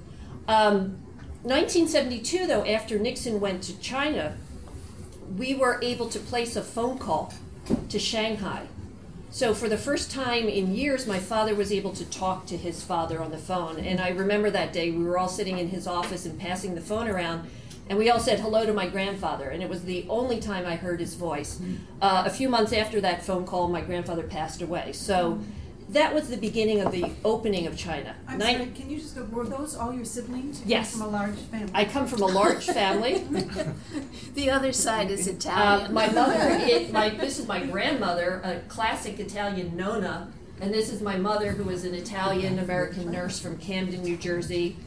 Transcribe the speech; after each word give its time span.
Um, 0.47 0.99
1972, 1.43 2.47
though, 2.47 2.65
after 2.65 2.97
Nixon 2.97 3.41
went 3.41 3.63
to 3.63 3.77
China, 3.79 4.37
we 5.35 5.55
were 5.55 5.77
able 5.83 6.07
to 6.07 6.19
place 6.19 6.55
a 6.55 6.61
phone 6.61 6.99
call 6.99 7.33
to 7.89 7.99
Shanghai 7.99 8.67
so 9.31 9.53
for 9.53 9.69
the 9.69 9.77
first 9.77 10.11
time 10.11 10.47
in 10.47 10.75
years, 10.75 11.05
my 11.05 11.19
father 11.19 11.53
was 11.53 11.71
able 11.71 11.93
to 11.93 12.05
talk 12.05 12.45
to 12.47 12.57
his 12.57 12.83
father 12.83 13.21
on 13.21 13.31
the 13.31 13.37
phone. 13.37 13.77
And 13.77 13.99
I 13.99 14.09
remember 14.09 14.49
that 14.49 14.73
day 14.73 14.91
we 14.91 15.03
were 15.03 15.17
all 15.17 15.29
sitting 15.29 15.59
in 15.59 15.69
his 15.69 15.85
office 15.87 16.25
and 16.25 16.39
passing 16.39 16.73
the 16.75 16.81
phone 16.81 17.07
around, 17.07 17.47
and 17.89 17.97
we 17.97 18.09
all 18.09 18.19
said 18.19 18.39
hello 18.39 18.65
to 18.65 18.73
my 18.73 18.87
grandfather. 18.87 19.49
And 19.49 19.61
it 19.61 19.69
was 19.69 19.83
the 19.83 20.05
only 20.09 20.39
time 20.39 20.65
I 20.65 20.75
heard 20.75 20.99
his 20.99 21.13
voice. 21.13 21.61
Uh, 22.01 22.23
a 22.25 22.29
few 22.29 22.49
months 22.49 22.73
after 22.73 22.99
that 23.01 23.23
phone 23.23 23.45
call, 23.45 23.67
my 23.67 23.81
grandfather 23.81 24.23
passed 24.23 24.61
away. 24.61 24.93
So 24.93 25.39
that 25.89 26.13
was 26.13 26.29
the 26.29 26.37
beginning 26.37 26.81
of 26.81 26.91
the 26.91 27.11
opening 27.25 27.65
of 27.65 27.75
China. 27.75 28.15
I'm 28.27 28.37
Nin- 28.37 28.57
sorry, 28.57 28.71
can 28.71 28.89
you 28.89 28.99
just 28.99 29.15
go, 29.15 29.23
were 29.25 29.45
those 29.45 29.75
all 29.75 29.93
your 29.93 30.05
siblings? 30.05 30.61
You 30.61 30.67
yes. 30.67 30.91
from 30.91 31.01
a 31.01 31.07
large 31.07 31.35
family? 31.35 31.71
I 31.73 31.85
come 31.85 32.07
from 32.07 32.21
a 32.21 32.27
large 32.27 32.65
family. 32.65 33.23
the 34.35 34.51
other 34.51 34.71
side 34.71 35.09
is 35.09 35.27
Italian. 35.27 35.87
Uh, 35.87 35.91
my 35.91 36.07
mother, 36.09 36.37
it, 36.39 36.91
my, 36.91 37.09
this 37.09 37.39
is 37.39 37.47
my 37.47 37.65
grandmother, 37.65 38.41
a 38.43 38.59
classic 38.67 39.19
Italian 39.19 39.75
nonna, 39.75 40.31
and 40.61 40.73
this 40.73 40.91
is 40.91 41.01
my 41.01 41.17
mother, 41.17 41.53
who 41.53 41.69
is 41.69 41.85
an 41.85 41.95
Italian 41.95 42.59
American 42.59 43.11
nurse 43.11 43.39
from 43.39 43.57
Camden, 43.57 44.03
New 44.03 44.17
Jersey. 44.17 44.77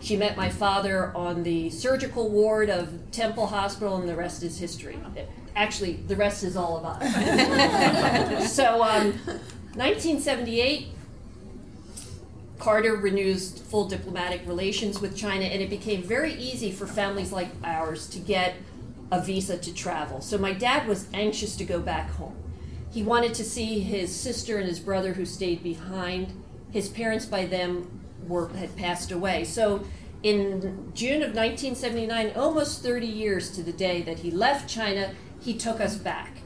She 0.00 0.16
met 0.16 0.36
my 0.36 0.48
father 0.48 1.12
on 1.14 1.42
the 1.42 1.70
surgical 1.70 2.30
ward 2.30 2.70
of 2.70 3.10
Temple 3.10 3.46
Hospital, 3.46 3.96
and 3.96 4.08
the 4.08 4.16
rest 4.16 4.42
is 4.42 4.58
history. 4.58 4.98
Actually, 5.56 5.94
the 5.94 6.14
rest 6.16 6.44
is 6.44 6.56
all 6.56 6.76
of 6.76 6.84
us. 6.84 8.52
so, 8.52 8.82
um, 8.82 9.18
1978, 9.78 10.88
Carter 12.58 12.96
renews 12.96 13.56
full 13.60 13.86
diplomatic 13.86 14.42
relations 14.44 15.00
with 15.00 15.16
China, 15.16 15.44
and 15.44 15.62
it 15.62 15.70
became 15.70 16.02
very 16.02 16.34
easy 16.34 16.72
for 16.72 16.84
families 16.84 17.30
like 17.30 17.48
ours 17.62 18.08
to 18.08 18.18
get 18.18 18.56
a 19.12 19.22
visa 19.22 19.56
to 19.56 19.72
travel. 19.72 20.20
So 20.20 20.36
my 20.36 20.52
dad 20.52 20.88
was 20.88 21.06
anxious 21.14 21.54
to 21.54 21.64
go 21.64 21.78
back 21.78 22.10
home. 22.10 22.34
He 22.90 23.04
wanted 23.04 23.34
to 23.34 23.44
see 23.44 23.78
his 23.78 24.12
sister 24.14 24.58
and 24.58 24.66
his 24.66 24.80
brother 24.80 25.12
who 25.12 25.24
stayed 25.24 25.62
behind. 25.62 26.32
His 26.72 26.88
parents 26.88 27.24
by 27.24 27.46
then 27.46 27.86
were 28.26 28.48
had 28.48 28.74
passed 28.74 29.12
away. 29.12 29.44
So 29.44 29.84
in 30.24 30.90
June 30.92 31.22
of 31.22 31.36
1979, 31.36 32.32
almost 32.34 32.82
30 32.82 33.06
years 33.06 33.52
to 33.52 33.62
the 33.62 33.72
day 33.72 34.02
that 34.02 34.18
he 34.18 34.32
left 34.32 34.68
China, 34.68 35.14
he 35.40 35.54
took 35.54 35.80
us 35.80 35.96
back. 35.96 36.38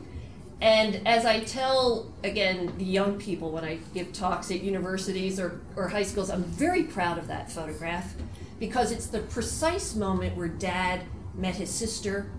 And 0.63 1.07
as 1.09 1.27
I 1.27 1.41
tell, 1.41 2.07
again, 2.23 2.73
the 2.79 2.85
young 2.85 3.19
people 3.19 3.51
when 3.51 3.65
I 3.65 3.81
give 3.95 4.13
talks 4.13 4.49
at 4.53 4.61
universities 4.63 5.41
or, 5.41 5.61
or 5.75 5.89
high 5.89 6.05
schools, 6.05 6.31
I'm 6.31 6.45
very 6.45 6.85
proud 6.85 7.19
of 7.19 7.27
that 7.27 7.51
photograph 7.51 8.15
because 8.61 8.93
it's 8.93 9.09
the 9.09 9.19
precise 9.19 9.97
moment 9.97 10.37
where 10.37 10.47
dad 10.47 11.01
met 11.35 11.57
his 11.57 11.69
sister 11.69 12.31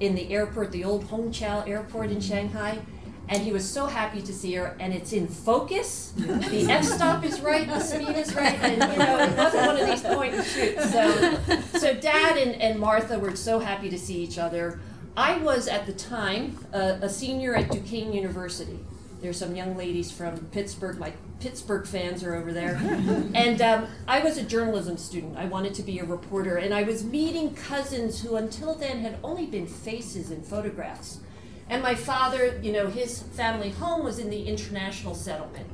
in 0.00 0.16
the 0.16 0.32
airport, 0.32 0.72
the 0.72 0.82
old 0.82 1.04
Hongqiao 1.04 1.68
airport 1.68 2.10
in 2.10 2.16
mm-hmm. 2.16 2.28
Shanghai. 2.28 2.80
And 3.28 3.40
he 3.40 3.52
was 3.52 3.70
so 3.70 3.86
happy 3.86 4.20
to 4.22 4.32
see 4.32 4.54
her, 4.54 4.76
and 4.80 4.92
it's 4.92 5.12
in 5.12 5.28
focus. 5.28 6.12
The 6.16 6.66
f 6.68 6.84
stop 6.84 7.24
is 7.24 7.40
right, 7.40 7.68
the 7.68 7.78
speed 7.78 8.16
is 8.16 8.34
right, 8.34 8.58
and 8.58 8.92
you 8.92 8.98
know 8.98 9.18
it 9.20 9.36
wasn't 9.36 9.66
one 9.66 9.76
of 9.76 9.86
these 9.86 10.02
point 10.02 10.34
and 10.34 10.44
shoots. 10.44 10.90
So, 10.90 11.38
so 11.78 11.94
Dad 11.94 12.36
and, 12.36 12.60
and 12.60 12.80
Martha 12.80 13.20
were 13.20 13.36
so 13.36 13.60
happy 13.60 13.88
to 13.90 13.98
see 13.98 14.20
each 14.20 14.38
other. 14.38 14.80
I 15.16 15.38
was 15.38 15.68
at 15.68 15.86
the 15.86 15.92
time 15.92 16.58
a, 16.72 16.98
a 17.02 17.08
senior 17.08 17.54
at 17.54 17.70
Duquesne 17.70 18.12
University. 18.12 18.78
There's 19.20 19.38
some 19.38 19.54
young 19.54 19.76
ladies 19.76 20.10
from 20.10 20.38
Pittsburgh. 20.46 20.98
My 20.98 21.12
Pittsburgh 21.40 21.86
fans 21.86 22.22
are 22.24 22.34
over 22.34 22.52
there. 22.52 22.76
and 23.34 23.60
um, 23.60 23.86
I 24.08 24.20
was 24.20 24.38
a 24.38 24.42
journalism 24.42 24.96
student. 24.96 25.36
I 25.36 25.44
wanted 25.44 25.74
to 25.74 25.82
be 25.82 25.98
a 25.98 26.04
reporter. 26.04 26.56
And 26.56 26.72
I 26.72 26.84
was 26.84 27.04
meeting 27.04 27.54
cousins 27.54 28.22
who, 28.22 28.36
until 28.36 28.74
then, 28.74 29.00
had 29.00 29.18
only 29.22 29.46
been 29.46 29.66
faces 29.66 30.30
in 30.30 30.42
photographs. 30.42 31.20
And 31.68 31.82
my 31.82 31.94
father, 31.94 32.58
you 32.62 32.72
know, 32.72 32.86
his 32.88 33.22
family 33.22 33.70
home 33.70 34.04
was 34.04 34.18
in 34.18 34.30
the 34.30 34.44
international 34.44 35.14
settlement, 35.14 35.66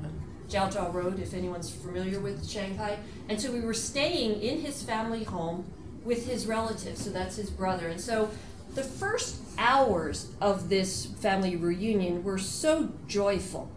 Jiaozhou 0.48 0.92
Road, 0.92 1.20
if 1.20 1.32
anyone's 1.32 1.70
familiar 1.70 2.20
with 2.20 2.46
Shanghai. 2.48 2.98
And 3.28 3.40
so 3.40 3.52
we 3.52 3.60
were 3.60 3.74
staying 3.74 4.42
in 4.42 4.60
his 4.60 4.82
family 4.82 5.24
home 5.24 5.64
with 6.04 6.26
his 6.26 6.46
relatives. 6.46 7.04
So 7.04 7.10
that's 7.10 7.36
his 7.36 7.50
brother. 7.50 7.88
And 7.88 8.00
so 8.00 8.30
the 8.76 8.84
first 8.84 9.40
hours 9.56 10.30
of 10.38 10.68
this 10.68 11.06
family 11.06 11.56
reunion 11.56 12.22
were 12.22 12.38
so 12.38 12.92
joyful. 13.08 13.70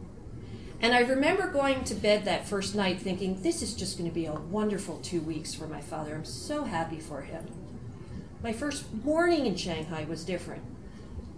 And 0.81 0.93
I 0.93 0.99
remember 0.99 1.49
going 1.49 1.85
to 1.85 1.95
bed 1.95 2.25
that 2.25 2.47
first 2.47 2.75
night 2.75 2.99
thinking, 3.01 3.41
this 3.41 3.61
is 3.61 3.73
just 3.73 3.97
going 3.97 4.09
to 4.09 4.13
be 4.13 4.25
a 4.25 4.33
wonderful 4.33 4.97
two 4.97 5.21
weeks 5.21 5.53
for 5.55 5.67
my 5.67 5.79
father. 5.79 6.13
I'm 6.13 6.25
so 6.25 6.65
happy 6.65 6.99
for 6.99 7.21
him. 7.21 7.47
My 8.43 8.51
first 8.51 8.93
morning 8.93 9.45
in 9.45 9.55
Shanghai 9.55 10.03
was 10.03 10.25
different. 10.25 10.63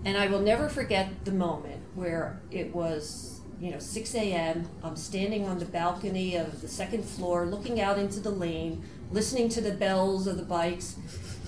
And 0.03 0.17
I 0.17 0.25
will 0.25 0.41
never 0.41 0.67
forget 0.67 1.25
the 1.25 1.31
moment 1.31 1.83
where 1.93 2.41
it 2.49 2.73
was, 2.73 3.41
you 3.59 3.69
know, 3.69 3.79
6 3.79 4.15
a.m. 4.15 4.69
I'm 4.83 4.95
standing 4.95 5.47
on 5.47 5.59
the 5.59 5.65
balcony 5.65 6.35
of 6.35 6.61
the 6.61 6.67
second 6.67 7.05
floor, 7.05 7.45
looking 7.45 7.79
out 7.79 7.99
into 7.99 8.19
the 8.19 8.31
lane, 8.31 8.83
listening 9.11 9.49
to 9.49 9.61
the 9.61 9.71
bells 9.71 10.25
of 10.25 10.37
the 10.37 10.43
bikes, 10.43 10.95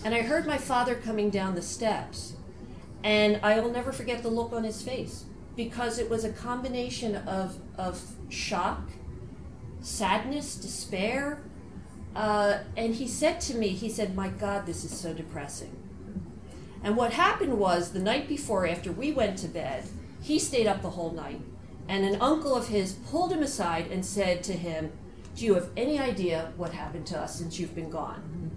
and 0.04 0.14
I 0.14 0.22
heard 0.22 0.46
my 0.46 0.58
father 0.58 0.96
coming 0.96 1.30
down 1.30 1.56
the 1.56 1.62
steps. 1.62 2.34
And 3.04 3.40
I 3.44 3.60
will 3.60 3.72
never 3.72 3.92
forget 3.92 4.24
the 4.24 4.30
look 4.30 4.54
on 4.54 4.64
his 4.64 4.82
face 4.82 5.26
because 5.56 6.00
it 6.00 6.10
was 6.10 6.24
a 6.24 6.32
combination 6.32 7.16
of, 7.16 7.58
of 7.78 8.02
shock, 8.30 8.90
sadness, 9.82 10.56
despair. 10.56 11.42
Uh, 12.16 12.60
and 12.78 12.96
he 12.96 13.08
said 13.08 13.42
to 13.42 13.56
me, 13.56 13.70
he 13.70 13.90
said, 13.90 14.16
My 14.16 14.30
God, 14.30 14.66
this 14.66 14.84
is 14.84 14.98
so 14.98 15.14
depressing. 15.14 15.76
And 16.82 16.98
what 16.98 17.14
happened 17.14 17.60
was 17.60 17.92
the 17.92 18.00
night 18.00 18.28
before, 18.28 18.68
after 18.68 18.92
we 18.92 19.12
went 19.12 19.38
to 19.40 19.48
bed, 19.48 19.86
he 20.22 20.40
stayed 20.40 20.68
up 20.68 20.82
the 20.82 20.92
whole 20.92 21.12
night. 21.12 21.42
And 21.88 22.06
an 22.06 22.22
uncle 22.22 22.56
of 22.56 22.70
his 22.70 22.94
pulled 22.94 23.32
him 23.32 23.44
aside 23.44 23.88
and 23.92 24.06
said 24.06 24.44
to 24.44 24.54
him, 24.54 24.92
Do 25.36 25.46
you 25.46 25.56
have 25.56 25.70
any 25.76 26.00
idea 26.00 26.54
what 26.56 26.72
happened 26.72 27.06
to 27.08 27.20
us 27.20 27.38
since 27.38 27.60
you've 27.60 27.76
been 27.76 27.90
gone? 27.90 28.52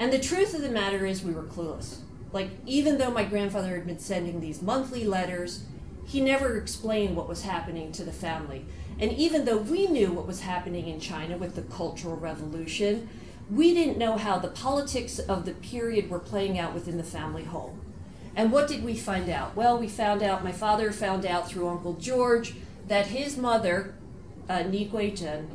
And 0.00 0.10
the 0.10 0.18
truth 0.18 0.54
of 0.54 0.62
the 0.62 0.70
matter 0.70 1.04
is, 1.04 1.22
we 1.22 1.34
were 1.34 1.42
clueless. 1.42 1.98
Like, 2.32 2.48
even 2.64 2.96
though 2.96 3.10
my 3.10 3.24
grandfather 3.24 3.74
had 3.74 3.86
been 3.86 3.98
sending 3.98 4.40
these 4.40 4.62
monthly 4.62 5.04
letters, 5.04 5.64
he 6.06 6.22
never 6.22 6.56
explained 6.56 7.16
what 7.16 7.28
was 7.28 7.42
happening 7.42 7.92
to 7.92 8.02
the 8.02 8.10
family. 8.10 8.64
And 8.98 9.12
even 9.12 9.44
though 9.44 9.58
we 9.58 9.86
knew 9.86 10.10
what 10.10 10.26
was 10.26 10.40
happening 10.40 10.88
in 10.88 11.00
China 11.00 11.36
with 11.36 11.54
the 11.54 11.62
Cultural 11.62 12.16
Revolution, 12.16 13.10
we 13.50 13.74
didn't 13.74 13.98
know 13.98 14.16
how 14.16 14.38
the 14.38 14.48
politics 14.48 15.18
of 15.18 15.44
the 15.44 15.52
period 15.52 16.08
were 16.08 16.18
playing 16.18 16.58
out 16.58 16.72
within 16.72 16.96
the 16.96 17.04
family 17.04 17.44
home. 17.44 17.82
And 18.34 18.52
what 18.52 18.68
did 18.68 18.82
we 18.82 18.96
find 18.96 19.28
out? 19.28 19.54
Well, 19.54 19.76
we 19.76 19.88
found 19.88 20.22
out, 20.22 20.42
my 20.42 20.52
father 20.52 20.92
found 20.92 21.26
out 21.26 21.48
through 21.48 21.68
Uncle 21.68 21.94
George 21.94 22.54
that 22.88 23.08
his 23.08 23.36
mother, 23.36 23.94
uh, 24.48 24.62
Ni 24.62 24.88
Guizhen, 24.88 25.48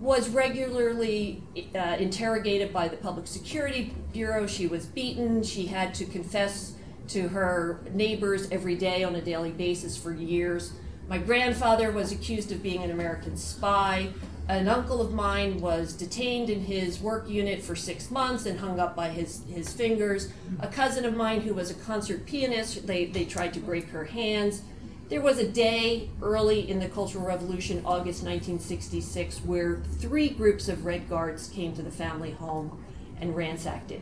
was 0.00 0.28
regularly 0.28 1.42
uh, 1.74 1.96
interrogated 1.98 2.72
by 2.72 2.88
the 2.88 2.96
Public 2.96 3.26
Security 3.26 3.94
Bureau. 4.12 4.46
She 4.46 4.66
was 4.66 4.86
beaten. 4.86 5.42
She 5.42 5.66
had 5.66 5.94
to 5.94 6.04
confess 6.04 6.74
to 7.08 7.28
her 7.28 7.80
neighbors 7.92 8.48
every 8.50 8.74
day 8.74 9.04
on 9.04 9.14
a 9.14 9.20
daily 9.20 9.50
basis 9.50 9.96
for 9.96 10.12
years. 10.12 10.72
My 11.08 11.18
grandfather 11.18 11.90
was 11.92 12.12
accused 12.12 12.50
of 12.50 12.62
being 12.62 12.82
an 12.82 12.90
American 12.90 13.36
spy. 13.36 14.08
An 14.48 14.68
uncle 14.68 15.00
of 15.00 15.12
mine 15.12 15.60
was 15.60 15.94
detained 15.94 16.50
in 16.50 16.60
his 16.60 17.00
work 17.00 17.28
unit 17.28 17.62
for 17.62 17.74
six 17.74 18.10
months 18.10 18.44
and 18.44 18.58
hung 18.58 18.78
up 18.78 18.94
by 18.94 19.08
his, 19.08 19.42
his 19.48 19.72
fingers. 19.72 20.30
A 20.60 20.68
cousin 20.68 21.04
of 21.04 21.16
mine 21.16 21.40
who 21.40 21.54
was 21.54 21.70
a 21.70 21.74
concert 21.74 22.26
pianist, 22.26 22.86
they, 22.86 23.06
they 23.06 23.24
tried 23.24 23.54
to 23.54 23.60
break 23.60 23.88
her 23.88 24.04
hands. 24.04 24.62
There 25.10 25.20
was 25.20 25.38
a 25.38 25.46
day 25.46 26.08
early 26.22 26.68
in 26.68 26.78
the 26.78 26.88
Cultural 26.88 27.26
Revolution, 27.26 27.82
August 27.84 28.22
1966, 28.22 29.44
where 29.44 29.82
three 29.98 30.30
groups 30.30 30.66
of 30.66 30.86
Red 30.86 31.10
Guards 31.10 31.48
came 31.48 31.74
to 31.76 31.82
the 31.82 31.90
family 31.90 32.30
home 32.30 32.82
and 33.20 33.36
ransacked 33.36 33.90
it. 33.90 34.00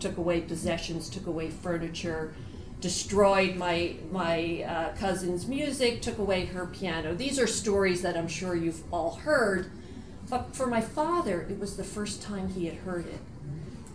Took 0.00 0.16
away 0.16 0.40
possessions, 0.40 1.08
took 1.08 1.28
away 1.28 1.48
furniture, 1.48 2.34
destroyed 2.80 3.54
my, 3.54 3.94
my 4.10 4.64
uh, 4.64 4.96
cousin's 4.96 5.46
music, 5.46 6.02
took 6.02 6.18
away 6.18 6.46
her 6.46 6.66
piano. 6.66 7.14
These 7.14 7.38
are 7.38 7.46
stories 7.46 8.02
that 8.02 8.16
I'm 8.16 8.26
sure 8.26 8.56
you've 8.56 8.82
all 8.92 9.14
heard, 9.14 9.70
but 10.28 10.56
for 10.56 10.66
my 10.66 10.80
father, 10.80 11.42
it 11.42 11.60
was 11.60 11.76
the 11.76 11.84
first 11.84 12.20
time 12.20 12.48
he 12.48 12.66
had 12.66 12.78
heard 12.78 13.06
it. 13.06 13.20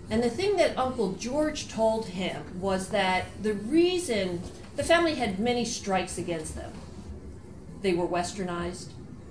And 0.09 0.23
the 0.23 0.29
thing 0.29 0.55
that 0.55 0.77
Uncle 0.77 1.11
George 1.13 1.67
told 1.67 2.05
him 2.05 2.61
was 2.61 2.87
that 2.89 3.25
the 3.43 3.53
reason 3.53 4.41
the 4.77 4.83
family 4.83 5.15
had 5.15 5.39
many 5.39 5.65
strikes 5.65 6.17
against 6.17 6.55
them. 6.55 6.71
They 7.81 7.93
were 7.93 8.07
westernized, 8.07 8.89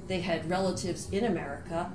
they 0.08 0.20
had 0.20 0.50
relatives 0.50 1.08
in 1.10 1.24
America, 1.24 1.92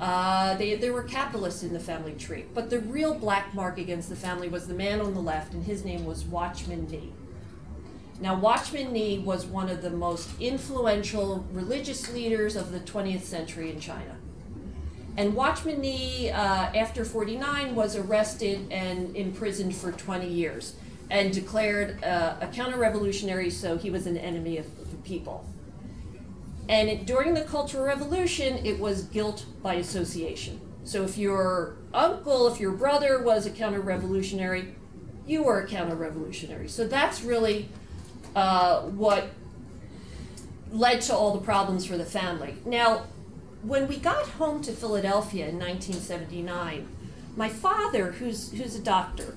uh, 0.00 0.56
they, 0.56 0.74
there 0.74 0.92
were 0.92 1.04
capitalists 1.04 1.62
in 1.62 1.72
the 1.72 1.78
family 1.78 2.14
tree. 2.14 2.44
But 2.52 2.68
the 2.68 2.80
real 2.80 3.14
black 3.14 3.54
mark 3.54 3.78
against 3.78 4.08
the 4.08 4.16
family 4.16 4.48
was 4.48 4.66
the 4.66 4.74
man 4.74 5.00
on 5.00 5.14
the 5.14 5.20
left, 5.20 5.54
and 5.54 5.64
his 5.64 5.84
name 5.84 6.04
was 6.04 6.24
Watchman 6.24 6.88
Nee. 6.90 7.12
Now, 8.20 8.34
Watchman 8.34 8.92
Nee 8.92 9.20
was 9.20 9.46
one 9.46 9.68
of 9.68 9.80
the 9.80 9.90
most 9.90 10.28
influential 10.40 11.46
religious 11.52 12.12
leaders 12.12 12.56
of 12.56 12.72
the 12.72 12.80
20th 12.80 13.22
century 13.22 13.70
in 13.70 13.78
China. 13.78 14.16
And 15.16 15.34
Watchman 15.36 15.80
Nee, 15.80 16.30
uh, 16.30 16.36
after 16.74 17.04
49, 17.04 17.76
was 17.76 17.94
arrested 17.94 18.66
and 18.72 19.14
imprisoned 19.16 19.76
for 19.76 19.92
20 19.92 20.28
years 20.28 20.74
and 21.10 21.32
declared 21.32 22.02
uh, 22.02 22.36
a 22.40 22.46
counter 22.48 22.78
revolutionary, 22.78 23.50
so 23.50 23.76
he 23.76 23.90
was 23.90 24.06
an 24.06 24.16
enemy 24.16 24.58
of 24.58 24.90
the 24.90 24.96
people. 24.98 25.46
And 26.68 26.88
it, 26.88 27.06
during 27.06 27.34
the 27.34 27.42
Cultural 27.42 27.84
Revolution, 27.84 28.64
it 28.64 28.78
was 28.78 29.02
guilt 29.02 29.44
by 29.62 29.74
association. 29.74 30.60
So 30.84 31.02
if 31.02 31.18
your 31.18 31.76
uncle, 31.92 32.48
if 32.48 32.60
your 32.60 32.72
brother 32.72 33.22
was 33.22 33.46
a 33.46 33.50
counter 33.50 33.80
revolutionary, 33.80 34.74
you 35.26 35.42
were 35.42 35.60
a 35.60 35.66
counter 35.66 35.94
revolutionary. 35.94 36.68
So 36.68 36.86
that's 36.86 37.22
really 37.22 37.68
uh, 38.34 38.82
what 38.82 39.30
led 40.70 41.00
to 41.02 41.14
all 41.14 41.32
the 41.32 41.40
problems 41.40 41.86
for 41.86 41.96
the 41.96 42.04
family. 42.04 42.56
Now, 42.66 43.06
when 43.62 43.88
we 43.88 43.96
got 43.96 44.26
home 44.26 44.60
to 44.62 44.72
Philadelphia 44.72 45.48
in 45.48 45.58
1979, 45.58 46.88
my 47.36 47.48
father, 47.48 48.12
who's, 48.12 48.52
who's 48.52 48.74
a 48.74 48.82
doctor, 48.82 49.36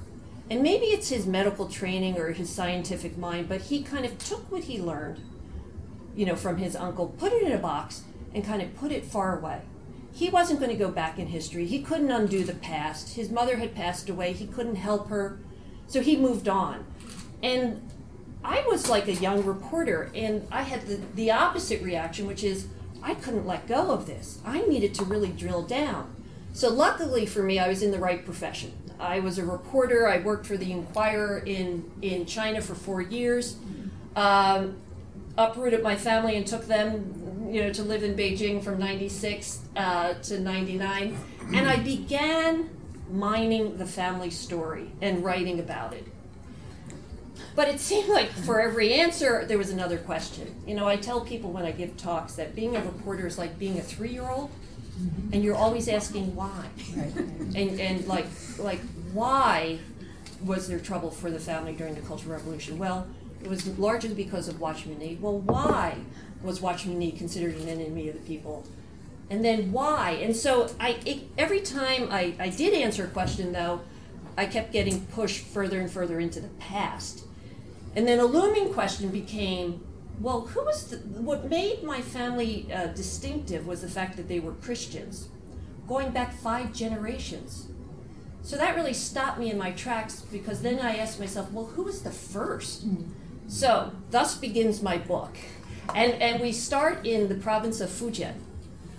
and 0.50 0.64
maybe 0.64 0.88
it's 0.88 1.10
his 1.10 1.26
medical 1.26 1.68
training 1.68 2.18
or 2.18 2.32
his 2.32 2.50
scientific 2.50 3.18
mind, 3.18 3.50
but 3.50 3.62
he 3.62 3.84
kind 3.84 4.06
of 4.06 4.18
took 4.18 4.50
what 4.52 4.64
he 4.64 4.80
learned, 4.80 5.20
you 6.16 6.26
know, 6.26 6.36
from 6.36 6.58
his 6.58 6.76
uncle, 6.76 7.08
put 7.08 7.34
it 7.34 7.44
in 7.44 7.52
a 7.52 7.58
box, 7.58 8.04
and 8.34 8.46
kind 8.46 8.62
of 8.62 8.76
put 8.76 8.92
it 8.92 9.04
far 9.04 9.38
away. 9.38 9.62
He 10.14 10.30
wasn't 10.30 10.60
going 10.60 10.72
to 10.72 10.78
go 10.78 10.90
back 10.90 11.20
in 11.20 11.28
history. 11.28 11.66
He 11.66 11.82
couldn't 11.82 12.10
undo 12.10 12.44
the 12.44 12.56
past. 12.56 13.16
His 13.16 13.30
mother 13.30 13.58
had 13.58 13.76
passed 13.76 14.10
away. 14.10 14.34
He 14.34 14.48
couldn't 14.48 14.76
help 14.76 15.10
her. 15.10 15.40
So 15.86 16.02
he 16.02 16.16
moved 16.16 16.48
on. 16.48 16.86
And 17.44 17.92
I 18.44 18.66
was 18.68 18.90
like 18.90 19.08
a 19.08 19.14
young 19.14 19.46
reporter, 19.46 20.10
and 20.16 20.48
I 20.52 20.64
had 20.64 20.88
the, 20.88 21.00
the 21.16 21.32
opposite 21.32 21.82
reaction, 21.82 22.26
which 22.26 22.44
is 22.44 22.68
I 23.04 23.14
couldn't 23.14 23.46
let 23.46 23.68
go 23.68 23.92
of 23.92 24.08
this. 24.08 24.40
I 24.46 24.62
needed 24.62 24.94
to 24.96 25.06
really 25.06 25.30
drill 25.30 25.64
down. 25.64 26.16
So, 26.54 26.70
luckily 26.70 27.26
for 27.26 27.44
me, 27.44 27.60
I 27.60 27.68
was 27.68 27.84
in 27.84 27.92
the 27.92 28.00
right 28.00 28.24
profession. 28.26 28.72
I 29.00 29.20
was 29.20 29.38
a 29.38 29.46
reporter. 29.46 30.08
I 30.08 30.20
worked 30.20 30.46
for 30.46 30.58
the 30.58 30.72
Inquirer 30.72 31.40
in, 31.40 31.90
in 32.02 32.26
China 32.26 32.62
for 32.62 32.76
four 32.76 33.02
years. 33.02 33.58
Um, 34.16 34.78
uprooted 35.38 35.84
my 35.84 35.96
family 35.96 36.36
and 36.36 36.46
took 36.48 36.66
them, 36.66 37.50
you 37.52 37.62
know, 37.62 37.72
to 37.74 37.84
live 37.84 38.04
in 38.04 38.16
Beijing 38.16 38.64
from 38.64 38.80
'96 38.80 39.62
uh, 39.76 40.14
to 40.16 40.40
'99, 40.40 41.18
and 41.54 41.70
I 41.70 41.78
began 41.78 42.70
mining 43.12 43.78
the 43.78 43.86
family 43.86 44.30
story 44.30 44.92
and 45.02 45.24
writing 45.24 45.60
about 45.60 45.94
it. 45.94 46.06
But 47.56 47.70
it 47.70 47.80
seemed 47.80 48.10
like 48.10 48.30
for 48.30 48.60
every 48.62 48.94
answer, 48.94 49.46
there 49.46 49.58
was 49.58 49.72
another 49.72 49.98
question. 49.98 50.56
You 50.68 50.76
know, 50.76 50.88
I 50.88 50.96
tell 50.96 51.22
people 51.22 51.52
when 51.52 51.66
I 51.66 51.72
give 51.72 51.98
talks 51.98 52.34
that 52.36 52.56
being 52.56 52.76
a 52.76 52.84
reporter 52.84 53.26
is 53.26 53.38
like 53.38 53.58
being 53.58 53.80
a 53.80 53.82
three 53.82 54.20
old 55.00 55.34
and 55.34 55.44
you're 55.44 55.56
always 55.56 55.88
asking 55.88 56.36
why. 56.36 56.66
And, 57.56 57.80
and 57.80 58.06
like, 58.08 58.26
like, 58.60 58.82
why 59.14 59.80
was 60.44 60.68
there 60.68 60.80
trouble 60.80 61.10
for 61.10 61.32
the 61.32 61.40
family 61.40 61.74
during 61.74 61.96
the 61.96 62.02
Cultural 62.02 62.34
Revolution? 62.34 62.78
Well, 62.78 63.08
it 63.44 63.50
was 63.50 63.66
largely 63.80 64.14
because 64.14 64.48
of 64.48 64.60
Watchman 64.60 65.00
Nee. 65.00 65.18
Well, 65.20 65.40
why 65.40 65.96
was 66.44 66.62
Watchman 66.62 67.00
Nee 67.00 67.14
considered 67.14 67.56
an 67.56 67.68
enemy 67.68 68.10
of 68.10 68.16
the 68.16 68.22
people? 68.22 68.66
And 69.30 69.44
then 69.44 69.72
why? 69.72 70.12
And 70.12 70.36
so 70.36 70.70
I, 70.80 70.98
it, 71.06 71.24
every 71.38 71.62
time 71.62 72.10
I, 72.12 72.36
I 72.40 72.50
did 72.50 72.74
answer 72.74 73.06
a 73.06 73.08
question, 73.08 73.54
though, 73.54 73.82
I 74.38 74.46
kept 74.46 74.72
getting 74.72 75.06
pushed 75.08 75.44
further 75.46 75.80
and 75.80 75.90
further 75.90 76.20
into 76.20 76.40
the 76.40 76.50
past. 76.60 77.24
And 77.96 78.08
then 78.08 78.20
a 78.20 78.26
looming 78.26 78.74
question 78.74 79.10
became 79.10 79.87
well, 80.20 80.42
who 80.42 80.64
was 80.64 80.88
the, 80.88 80.98
what 80.98 81.50
made 81.50 81.84
my 81.84 82.02
family 82.02 82.68
uh, 82.74 82.88
distinctive 82.88 83.68
was 83.68 83.82
the 83.82 83.90
fact 83.90 84.18
that 84.18 84.28
they 84.28 84.40
were 84.40 84.54
Christians, 84.54 85.30
going 85.88 86.12
back 86.12 86.34
five 86.34 86.74
generations. 86.74 87.68
So 88.42 88.56
that 88.58 88.76
really 88.76 88.94
stopped 88.94 89.40
me 89.40 89.52
in 89.52 89.58
my 89.58 89.72
tracks 89.72 90.22
because 90.32 90.62
then 90.62 90.80
I 90.80 90.98
asked 90.98 91.20
myself, 91.20 91.52
well, 91.52 91.66
who 91.66 91.84
was 91.84 92.02
the 92.02 92.10
1st 92.10 92.86
mm-hmm. 92.86 93.12
So 93.48 93.94
thus 94.12 94.38
begins 94.38 94.82
my 94.82 94.98
book, 94.98 95.38
and 95.96 96.14
and 96.22 96.42
we 96.42 96.52
start 96.52 97.08
in 97.08 97.30
the 97.30 97.36
province 97.36 97.80
of 97.80 97.90
Fujian. 97.90 98.34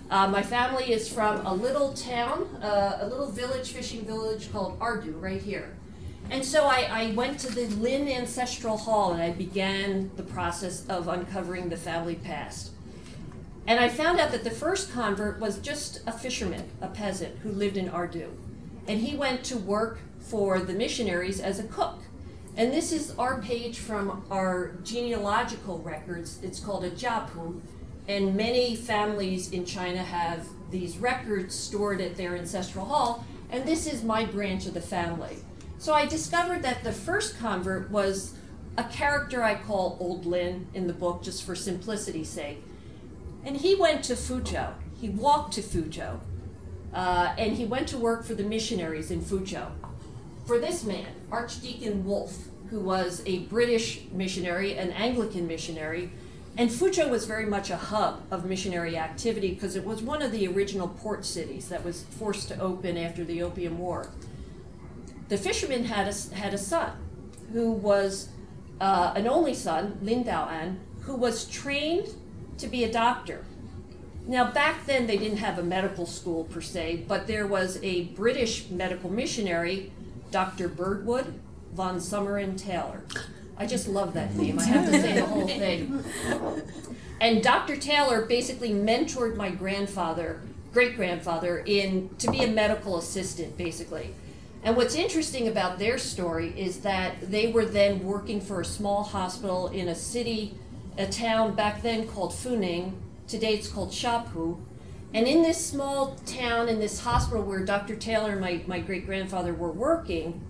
Uh, 0.09 0.27
my 0.27 0.41
family 0.41 0.91
is 0.91 1.07
from 1.07 1.45
a 1.45 1.53
little 1.53 1.93
town, 1.93 2.47
uh, 2.63 2.97
a 3.01 3.07
little 3.07 3.29
village, 3.29 3.71
fishing 3.71 4.03
village 4.05 4.51
called 4.51 4.79
Ardu, 4.79 5.21
right 5.21 5.41
here. 5.41 5.77
And 6.31 6.45
so 6.45 6.65
I, 6.65 6.87
I, 6.91 7.11
went 7.13 7.39
to 7.39 7.51
the 7.51 7.65
Lin 7.77 8.07
Ancestral 8.07 8.77
Hall 8.77 9.13
and 9.13 9.21
I 9.21 9.31
began 9.31 10.11
the 10.15 10.23
process 10.23 10.85
of 10.87 11.07
uncovering 11.07 11.69
the 11.69 11.77
family 11.77 12.15
past. 12.15 12.71
And 13.65 13.79
I 13.79 13.89
found 13.89 14.19
out 14.19 14.31
that 14.31 14.43
the 14.43 14.51
first 14.51 14.91
convert 14.91 15.39
was 15.39 15.57
just 15.57 16.01
a 16.05 16.11
fisherman, 16.11 16.69
a 16.81 16.87
peasant 16.87 17.39
who 17.39 17.51
lived 17.51 17.77
in 17.77 17.89
Ardu. 17.89 18.29
And 18.87 18.99
he 19.01 19.15
went 19.15 19.43
to 19.45 19.57
work 19.57 19.99
for 20.19 20.59
the 20.59 20.73
missionaries 20.73 21.39
as 21.39 21.59
a 21.59 21.63
cook. 21.63 21.99
And 22.55 22.71
this 22.71 22.91
is 22.91 23.13
our 23.17 23.41
page 23.41 23.79
from 23.79 24.23
our 24.29 24.73
genealogical 24.83 25.79
records. 25.79 26.39
It's 26.43 26.59
called 26.59 26.83
a 26.83 26.91
jiapu. 26.91 27.59
And 28.07 28.35
many 28.35 28.75
families 28.75 29.51
in 29.51 29.65
China 29.65 30.03
have 30.03 30.47
these 30.69 30.97
records 30.97 31.55
stored 31.55 32.01
at 32.01 32.17
their 32.17 32.35
ancestral 32.35 32.85
hall. 32.85 33.25
And 33.51 33.65
this 33.65 33.87
is 33.91 34.03
my 34.03 34.25
branch 34.25 34.67
of 34.67 34.73
the 34.75 34.81
family. 34.81 35.37
So 35.79 35.93
I 35.93 36.05
discovered 36.05 36.61
that 36.63 36.83
the 36.83 36.91
first 36.91 37.39
convert 37.39 37.89
was 37.89 38.33
a 38.77 38.83
character 38.83 39.41
I 39.41 39.55
call 39.55 39.95
Old 40.01 40.25
Lin 40.25 40.67
in 40.73 40.87
the 40.87 40.93
book 40.93 41.23
just 41.23 41.45
for 41.45 41.55
simplicity's 41.55 42.27
sake. 42.27 42.61
And 43.45 43.55
he 43.55 43.75
went 43.75 44.03
to 44.03 44.13
Fuzhou. 44.13 44.73
He 44.99 45.07
walked 45.07 45.53
to 45.53 45.61
Fuzhou. 45.61 46.19
Uh, 46.93 47.33
and 47.37 47.55
he 47.55 47.63
went 47.63 47.87
to 47.89 47.97
work 47.97 48.25
for 48.25 48.33
the 48.33 48.43
missionaries 48.43 49.09
in 49.09 49.21
Fuzhou. 49.21 49.71
For 50.45 50.59
this 50.59 50.83
man, 50.83 51.07
Archdeacon 51.31 52.03
Wolfe, 52.03 52.49
who 52.69 52.81
was 52.81 53.23
a 53.25 53.39
British 53.45 54.01
missionary, 54.11 54.77
an 54.77 54.91
Anglican 54.91 55.47
missionary, 55.47 56.11
and 56.57 56.69
Fuzhou 56.69 57.09
was 57.09 57.23
very 57.23 57.45
much 57.45 57.69
a 57.69 57.77
hub 57.77 58.23
of 58.31 58.43
missionary 58.43 58.97
activity 58.97 59.53
because 59.53 59.77
it 59.77 59.85
was 59.85 60.01
one 60.01 60.21
of 60.21 60.33
the 60.33 60.45
original 60.45 60.89
port 60.89 61.23
cities 61.23 61.69
that 61.69 61.85
was 61.85 62.03
forced 62.03 62.49
to 62.49 62.59
open 62.59 62.97
after 62.97 63.23
the 63.23 63.41
Opium 63.41 63.77
War 63.79 64.09
the 65.29 65.37
fisherman 65.37 65.85
had 65.85 66.07
a, 66.07 66.35
had 66.35 66.53
a 66.53 66.57
son 66.57 66.91
who 67.53 67.71
was 67.71 68.29
uh, 68.81 69.13
an 69.15 69.27
only 69.27 69.53
son, 69.53 69.97
Lin 70.01 70.23
Daoan, 70.23 70.77
who 71.01 71.15
was 71.15 71.45
trained 71.45 72.09
to 72.57 72.67
be 72.67 72.83
a 72.83 72.91
doctor. 72.91 73.45
Now, 74.27 74.51
back 74.51 74.85
then, 74.85 75.07
they 75.07 75.17
didn't 75.17 75.37
have 75.37 75.57
a 75.57 75.63
medical 75.63 76.05
school 76.05 76.43
per 76.43 76.61
se, 76.61 77.05
but 77.07 77.25
there 77.25 77.47
was 77.47 77.79
a 77.81 78.03
British 78.03 78.69
medical 78.69 79.09
missionary, 79.09 79.91
Dr. 80.29 80.67
Birdwood 80.67 81.39
van 81.73 81.95
Someren 81.95 82.57
Taylor. 82.57 83.03
I 83.57 83.65
just 83.65 83.87
love 83.87 84.13
that 84.13 84.35
name. 84.35 84.59
I 84.59 84.63
have 84.65 84.85
to 84.91 85.01
say 85.01 85.13
the 85.13 85.25
whole 85.25 85.47
thing. 85.47 86.03
And 87.21 87.43
Dr. 87.43 87.75
Taylor 87.75 88.21
basically 88.23 88.71
mentored 88.71 89.35
my 89.35 89.49
grandfather, 89.49 90.41
great 90.71 90.95
grandfather, 90.95 91.57
in 91.65 92.09
to 92.19 92.31
be 92.31 92.43
a 92.43 92.47
medical 92.47 92.97
assistant, 92.97 93.57
basically. 93.57 94.13
And 94.63 94.75
what's 94.75 94.95
interesting 94.95 95.47
about 95.47 95.79
their 95.79 95.97
story 95.97 96.53
is 96.57 96.81
that 96.81 97.31
they 97.31 97.51
were 97.51 97.65
then 97.65 98.03
working 98.03 98.41
for 98.41 98.61
a 98.61 98.65
small 98.65 99.03
hospital 99.03 99.67
in 99.67 99.87
a 99.87 99.95
city, 99.95 100.57
a 100.97 101.07
town 101.07 101.55
back 101.55 101.81
then 101.81 102.07
called 102.07 102.33
Funing. 102.33 102.93
Today 103.27 103.53
it's 103.53 103.69
called 103.69 103.91
Xiapu. 103.91 104.59
And 105.13 105.27
in 105.27 105.41
this 105.41 105.65
small 105.65 106.15
town, 106.25 106.67
in 106.67 106.79
this 106.79 106.99
hospital 106.99 107.43
where 107.43 107.63
Dr. 107.63 107.95
Taylor 107.95 108.31
and 108.31 108.41
my, 108.41 108.61
my 108.67 108.79
great 108.79 109.05
grandfather 109.05 109.53
were 109.53 109.71
working, 109.71 110.41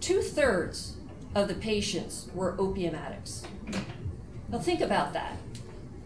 two 0.00 0.20
thirds 0.20 0.96
of 1.34 1.48
the 1.48 1.54
patients 1.54 2.28
were 2.34 2.54
opium 2.58 2.94
addicts. 2.94 3.44
Now 4.50 4.58
think 4.58 4.82
about 4.82 5.14
that. 5.14 5.36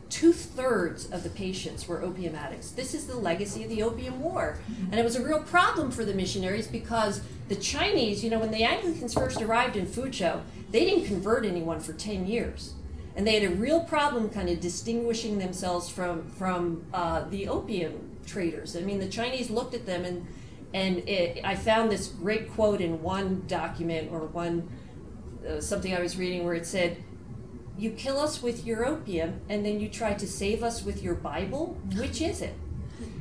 Two 0.08 0.32
thirds 0.32 1.10
of 1.10 1.24
the 1.24 1.30
patients 1.30 1.88
were 1.88 2.02
opium 2.02 2.36
addicts. 2.36 2.70
This 2.70 2.94
is 2.94 3.06
the 3.06 3.16
legacy 3.16 3.64
of 3.64 3.70
the 3.70 3.82
Opium 3.82 4.20
War. 4.20 4.58
And 4.90 5.00
it 5.00 5.04
was 5.04 5.16
a 5.16 5.24
real 5.24 5.40
problem 5.40 5.90
for 5.90 6.04
the 6.04 6.14
missionaries 6.14 6.68
because 6.68 7.22
the 7.48 7.56
Chinese, 7.56 8.22
you 8.22 8.30
know, 8.30 8.38
when 8.38 8.52
the 8.52 8.62
Anglicans 8.62 9.14
first 9.14 9.42
arrived 9.42 9.76
in 9.76 9.86
Fuzhou, 9.86 10.42
they 10.70 10.84
didn't 10.84 11.06
convert 11.06 11.44
anyone 11.44 11.80
for 11.80 11.92
10 11.92 12.26
years. 12.26 12.74
And 13.16 13.26
they 13.26 13.40
had 13.40 13.50
a 13.50 13.54
real 13.54 13.80
problem 13.80 14.28
kind 14.28 14.48
of 14.48 14.60
distinguishing 14.60 15.38
themselves 15.38 15.88
from, 15.88 16.30
from 16.30 16.84
uh, 16.92 17.24
the 17.28 17.48
opium 17.48 18.16
traders. 18.26 18.76
I 18.76 18.82
mean, 18.82 19.00
the 19.00 19.08
Chinese 19.08 19.50
looked 19.50 19.74
at 19.74 19.86
them 19.86 20.04
and, 20.04 20.26
and 20.72 20.98
it, 21.08 21.44
I 21.44 21.56
found 21.56 21.90
this 21.90 22.08
great 22.08 22.52
quote 22.52 22.80
in 22.80 23.02
one 23.02 23.44
document 23.48 24.12
or 24.12 24.20
one 24.20 24.68
uh, 25.48 25.60
something 25.60 25.94
I 25.94 26.00
was 26.00 26.16
reading 26.16 26.44
where 26.44 26.54
it 26.54 26.66
said, 26.66 26.96
you 27.78 27.90
kill 27.90 28.18
us 28.18 28.42
with 28.42 28.66
your 28.66 28.86
opium 28.86 29.40
and 29.48 29.64
then 29.64 29.80
you 29.80 29.88
try 29.88 30.14
to 30.14 30.26
save 30.26 30.62
us 30.62 30.84
with 30.84 31.02
your 31.02 31.14
Bible? 31.14 31.78
Which 31.96 32.20
is 32.20 32.40
it? 32.42 32.54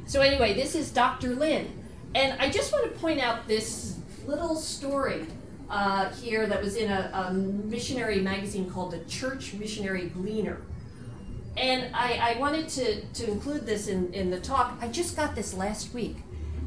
So, 0.05 0.21
anyway, 0.21 0.53
this 0.53 0.75
is 0.75 0.91
Dr. 0.91 1.35
Lin. 1.35 1.83
And 2.13 2.39
I 2.39 2.49
just 2.49 2.71
want 2.71 2.85
to 2.85 2.99
point 2.99 3.19
out 3.19 3.47
this 3.47 3.97
little 4.25 4.55
story 4.55 5.25
uh, 5.69 6.09
here 6.11 6.47
that 6.47 6.61
was 6.61 6.75
in 6.75 6.91
a, 6.91 7.11
a, 7.13 7.33
missionary 7.33 8.21
magazine 8.21 8.69
called 8.69 8.91
the 8.91 8.99
Church 9.05 9.53
Missionary 9.53 10.07
Gleaner. 10.07 10.61
And 11.57 11.93
I, 11.95 12.35
I 12.35 12.39
wanted 12.39 12.69
to, 12.69 13.01
to 13.01 13.31
include 13.31 13.65
this 13.65 13.87
in, 13.87 14.13
in 14.13 14.29
the 14.29 14.39
talk. 14.39 14.77
I 14.79 14.87
just 14.87 15.15
got 15.15 15.35
this 15.35 15.53
last 15.53 15.93
week. 15.93 16.17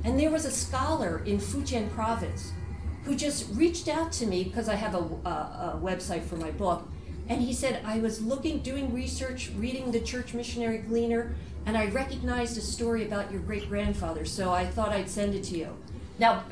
And 0.04 0.18
there 0.18 0.30
was 0.30 0.44
a 0.44 0.50
scholar 0.50 1.22
in 1.24 1.38
Fujian 1.38 1.90
province 1.90 2.52
who 3.04 3.14
just 3.14 3.46
reached 3.54 3.88
out 3.88 4.12
to 4.12 4.26
me 4.26 4.44
because 4.44 4.68
I 4.68 4.74
have 4.74 4.94
a, 4.94 4.98
a, 4.98 5.74
a 5.74 5.80
website 5.82 6.24
for 6.24 6.36
my 6.36 6.50
book 6.50 6.88
and 7.28 7.42
he 7.42 7.52
said, 7.52 7.82
I 7.84 7.98
was 7.98 8.22
looking, 8.22 8.60
doing 8.60 8.92
research, 8.92 9.50
reading 9.56 9.92
the 9.92 10.00
Church 10.00 10.34
Missionary 10.34 10.78
Gleaner, 10.78 11.34
and 11.66 11.76
I 11.76 11.86
recognized 11.88 12.56
a 12.56 12.62
story 12.62 13.04
about 13.04 13.30
your 13.30 13.40
great 13.42 13.68
grandfather, 13.68 14.24
so 14.24 14.50
I 14.50 14.66
thought 14.66 14.88
I'd 14.88 15.10
send 15.10 15.34
it 15.34 15.44
to 15.44 15.58
you. 15.58 15.76
Now, 16.18 16.44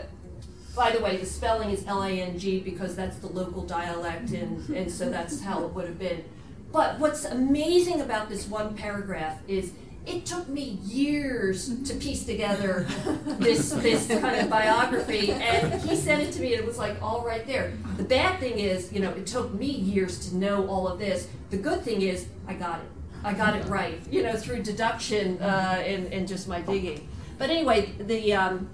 by 0.77 0.93
the 0.93 1.01
way, 1.01 1.17
the 1.17 1.25
spelling 1.25 1.71
is 1.71 1.87
L 1.87 2.03
A 2.03 2.11
N 2.11 2.39
G 2.39 2.61
because 2.61 2.95
that's 2.95 3.17
the 3.19 3.29
local 3.29 3.63
dialect, 3.63 4.31
and, 4.33 4.69
and 4.69 4.91
so 4.91 5.09
that's 5.09 5.41
how 5.41 5.65
it 5.65 5.73
would 5.73 5.87
have 5.87 5.99
been. 5.99 6.23
But 6.71 6.99
what's 6.99 7.25
amazing 7.25 8.03
about 8.03 8.29
this 8.29 8.47
one 8.47 8.75
paragraph 8.75 9.41
is 9.49 9.73
it 10.07 10.25
took 10.25 10.49
me 10.49 10.79
years 10.85 11.83
to 11.83 11.95
piece 11.95 12.25
together 12.25 12.87
this 13.27 13.71
this 13.71 14.07
kind 14.07 14.41
of 14.41 14.49
biography 14.49 15.33
and 15.33 15.83
he 15.83 15.97
sent 15.97 16.23
it 16.23 16.33
to 16.33 16.41
me 16.41 16.55
and 16.55 16.63
it 16.63 16.67
was 16.67 16.79
like 16.79 17.01
all 17.03 17.25
right 17.25 17.47
there. 17.47 17.73
The 17.97 18.05
bad 18.05 18.39
thing 18.39 18.59
is 18.59 18.93
you 18.93 19.01
know 19.01 19.11
it 19.11 19.27
took 19.27 19.53
me 19.53 19.67
years 19.67 20.29
to 20.29 20.37
know 20.37 20.67
all 20.69 20.87
of 20.87 20.99
this. 20.99 21.29
The 21.51 21.57
good 21.57 21.83
thing 21.83 22.03
is 22.03 22.27
i 22.47 22.55
got 22.55 22.81
it. 22.81 22.87
I 23.25 23.35
got 23.35 23.57
it 23.57 23.67
right 23.67 24.01
you 24.11 24.23
know 24.23 24.37
through 24.37 24.63
deduction 24.63 25.39
uh, 25.43 25.83
and, 25.85 26.13
and 26.13 26.29
just 26.29 26.47
my 26.47 26.61
digging. 26.61 27.09
But 27.39 27.51
anyway 27.51 27.93
the 27.99 28.33
um, 28.33 28.71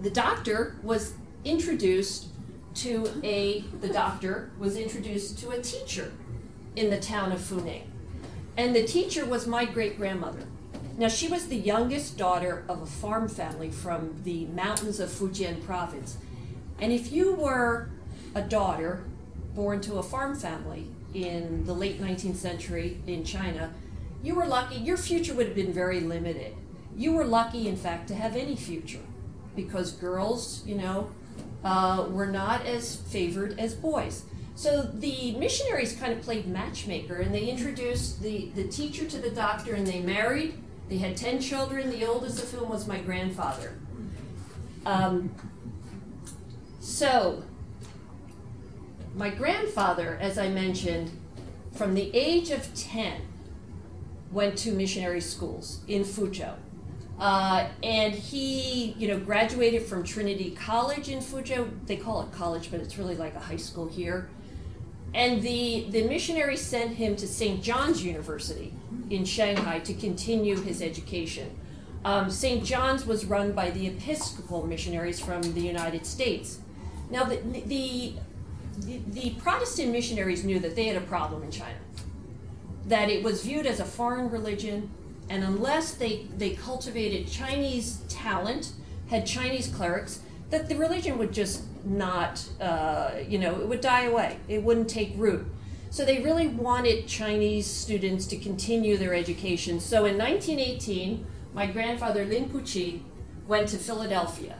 the 0.00 0.10
doctor 0.10 0.76
was 0.82 1.12
introduced 1.44 2.28
to 2.76 3.10
a 3.22 3.60
the 3.80 3.88
doctor 3.88 4.50
was 4.58 4.76
introduced 4.76 5.38
to 5.40 5.50
a 5.50 5.60
teacher 5.60 6.12
in 6.74 6.90
the 6.90 6.98
town 7.00 7.32
of 7.32 7.40
funing 7.40 7.82
and 8.58 8.74
the 8.74 8.82
teacher 8.82 9.24
was 9.24 9.46
my 9.46 9.64
great 9.64 9.96
grandmother. 9.96 10.44
Now, 10.98 11.06
she 11.06 11.28
was 11.28 11.46
the 11.46 11.56
youngest 11.56 12.18
daughter 12.18 12.64
of 12.68 12.82
a 12.82 12.86
farm 12.86 13.28
family 13.28 13.70
from 13.70 14.20
the 14.24 14.46
mountains 14.46 14.98
of 14.98 15.10
Fujian 15.10 15.64
province. 15.64 16.18
And 16.80 16.92
if 16.92 17.12
you 17.12 17.36
were 17.36 17.88
a 18.34 18.42
daughter 18.42 19.04
born 19.54 19.80
to 19.82 19.98
a 19.98 20.02
farm 20.02 20.34
family 20.36 20.88
in 21.14 21.64
the 21.66 21.72
late 21.72 22.00
19th 22.00 22.34
century 22.34 23.00
in 23.06 23.22
China, 23.24 23.72
you 24.24 24.34
were 24.34 24.46
lucky, 24.46 24.74
your 24.74 24.96
future 24.96 25.34
would 25.34 25.46
have 25.46 25.54
been 25.54 25.72
very 25.72 26.00
limited. 26.00 26.56
You 26.96 27.12
were 27.12 27.24
lucky, 27.24 27.68
in 27.68 27.76
fact, 27.76 28.08
to 28.08 28.16
have 28.16 28.34
any 28.34 28.56
future 28.56 29.06
because 29.54 29.92
girls, 29.92 30.64
you 30.66 30.74
know, 30.74 31.10
uh, 31.62 32.06
were 32.10 32.26
not 32.26 32.66
as 32.66 32.96
favored 32.96 33.56
as 33.60 33.74
boys. 33.74 34.24
So 34.58 34.82
the 34.82 35.36
missionaries 35.36 35.92
kind 35.92 36.12
of 36.12 36.20
played 36.20 36.48
matchmaker 36.48 37.14
and 37.14 37.32
they 37.32 37.44
introduced 37.44 38.20
the, 38.20 38.46
the 38.56 38.64
teacher 38.64 39.04
to 39.04 39.18
the 39.18 39.30
doctor 39.30 39.72
and 39.74 39.86
they 39.86 40.00
married. 40.00 40.54
They 40.88 40.98
had 40.98 41.16
10 41.16 41.40
children, 41.40 41.90
the 41.90 42.04
oldest 42.04 42.42
of 42.42 42.50
whom 42.50 42.68
was 42.68 42.88
my 42.88 42.98
grandfather. 42.98 43.78
Um, 44.84 45.32
so, 46.80 47.44
my 49.14 49.30
grandfather, 49.30 50.18
as 50.20 50.38
I 50.38 50.48
mentioned, 50.48 51.12
from 51.72 51.94
the 51.94 52.10
age 52.12 52.50
of 52.50 52.74
10, 52.74 53.20
went 54.32 54.58
to 54.58 54.72
missionary 54.72 55.20
schools 55.20 55.82
in 55.86 56.02
Fuzhou. 56.02 56.54
Uh, 57.20 57.68
and 57.84 58.12
he, 58.12 58.96
you 58.98 59.06
know, 59.06 59.20
graduated 59.20 59.84
from 59.84 60.02
Trinity 60.02 60.50
College 60.50 61.08
in 61.08 61.20
Fuzhou. 61.20 61.70
They 61.86 61.96
call 61.96 62.22
it 62.22 62.32
college, 62.32 62.72
but 62.72 62.80
it's 62.80 62.98
really 62.98 63.14
like 63.14 63.36
a 63.36 63.40
high 63.40 63.56
school 63.56 63.86
here. 63.86 64.28
And 65.14 65.42
the, 65.42 65.86
the 65.90 66.02
missionary 66.06 66.56
sent 66.56 66.96
him 66.96 67.16
to 67.16 67.26
St. 67.26 67.62
John's 67.62 68.04
University 68.04 68.74
in 69.10 69.24
Shanghai 69.24 69.78
to 69.80 69.94
continue 69.94 70.56
his 70.60 70.82
education. 70.82 71.58
Um, 72.04 72.30
St. 72.30 72.64
John's 72.64 73.06
was 73.06 73.24
run 73.24 73.52
by 73.52 73.70
the 73.70 73.86
Episcopal 73.86 74.66
missionaries 74.66 75.18
from 75.18 75.42
the 75.42 75.60
United 75.60 76.06
States. 76.06 76.58
Now, 77.10 77.24
the, 77.24 77.36
the, 77.36 78.14
the, 78.78 79.00
the 79.08 79.30
Protestant 79.40 79.90
missionaries 79.90 80.44
knew 80.44 80.60
that 80.60 80.76
they 80.76 80.84
had 80.84 80.96
a 80.96 81.06
problem 81.06 81.42
in 81.42 81.50
China, 81.50 81.78
that 82.86 83.08
it 83.08 83.24
was 83.24 83.42
viewed 83.42 83.66
as 83.66 83.80
a 83.80 83.84
foreign 83.84 84.30
religion, 84.30 84.90
and 85.30 85.42
unless 85.42 85.94
they, 85.94 86.26
they 86.36 86.50
cultivated 86.50 87.28
Chinese 87.28 88.02
talent, 88.08 88.72
had 89.08 89.26
Chinese 89.26 89.68
clerics, 89.68 90.20
that 90.50 90.68
the 90.68 90.76
religion 90.76 91.18
would 91.18 91.32
just 91.32 91.64
not, 91.84 92.42
uh, 92.60 93.10
you 93.26 93.38
know, 93.38 93.60
it 93.60 93.68
would 93.68 93.80
die 93.80 94.04
away. 94.04 94.38
It 94.48 94.62
wouldn't 94.62 94.88
take 94.88 95.12
root. 95.16 95.46
So 95.90 96.04
they 96.04 96.20
really 96.20 96.48
wanted 96.48 97.06
Chinese 97.06 97.66
students 97.66 98.26
to 98.26 98.36
continue 98.36 98.96
their 98.96 99.14
education. 99.14 99.80
So 99.80 100.04
in 100.04 100.18
1918, 100.18 101.26
my 101.54 101.66
grandfather 101.66 102.24
Lin 102.24 102.48
Puqi 102.50 103.02
went 103.46 103.68
to 103.68 103.78
Philadelphia, 103.78 104.56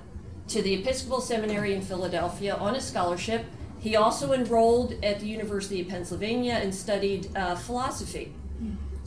to 0.49 0.63
the 0.63 0.75
Episcopal 0.75 1.21
Seminary 1.21 1.75
in 1.75 1.83
Philadelphia 1.83 2.55
on 2.55 2.75
a 2.75 2.81
scholarship. 2.81 3.45
He 3.79 3.95
also 3.95 4.33
enrolled 4.33 4.95
at 5.05 5.21
the 5.21 5.27
University 5.27 5.81
of 5.83 5.89
Pennsylvania 5.89 6.55
and 6.55 6.75
studied 6.75 7.35
uh, 7.37 7.55
philosophy. 7.55 8.35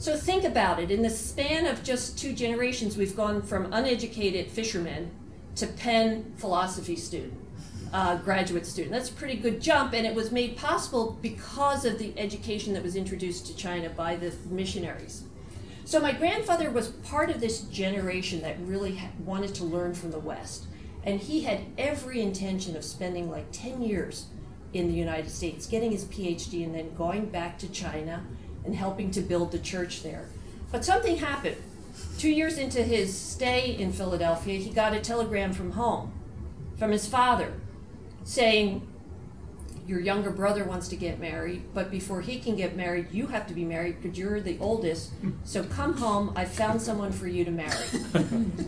So 0.02 0.16
think 0.16 0.42
about 0.42 0.80
it. 0.80 0.90
In 0.90 1.02
the 1.02 1.10
span 1.10 1.64
of 1.64 1.84
just 1.84 2.18
two 2.18 2.32
generations, 2.32 2.96
we've 2.96 3.14
gone 3.14 3.40
from 3.40 3.72
uneducated 3.72 4.50
fishermen 4.50 5.12
to 5.56 5.66
Penn 5.66 6.32
philosophy 6.36 6.96
student, 6.96 7.34
uh, 7.92 8.16
graduate 8.16 8.66
student. 8.66 8.92
That's 8.92 9.10
a 9.10 9.14
pretty 9.14 9.36
good 9.36 9.60
jump, 9.60 9.92
and 9.92 10.06
it 10.06 10.14
was 10.14 10.32
made 10.32 10.56
possible 10.56 11.18
because 11.20 11.84
of 11.84 11.98
the 11.98 12.18
education 12.18 12.72
that 12.74 12.82
was 12.82 12.96
introduced 12.96 13.46
to 13.46 13.56
China 13.56 13.90
by 13.90 14.16
the 14.16 14.32
missionaries. 14.50 15.24
So 15.84 16.00
my 16.00 16.12
grandfather 16.12 16.70
was 16.70 16.88
part 16.88 17.28
of 17.30 17.40
this 17.40 17.62
generation 17.62 18.40
that 18.42 18.56
really 18.60 19.00
wanted 19.24 19.54
to 19.56 19.64
learn 19.64 19.94
from 19.94 20.10
the 20.10 20.18
West, 20.18 20.66
and 21.04 21.20
he 21.20 21.42
had 21.42 21.60
every 21.76 22.20
intention 22.20 22.76
of 22.76 22.84
spending 22.84 23.30
like 23.30 23.46
10 23.52 23.82
years 23.82 24.26
in 24.72 24.88
the 24.88 24.94
United 24.94 25.30
States, 25.30 25.66
getting 25.66 25.90
his 25.90 26.04
PhD, 26.06 26.64
and 26.64 26.74
then 26.74 26.94
going 26.94 27.26
back 27.26 27.58
to 27.58 27.68
China 27.68 28.24
and 28.64 28.74
helping 28.74 29.10
to 29.10 29.20
build 29.20 29.50
the 29.50 29.58
church 29.58 30.02
there. 30.02 30.28
But 30.70 30.84
something 30.84 31.18
happened 31.18 31.56
Two 32.22 32.30
years 32.30 32.56
into 32.56 32.84
his 32.84 33.18
stay 33.18 33.76
in 33.76 33.90
Philadelphia, 33.90 34.56
he 34.56 34.70
got 34.70 34.92
a 34.92 35.00
telegram 35.00 35.52
from 35.52 35.72
home, 35.72 36.12
from 36.76 36.92
his 36.92 37.04
father, 37.04 37.52
saying, 38.22 38.86
your 39.88 39.98
younger 39.98 40.30
brother 40.30 40.62
wants 40.62 40.86
to 40.90 40.94
get 40.94 41.18
married, 41.18 41.64
but 41.74 41.90
before 41.90 42.20
he 42.20 42.38
can 42.38 42.54
get 42.54 42.76
married, 42.76 43.08
you 43.10 43.26
have 43.26 43.48
to 43.48 43.54
be 43.54 43.64
married 43.64 44.00
because 44.00 44.16
you're 44.16 44.40
the 44.40 44.56
oldest. 44.60 45.10
So 45.42 45.64
come 45.64 45.94
home, 45.96 46.32
I 46.36 46.44
found 46.44 46.80
someone 46.80 47.10
for 47.10 47.26
you 47.26 47.44
to 47.44 47.50
marry. 47.50 47.88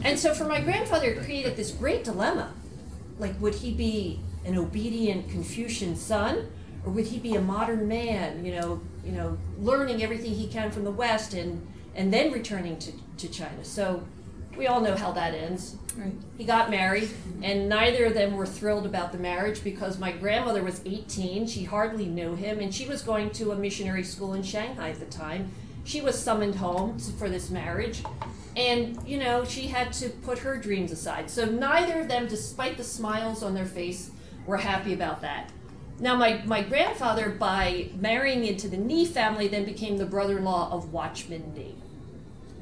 and 0.03 0.19
so 0.19 0.35
for 0.35 0.47
my 0.47 0.61
grandfather, 0.61 1.13
it 1.13 1.23
created 1.23 1.55
this 1.55 1.71
great 1.71 2.03
dilemma. 2.03 2.53
Like, 3.21 3.41
would 3.41 3.55
he 3.55 3.73
be 3.73 4.19
an 4.45 4.59
obedient 4.59 5.29
Confucian 5.29 5.95
son, 5.95 6.51
or 6.85 6.91
would 6.91 7.07
he 7.07 7.21
be 7.21 7.37
a 7.37 7.41
modern 7.41 7.87
man, 7.87 8.45
you 8.45 8.53
know, 8.57 8.81
you 9.05 9.13
know, 9.13 9.39
learning 9.61 10.03
everything 10.03 10.33
he 10.35 10.49
can 10.49 10.73
from 10.73 10.83
the 10.83 10.91
West 10.91 11.35
and, 11.35 11.65
and 11.95 12.13
then 12.13 12.33
returning 12.33 12.81
to, 12.81 12.93
to 13.19 13.29
China? 13.29 13.65
So 13.65 14.05
we 14.57 14.67
all 14.67 14.81
know 14.81 14.97
how 14.97 15.13
that 15.13 15.35
ends. 15.35 15.77
Right. 15.97 16.13
He 16.37 16.45
got 16.45 16.71
married, 16.71 17.11
and 17.43 17.69
neither 17.69 18.07
of 18.07 18.15
them 18.15 18.37
were 18.37 18.47
thrilled 18.47 18.87
about 18.87 19.13
the 19.13 19.19
marriage 19.19 19.63
because 19.63 19.99
my 19.99 20.13
grandmother 20.13 20.63
was 20.63 20.81
18. 20.85 21.47
She 21.47 21.65
hardly 21.65 22.07
knew 22.07 22.35
him, 22.35 22.61
and 22.61 22.75
she 22.75 22.87
was 22.87 23.03
going 23.03 23.31
to 23.31 23.53
a 23.53 23.57
missionary 23.57 24.05
school 24.05 24.35
in 24.35 24.43
Shanghai 24.43 24.91
at 24.91 25.01
the 25.01 25.07
time. 25.07 25.53
She 25.85 26.01
was 26.01 26.19
summoned 26.19 26.57
home 26.57 26.99
for 26.99 27.29
this 27.29 27.51
marriage, 27.51 28.03
and 28.57 28.99
you 29.07 29.19
know, 29.19 29.45
she 29.45 29.69
had 29.69 29.93
to 29.95 30.09
put 30.09 30.39
her 30.39 30.57
dreams 30.57 30.91
aside. 30.93 31.31
So 31.31 31.45
neither 31.45 32.01
of 32.01 32.09
them, 32.09 32.27
despite 32.27 32.77
the 32.77 32.85
smiles 32.85 33.43
on 33.43 33.55
their 33.55 33.67
face, 33.67 34.11
were 34.47 34.59
happy 34.59 34.93
about 34.93 35.21
that. 35.21 35.51
Now, 36.01 36.17
my, 36.17 36.43
my 36.45 36.63
grandfather, 36.63 37.31
by 37.31 37.91
marrying 38.01 38.45
into 38.45 38.69
the 38.69 38.77
Ni 38.77 39.07
family, 39.07 39.47
then 39.47 39.65
became 39.65 39.97
the 39.97 40.07
brother 40.07 40.39
in 40.39 40.45
law 40.45 40.71
of 40.73 40.93
Watchman 40.93 41.53
Nee. 41.55 41.77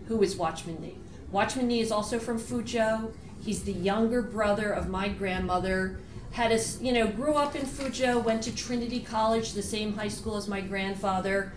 Who 0.09 0.23
is 0.23 0.37
Watchman 0.37 0.81
Nee? 0.81 0.97
Watchman 1.31 1.69
Nee 1.69 1.81
is 1.81 1.91
also 1.91 2.19
from 2.19 2.39
Fuzhou. 2.39 3.13
He's 3.43 3.63
the 3.63 3.73
younger 3.73 4.23
brother 4.23 4.71
of 4.71 4.89
my 4.89 5.09
grandmother. 5.09 5.99
Had 6.33 6.53
a, 6.53 6.61
you 6.81 6.93
know, 6.93 7.07
grew 7.09 7.35
up 7.35 7.55
in 7.57 7.63
Fuzhou, 7.63 8.23
went 8.23 8.43
to 8.45 8.55
Trinity 8.55 9.01
College, 9.01 9.53
the 9.53 9.63
same 9.63 9.95
high 9.95 10.09
school 10.09 10.37
as 10.37 10.49
my 10.49 10.61
grandfather. 10.61 11.53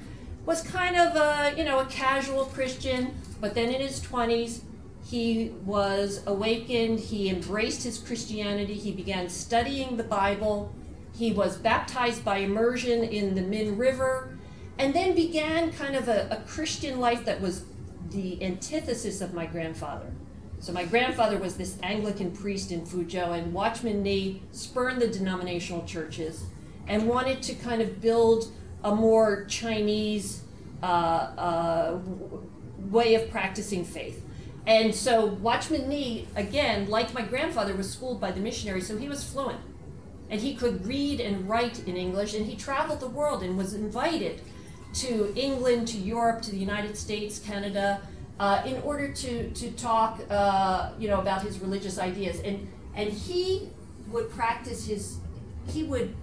Was 0.45 0.61
kind 0.61 0.95
of 0.95 1.15
a, 1.15 1.57
you 1.57 1.63
know, 1.63 1.79
a 1.79 1.85
casual 1.85 2.45
Christian, 2.45 3.15
but 3.39 3.55
then 3.55 3.69
in 3.69 3.81
his 3.81 3.99
20s, 3.99 4.61
he 5.05 5.53
was 5.63 6.21
awakened. 6.25 6.99
He 6.99 7.29
embraced 7.29 7.83
his 7.83 7.99
Christianity. 7.99 8.73
He 8.73 8.91
began 8.91 9.29
studying 9.29 9.97
the 9.97 10.03
Bible. 10.03 10.73
He 11.13 11.31
was 11.31 11.57
baptized 11.57 12.25
by 12.25 12.37
immersion 12.37 13.03
in 13.03 13.35
the 13.35 13.41
Min 13.41 13.77
River, 13.77 14.37
and 14.77 14.93
then 14.93 15.15
began 15.15 15.71
kind 15.71 15.95
of 15.95 16.07
a, 16.07 16.27
a 16.31 16.37
Christian 16.47 16.99
life 16.99 17.23
that 17.25 17.39
was 17.39 17.63
the 18.11 18.43
antithesis 18.43 19.21
of 19.21 19.33
my 19.33 19.45
grandfather. 19.45 20.11
So 20.59 20.71
my 20.71 20.85
grandfather 20.85 21.37
was 21.37 21.57
this 21.57 21.77
Anglican 21.83 22.31
priest 22.31 22.71
in 22.71 22.81
Fuzhou, 22.81 23.37
and 23.37 23.53
Watchman 23.53 24.01
Nee 24.01 24.41
spurned 24.51 25.01
the 25.01 25.07
denominational 25.07 25.85
churches 25.85 26.45
and 26.87 27.07
wanted 27.07 27.41
to 27.43 27.55
kind 27.55 27.81
of 27.81 28.01
build 28.01 28.51
a 28.83 28.95
more 28.95 29.45
Chinese 29.45 30.43
uh, 30.81 30.85
uh, 30.85 31.99
way 32.89 33.15
of 33.15 33.29
practicing 33.29 33.83
faith. 33.83 34.23
And 34.67 34.93
so 34.93 35.25
Watchman 35.25 35.87
Nee, 35.87 36.27
again, 36.35 36.89
like 36.89 37.13
my 37.13 37.21
grandfather, 37.21 37.75
was 37.75 37.91
schooled 37.91 38.19
by 38.19 38.31
the 38.31 38.39
missionary, 38.39 38.81
so 38.81 38.97
he 38.97 39.07
was 39.07 39.23
fluent. 39.23 39.59
And 40.29 40.41
he 40.41 40.55
could 40.55 40.87
read 40.87 41.19
and 41.19 41.47
write 41.47 41.87
in 41.87 41.95
English, 41.95 42.33
and 42.33 42.47
he 42.47 42.55
traveled 42.55 42.99
the 42.99 43.07
world 43.07 43.43
and 43.43 43.57
was 43.57 43.73
invited 43.73 44.41
to 44.95 45.33
England, 45.35 45.87
to 45.89 45.97
Europe, 45.97 46.41
to 46.43 46.51
the 46.51 46.57
United 46.57 46.97
States, 46.97 47.39
Canada, 47.39 48.01
uh, 48.39 48.63
in 48.65 48.81
order 48.81 49.11
to, 49.11 49.49
to 49.51 49.71
talk 49.71 50.21
uh, 50.29 50.91
you 50.97 51.07
know, 51.07 51.19
about 51.19 51.41
his 51.41 51.59
religious 51.59 51.99
ideas. 51.99 52.39
And, 52.41 52.67
and 52.95 53.09
he 53.09 53.69
would 54.09 54.29
practice 54.31 54.87
his, 54.87 55.17
he 55.67 55.83
would, 55.83 56.13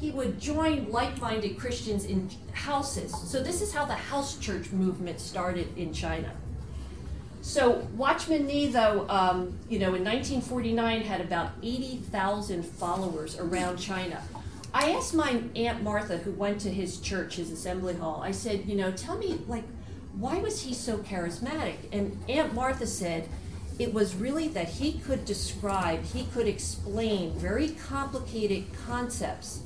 he 0.00 0.10
would 0.10 0.40
join 0.40 0.90
like-minded 0.90 1.58
Christians 1.58 2.04
in 2.04 2.30
houses. 2.52 3.14
So 3.28 3.42
this 3.42 3.60
is 3.62 3.72
how 3.72 3.84
the 3.84 3.94
house 3.94 4.38
church 4.38 4.70
movement 4.70 5.20
started 5.20 5.76
in 5.76 5.92
China. 5.92 6.32
So 7.42 7.88
Watchman 7.96 8.46
Nee, 8.46 8.68
though, 8.68 9.04
um, 9.08 9.58
you 9.68 9.80
know, 9.80 9.94
in 9.94 10.04
1949 10.04 11.02
had 11.02 11.20
about 11.20 11.50
80,000 11.60 12.64
followers 12.64 13.36
around 13.36 13.78
China. 13.78 14.22
I 14.74 14.92
asked 14.92 15.14
my 15.14 15.42
Aunt 15.54 15.82
Martha, 15.82 16.16
who 16.18 16.32
went 16.32 16.60
to 16.62 16.70
his 16.70 16.98
church, 16.98 17.36
his 17.36 17.50
assembly 17.50 17.94
hall, 17.94 18.22
I 18.24 18.30
said, 18.30 18.64
you 18.66 18.74
know, 18.74 18.90
tell 18.90 19.18
me, 19.18 19.38
like, 19.46 19.64
why 20.14 20.38
was 20.38 20.62
he 20.62 20.72
so 20.72 20.98
charismatic? 20.98 21.76
And 21.92 22.18
Aunt 22.28 22.54
Martha 22.54 22.86
said, 22.86 23.28
it 23.78 23.92
was 23.92 24.14
really 24.14 24.48
that 24.48 24.68
he 24.68 24.94
could 24.98 25.24
describe, 25.24 26.04
he 26.04 26.24
could 26.26 26.46
explain 26.46 27.32
very 27.32 27.70
complicated 27.70 28.64
concepts 28.86 29.60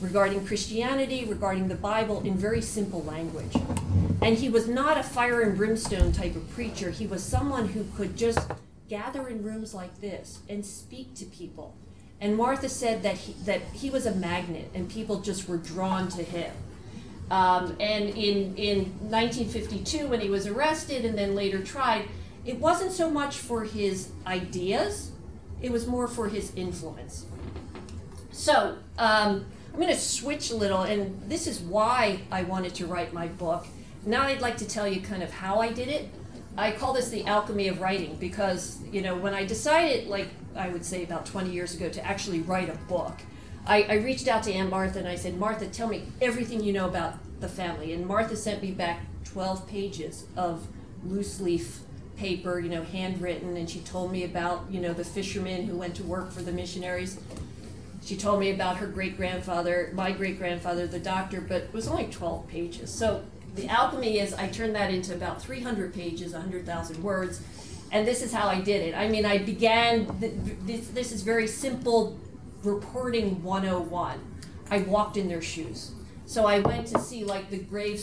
regarding 0.00 0.44
Christianity, 0.46 1.24
regarding 1.24 1.68
the 1.68 1.74
Bible 1.74 2.20
in 2.22 2.36
very 2.36 2.60
simple 2.60 3.02
language. 3.04 3.54
And 4.20 4.36
he 4.36 4.48
was 4.48 4.68
not 4.68 4.98
a 4.98 5.02
fire 5.02 5.40
and 5.40 5.56
brimstone 5.56 6.12
type 6.12 6.36
of 6.36 6.50
preacher. 6.50 6.90
He 6.90 7.06
was 7.06 7.22
someone 7.22 7.68
who 7.68 7.86
could 7.96 8.16
just 8.16 8.40
gather 8.88 9.28
in 9.28 9.42
rooms 9.42 9.72
like 9.72 10.00
this 10.00 10.40
and 10.48 10.66
speak 10.66 11.14
to 11.14 11.24
people. 11.24 11.74
And 12.22 12.36
Martha 12.36 12.68
said 12.68 13.02
that 13.02 13.16
he, 13.16 13.32
that 13.44 13.60
he 13.72 13.90
was 13.90 14.06
a 14.06 14.14
magnet 14.14 14.70
and 14.74 14.88
people 14.88 15.20
just 15.20 15.48
were 15.48 15.56
drawn 15.56 16.08
to 16.10 16.22
him. 16.22 16.52
Um, 17.32 17.76
and 17.80 18.10
in, 18.10 18.54
in 18.54 18.84
1952, 19.10 20.06
when 20.06 20.20
he 20.20 20.30
was 20.30 20.46
arrested 20.46 21.04
and 21.04 21.18
then 21.18 21.34
later 21.34 21.60
tried, 21.60 22.08
it 22.46 22.60
wasn't 22.60 22.92
so 22.92 23.10
much 23.10 23.38
for 23.38 23.64
his 23.64 24.10
ideas, 24.24 25.10
it 25.60 25.72
was 25.72 25.88
more 25.88 26.06
for 26.06 26.28
his 26.28 26.54
influence. 26.54 27.26
So, 28.30 28.76
um, 28.98 29.46
I'm 29.72 29.80
going 29.80 29.88
to 29.88 29.98
switch 29.98 30.50
a 30.50 30.54
little, 30.54 30.82
and 30.82 31.28
this 31.28 31.48
is 31.48 31.58
why 31.58 32.20
I 32.30 32.44
wanted 32.44 32.74
to 32.76 32.86
write 32.86 33.12
my 33.12 33.26
book. 33.26 33.66
Now 34.06 34.22
I'd 34.22 34.40
like 34.40 34.58
to 34.58 34.68
tell 34.68 34.86
you 34.86 35.00
kind 35.00 35.24
of 35.24 35.32
how 35.32 35.60
I 35.60 35.72
did 35.72 35.88
it. 35.88 36.08
I 36.56 36.70
call 36.70 36.92
this 36.92 37.08
the 37.08 37.24
alchemy 37.24 37.66
of 37.66 37.80
writing 37.80 38.16
because, 38.20 38.78
you 38.92 39.02
know, 39.02 39.16
when 39.16 39.34
I 39.34 39.44
decided, 39.44 40.06
like 40.06 40.28
I 40.56 40.68
would 40.68 40.84
say 40.84 41.02
about 41.04 41.26
20 41.26 41.50
years 41.50 41.74
ago, 41.74 41.88
to 41.88 42.04
actually 42.06 42.40
write 42.40 42.68
a 42.68 42.76
book, 42.88 43.20
I, 43.66 43.82
I 43.84 43.94
reached 43.94 44.28
out 44.28 44.42
to 44.44 44.52
Aunt 44.52 44.70
Martha 44.70 44.98
and 44.98 45.08
I 45.08 45.14
said, 45.14 45.38
Martha, 45.38 45.66
tell 45.66 45.88
me 45.88 46.04
everything 46.20 46.62
you 46.62 46.72
know 46.72 46.86
about 46.86 47.14
the 47.40 47.48
family. 47.48 47.92
And 47.92 48.06
Martha 48.06 48.36
sent 48.36 48.62
me 48.62 48.72
back 48.72 49.00
12 49.24 49.68
pages 49.68 50.24
of 50.36 50.66
loose 51.04 51.40
leaf 51.40 51.80
paper, 52.16 52.60
you 52.60 52.68
know, 52.68 52.82
handwritten, 52.82 53.56
and 53.56 53.68
she 53.68 53.80
told 53.80 54.12
me 54.12 54.24
about, 54.24 54.64
you 54.70 54.80
know, 54.80 54.92
the 54.92 55.04
fishermen 55.04 55.66
who 55.66 55.76
went 55.76 55.94
to 55.96 56.02
work 56.02 56.30
for 56.30 56.42
the 56.42 56.52
missionaries. 56.52 57.18
She 58.04 58.16
told 58.16 58.40
me 58.40 58.50
about 58.50 58.78
her 58.78 58.86
great 58.86 59.16
grandfather, 59.16 59.90
my 59.94 60.12
great 60.12 60.38
grandfather, 60.38 60.86
the 60.86 60.98
doctor, 60.98 61.40
but 61.40 61.62
it 61.62 61.72
was 61.72 61.88
only 61.88 62.06
12 62.06 62.48
pages. 62.48 62.90
So 62.90 63.22
the 63.54 63.68
alchemy 63.68 64.18
is 64.18 64.34
I 64.34 64.48
turned 64.48 64.74
that 64.74 64.92
into 64.92 65.14
about 65.14 65.40
300 65.42 65.94
pages, 65.94 66.32
100,000 66.32 67.02
words, 67.02 67.40
and 67.92 68.06
this 68.06 68.22
is 68.22 68.32
how 68.32 68.48
I 68.48 68.60
did 68.60 68.82
it. 68.82 68.94
I 68.94 69.06
mean, 69.06 69.26
I 69.26 69.38
began, 69.38 70.06
this, 70.64 70.88
this 70.88 71.12
is 71.12 71.22
very 71.22 71.46
simple 71.46 72.18
reporting 72.64 73.42
101. 73.42 74.18
I 74.70 74.78
walked 74.78 75.18
in 75.18 75.28
their 75.28 75.42
shoes. 75.42 75.92
So 76.24 76.46
I 76.46 76.60
went 76.60 76.86
to 76.88 76.98
see 76.98 77.24
like 77.24 77.50
the 77.50 77.58
grave 77.58 78.02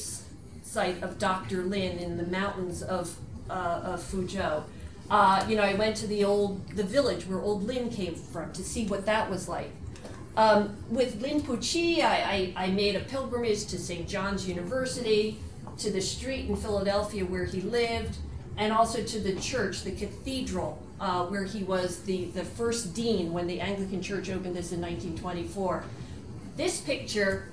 site 0.61 1.01
of 1.01 1.17
Dr. 1.17 1.63
Lin 1.63 1.97
in 1.97 2.17
the 2.17 2.27
mountains 2.27 2.83
of, 2.83 3.17
uh, 3.49 3.81
of 3.83 4.01
Fuzhou. 4.01 4.63
Uh, 5.09 5.43
you 5.49 5.55
know, 5.55 5.63
I 5.63 5.73
went 5.73 5.95
to 5.97 6.07
the 6.07 6.23
old 6.23 6.67
the 6.69 6.83
village 6.83 7.25
where 7.25 7.39
old 7.39 7.63
Lin 7.63 7.89
came 7.89 8.13
from 8.13 8.53
to 8.53 8.63
see 8.63 8.85
what 8.85 9.07
that 9.07 9.27
was 9.27 9.49
like. 9.49 9.71
Um, 10.37 10.77
with 10.89 11.19
Lin 11.19 11.41
Puqi, 11.41 12.03
I, 12.03 12.53
I, 12.55 12.65
I 12.65 12.67
made 12.67 12.95
a 12.95 12.99
pilgrimage 12.99 13.65
to 13.65 13.79
St. 13.79 14.07
John's 14.07 14.47
University, 14.47 15.39
to 15.79 15.89
the 15.89 16.01
street 16.01 16.47
in 16.47 16.55
Philadelphia 16.55 17.25
where 17.25 17.45
he 17.45 17.61
lived, 17.61 18.17
and 18.59 18.73
also 18.73 19.01
to 19.01 19.19
the 19.21 19.35
church, 19.39 19.83
the 19.83 19.91
cathedral, 19.91 20.77
uh, 20.99 21.25
where 21.27 21.45
he 21.45 21.63
was 21.63 22.01
the, 22.03 22.25
the 22.25 22.43
first 22.43 22.93
dean 22.93 23.31
when 23.31 23.47
the 23.47 23.61
Anglican 23.61 24.01
Church 24.01 24.29
opened 24.29 24.53
this 24.53 24.73
in 24.73 24.81
1924. 24.81 25.85
This 26.57 26.81
picture, 26.81 27.49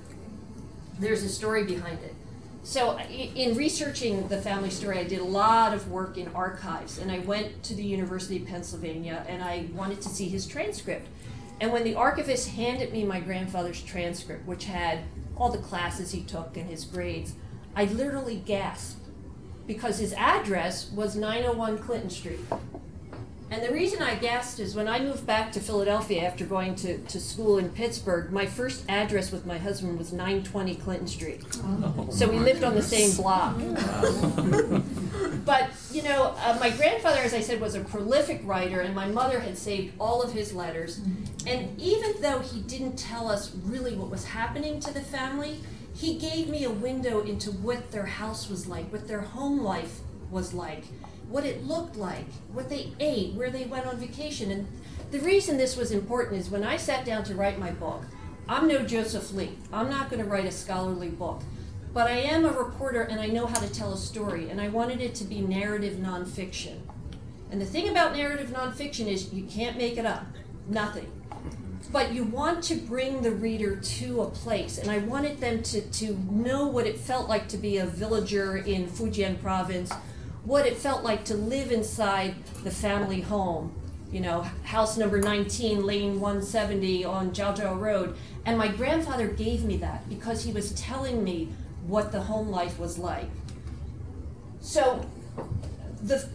there's 0.99 1.23
a 1.23 1.29
story 1.29 1.63
behind 1.63 1.99
it. 2.03 2.13
So, 2.63 2.99
in 2.99 3.55
researching 3.55 4.27
the 4.27 4.41
family 4.41 4.69
story, 4.69 4.99
I 4.99 5.05
did 5.05 5.21
a 5.21 5.23
lot 5.23 5.73
of 5.73 5.89
work 5.89 6.17
in 6.17 6.27
archives, 6.35 6.97
and 6.97 7.09
I 7.09 7.19
went 7.19 7.63
to 7.63 7.73
the 7.73 7.83
University 7.83 8.35
of 8.41 8.45
Pennsylvania 8.45 9.25
and 9.29 9.41
I 9.41 9.67
wanted 9.73 10.01
to 10.01 10.09
see 10.09 10.27
his 10.27 10.45
transcript. 10.45 11.07
And 11.61 11.71
when 11.71 11.85
the 11.85 11.95
archivist 11.95 12.49
handed 12.49 12.91
me 12.91 13.05
my 13.05 13.21
grandfather's 13.21 13.81
transcript, 13.81 14.45
which 14.45 14.65
had 14.65 15.03
all 15.37 15.49
the 15.49 15.57
classes 15.57 16.11
he 16.11 16.23
took 16.23 16.57
and 16.57 16.69
his 16.69 16.83
grades, 16.83 17.35
I 17.73 17.85
literally 17.85 18.43
gasped 18.45 19.06
because 19.67 19.99
his 19.99 20.13
address 20.13 20.89
was 20.91 21.15
901 21.15 21.77
Clinton 21.79 22.09
Street. 22.09 22.39
And 23.49 23.63
the 23.63 23.71
reason 23.71 24.01
I 24.01 24.15
guessed 24.15 24.59
is 24.59 24.75
when 24.75 24.89
I 24.89 24.99
moved 24.99 25.25
back 25.25 25.53
to 25.53 25.61
Philadelphia 25.61 26.25
after 26.25 26.45
going 26.45 26.75
to, 26.75 26.97
to 26.97 27.19
school 27.19 27.57
in 27.57 27.69
Pittsburgh, 27.69 28.29
my 28.29 28.45
first 28.45 28.83
address 28.89 29.31
with 29.31 29.45
my 29.45 29.57
husband 29.57 29.97
was 29.97 30.11
920 30.11 30.75
Clinton 30.75 31.07
Street. 31.07 31.41
so 32.11 32.29
we 32.29 32.39
lived 32.39 32.65
on 32.65 32.75
the 32.75 32.81
same 32.81 33.15
block. 33.15 33.55
but, 35.45 35.69
you 35.93 36.03
know, 36.03 36.35
uh, 36.43 36.57
my 36.59 36.71
grandfather, 36.71 37.21
as 37.21 37.33
I 37.33 37.39
said, 37.39 37.61
was 37.61 37.75
a 37.75 37.79
prolific 37.79 38.41
writer, 38.43 38.81
and 38.81 38.93
my 38.93 39.07
mother 39.07 39.39
had 39.39 39.57
saved 39.57 39.93
all 39.97 40.21
of 40.21 40.33
his 40.33 40.53
letters. 40.53 40.99
And 41.45 41.79
even 41.79 42.15
though 42.21 42.39
he 42.39 42.59
didn't 42.61 42.97
tell 42.97 43.29
us 43.29 43.55
really 43.63 43.95
what 43.95 44.09
was 44.09 44.25
happening 44.25 44.81
to 44.81 44.93
the 44.93 45.01
family, 45.01 45.61
he 45.97 46.17
gave 46.17 46.47
me 46.47 46.63
a 46.63 46.69
window 46.69 47.21
into 47.21 47.51
what 47.51 47.91
their 47.91 48.05
house 48.05 48.49
was 48.49 48.67
like, 48.67 48.91
what 48.91 49.07
their 49.07 49.21
home 49.21 49.61
life 49.61 49.99
was 50.29 50.53
like 50.53 50.83
what 51.29 51.45
it 51.45 51.65
looked 51.65 51.95
like, 51.95 52.27
what 52.53 52.69
they 52.69 52.93
ate, 52.99 53.33
where 53.33 53.49
they 53.49 53.65
went 53.65 53.85
on 53.85 53.97
vacation. 53.97 54.51
And 54.51 54.67
the 55.11 55.19
reason 55.19 55.57
this 55.57 55.75
was 55.75 55.91
important 55.91 56.39
is 56.39 56.49
when 56.49 56.63
I 56.63 56.77
sat 56.77 57.05
down 57.05 57.23
to 57.25 57.35
write 57.35 57.59
my 57.59 57.71
book, 57.71 58.03
I'm 58.47 58.67
no 58.67 58.83
Joseph 58.83 59.33
Lee. 59.33 59.57
I'm 59.73 59.89
not 59.89 60.09
going 60.09 60.23
to 60.23 60.29
write 60.29 60.45
a 60.45 60.51
scholarly 60.51 61.09
book. 61.09 61.41
But 61.93 62.07
I 62.07 62.17
am 62.17 62.45
a 62.45 62.51
reporter 62.51 63.01
and 63.01 63.19
I 63.19 63.27
know 63.27 63.45
how 63.45 63.59
to 63.59 63.73
tell 63.73 63.93
a 63.93 63.97
story, 63.97 64.49
and 64.49 64.61
I 64.61 64.67
wanted 64.69 65.01
it 65.01 65.15
to 65.15 65.23
be 65.23 65.41
narrative 65.41 65.95
nonfiction. 65.95 66.79
And 67.49 67.59
the 67.59 67.65
thing 67.65 67.89
about 67.89 68.15
narrative 68.15 68.49
nonfiction 68.49 69.07
is 69.07 69.33
you 69.33 69.43
can't 69.43 69.77
make 69.77 69.97
it 69.97 70.05
up, 70.05 70.25
nothing. 70.67 71.11
But 71.91 72.13
you 72.13 72.23
want 72.23 72.63
to 72.65 72.75
bring 72.75 73.21
the 73.21 73.31
reader 73.31 73.75
to 73.75 74.21
a 74.21 74.29
place, 74.29 74.77
and 74.77 74.91
I 74.91 74.97
wanted 74.99 75.39
them 75.39 75.63
to, 75.63 75.81
to 75.81 76.17
know 76.29 76.67
what 76.67 76.85
it 76.85 76.97
felt 76.97 77.29
like 77.29 77.47
to 77.49 77.57
be 77.57 77.77
a 77.77 77.85
villager 77.85 78.57
in 78.57 78.87
Fujian 78.87 79.41
province 79.41 79.91
what 80.47 80.65
it 80.65 80.77
felt 80.77 81.03
like 81.03 81.25
to 81.25 81.33
live 81.33 81.73
inside 81.73 82.33
the 82.63 82.71
family 82.71 83.19
home. 83.19 83.69
You 84.09 84.21
know, 84.21 84.43
house 84.63 84.95
number 84.95 85.19
19, 85.19 85.85
lane 85.85 86.21
170 86.21 87.03
on 87.03 87.31
Jiaozhou 87.31 87.77
Road. 87.77 88.15
And 88.45 88.57
my 88.57 88.69
grandfather 88.69 89.27
gave 89.27 89.65
me 89.65 89.75
that 89.77 90.07
because 90.07 90.45
he 90.45 90.53
was 90.53 90.71
telling 90.71 91.21
me 91.21 91.49
what 91.85 92.13
the 92.13 92.21
home 92.21 92.47
life 92.47 92.79
was 92.79 92.97
like. 92.97 93.29
So 94.61 95.05
the 96.01 96.29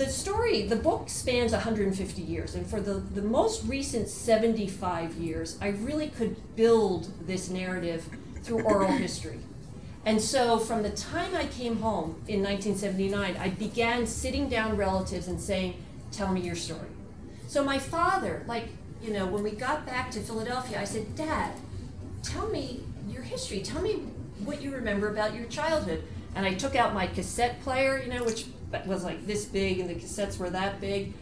the 0.00 0.08
story, 0.08 0.62
the 0.62 0.76
book 0.76 1.10
spans 1.10 1.52
150 1.52 2.22
years, 2.22 2.54
and 2.54 2.66
for 2.66 2.80
the, 2.80 2.94
the 2.94 3.20
most 3.20 3.62
recent 3.66 4.08
75 4.08 5.14
years, 5.16 5.58
I 5.60 5.68
really 5.68 6.08
could 6.08 6.36
build 6.56 7.10
this 7.26 7.50
narrative 7.50 8.08
through 8.42 8.62
oral 8.62 8.92
history. 8.92 9.40
And 10.06 10.18
so 10.18 10.58
from 10.58 10.82
the 10.82 10.88
time 10.88 11.36
I 11.36 11.44
came 11.44 11.76
home 11.82 12.22
in 12.26 12.42
1979, 12.42 13.36
I 13.36 13.50
began 13.50 14.06
sitting 14.06 14.48
down 14.48 14.78
relatives 14.78 15.28
and 15.28 15.38
saying, 15.38 15.74
Tell 16.10 16.32
me 16.32 16.40
your 16.40 16.56
story. 16.56 16.88
So 17.46 17.62
my 17.62 17.78
father, 17.78 18.42
like, 18.48 18.68
you 19.02 19.12
know, 19.12 19.26
when 19.26 19.42
we 19.42 19.50
got 19.50 19.84
back 19.84 20.10
to 20.12 20.20
Philadelphia, 20.20 20.80
I 20.80 20.84
said, 20.84 21.14
Dad, 21.14 21.52
tell 22.22 22.48
me 22.48 22.80
your 23.06 23.22
history. 23.22 23.60
Tell 23.60 23.82
me 23.82 23.96
what 24.46 24.62
you 24.62 24.72
remember 24.72 25.10
about 25.10 25.34
your 25.34 25.44
childhood. 25.44 26.02
And 26.34 26.46
I 26.46 26.54
took 26.54 26.74
out 26.74 26.94
my 26.94 27.06
cassette 27.06 27.60
player, 27.62 28.02
you 28.02 28.10
know, 28.12 28.24
which 28.24 28.46
was 28.86 29.04
like 29.04 29.26
this 29.26 29.44
big 29.44 29.80
and 29.80 29.88
the 29.88 29.94
cassettes 29.94 30.38
were 30.38 30.50
that 30.50 30.80
big. 30.80 31.12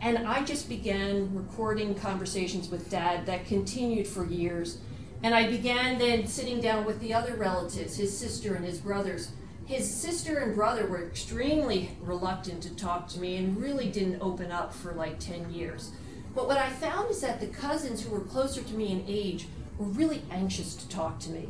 And 0.00 0.18
I 0.18 0.44
just 0.44 0.68
began 0.68 1.34
recording 1.34 1.94
conversations 1.94 2.68
with 2.68 2.90
dad 2.90 3.26
that 3.26 3.46
continued 3.46 4.06
for 4.06 4.24
years. 4.24 4.78
And 5.22 5.34
I 5.34 5.48
began 5.48 5.98
then 5.98 6.26
sitting 6.26 6.60
down 6.60 6.84
with 6.84 7.00
the 7.00 7.12
other 7.12 7.34
relatives, 7.34 7.96
his 7.96 8.16
sister 8.16 8.54
and 8.54 8.64
his 8.64 8.78
brothers. 8.78 9.32
His 9.66 9.92
sister 9.92 10.38
and 10.38 10.54
brother 10.54 10.86
were 10.86 11.04
extremely 11.04 11.90
reluctant 12.00 12.62
to 12.62 12.74
talk 12.76 13.08
to 13.08 13.20
me 13.20 13.36
and 13.36 13.60
really 13.60 13.88
didn't 13.90 14.22
open 14.22 14.52
up 14.52 14.72
for 14.72 14.92
like 14.92 15.18
10 15.18 15.52
years. 15.52 15.90
But 16.34 16.46
what 16.46 16.56
I 16.56 16.70
found 16.70 17.10
is 17.10 17.20
that 17.22 17.40
the 17.40 17.48
cousins 17.48 18.02
who 18.02 18.10
were 18.10 18.20
closer 18.20 18.62
to 18.62 18.74
me 18.74 18.92
in 18.92 19.04
age 19.08 19.48
were 19.76 19.86
really 19.86 20.22
anxious 20.30 20.74
to 20.76 20.88
talk 20.88 21.18
to 21.20 21.30
me. 21.30 21.48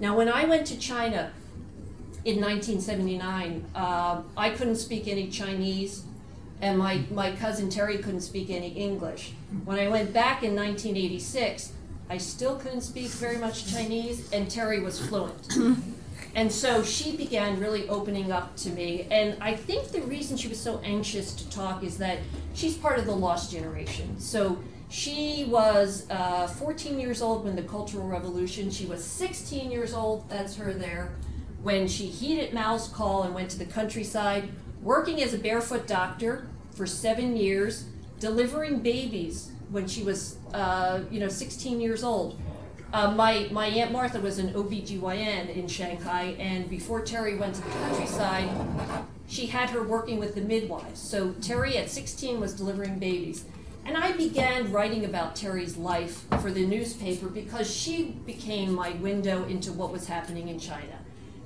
Now, 0.00 0.16
when 0.16 0.28
I 0.28 0.46
went 0.46 0.66
to 0.68 0.78
China 0.78 1.32
in 2.24 2.40
1979, 2.40 3.64
uh, 3.74 4.22
I 4.36 4.50
couldn't 4.50 4.76
speak 4.76 5.08
any 5.08 5.28
Chinese, 5.28 6.04
and 6.60 6.78
my, 6.78 7.02
my 7.10 7.32
cousin 7.32 7.68
Terry 7.68 7.98
couldn't 7.98 8.20
speak 8.20 8.48
any 8.48 8.68
English. 8.68 9.32
When 9.64 9.78
I 9.78 9.88
went 9.88 10.12
back 10.12 10.44
in 10.44 10.54
1986, 10.54 11.72
I 12.08 12.18
still 12.18 12.56
couldn't 12.56 12.82
speak 12.82 13.08
very 13.08 13.38
much 13.38 13.72
Chinese, 13.72 14.32
and 14.32 14.48
Terry 14.48 14.80
was 14.80 15.00
fluent. 15.00 15.56
and 16.36 16.52
so 16.52 16.84
she 16.84 17.16
began 17.16 17.58
really 17.58 17.88
opening 17.88 18.30
up 18.30 18.54
to 18.58 18.70
me. 18.70 19.08
And 19.10 19.36
I 19.42 19.56
think 19.56 19.88
the 19.88 20.02
reason 20.02 20.36
she 20.36 20.46
was 20.46 20.60
so 20.60 20.80
anxious 20.84 21.34
to 21.34 21.50
talk 21.50 21.82
is 21.82 21.98
that 21.98 22.18
she's 22.54 22.76
part 22.76 23.00
of 23.00 23.06
the 23.06 23.16
lost 23.16 23.50
generation. 23.50 24.20
So 24.20 24.62
she 24.88 25.46
was 25.48 26.08
uh, 26.08 26.46
14 26.46 27.00
years 27.00 27.20
old 27.20 27.44
when 27.44 27.56
the 27.56 27.62
Cultural 27.62 28.06
Revolution, 28.06 28.70
she 28.70 28.86
was 28.86 29.02
16 29.02 29.72
years 29.72 29.92
old, 29.92 30.28
that's 30.28 30.54
her 30.56 30.72
there, 30.72 31.12
when 31.62 31.86
she 31.86 32.06
heeded 32.06 32.52
Mao's 32.52 32.88
call 32.88 33.22
and 33.22 33.34
went 33.34 33.50
to 33.50 33.58
the 33.58 33.64
countryside, 33.64 34.48
working 34.82 35.22
as 35.22 35.32
a 35.32 35.38
barefoot 35.38 35.86
doctor 35.86 36.48
for 36.74 36.86
seven 36.86 37.36
years, 37.36 37.84
delivering 38.18 38.80
babies 38.80 39.52
when 39.70 39.86
she 39.86 40.02
was, 40.02 40.36
uh, 40.52 41.00
you 41.10 41.20
know, 41.20 41.28
16 41.28 41.80
years 41.80 42.02
old. 42.02 42.38
Uh, 42.92 43.10
my, 43.12 43.48
my 43.50 43.66
Aunt 43.66 43.90
Martha 43.90 44.20
was 44.20 44.38
an 44.38 44.52
OBGYN 44.52 45.56
in 45.56 45.66
Shanghai, 45.66 46.36
and 46.38 46.68
before 46.68 47.00
Terry 47.00 47.36
went 47.36 47.54
to 47.54 47.62
the 47.62 47.70
countryside, 47.70 48.50
she 49.26 49.46
had 49.46 49.70
her 49.70 49.82
working 49.82 50.18
with 50.18 50.34
the 50.34 50.42
midwives. 50.42 51.00
So 51.00 51.32
Terry 51.40 51.78
at 51.78 51.88
16 51.88 52.38
was 52.38 52.52
delivering 52.52 52.98
babies. 52.98 53.44
And 53.84 53.96
I 53.96 54.12
began 54.12 54.70
writing 54.70 55.04
about 55.04 55.34
Terry's 55.34 55.76
life 55.76 56.24
for 56.40 56.50
the 56.50 56.66
newspaper 56.66 57.28
because 57.28 57.74
she 57.74 58.14
became 58.26 58.74
my 58.74 58.90
window 58.90 59.44
into 59.44 59.72
what 59.72 59.90
was 59.90 60.06
happening 60.06 60.48
in 60.48 60.58
China. 60.58 61.01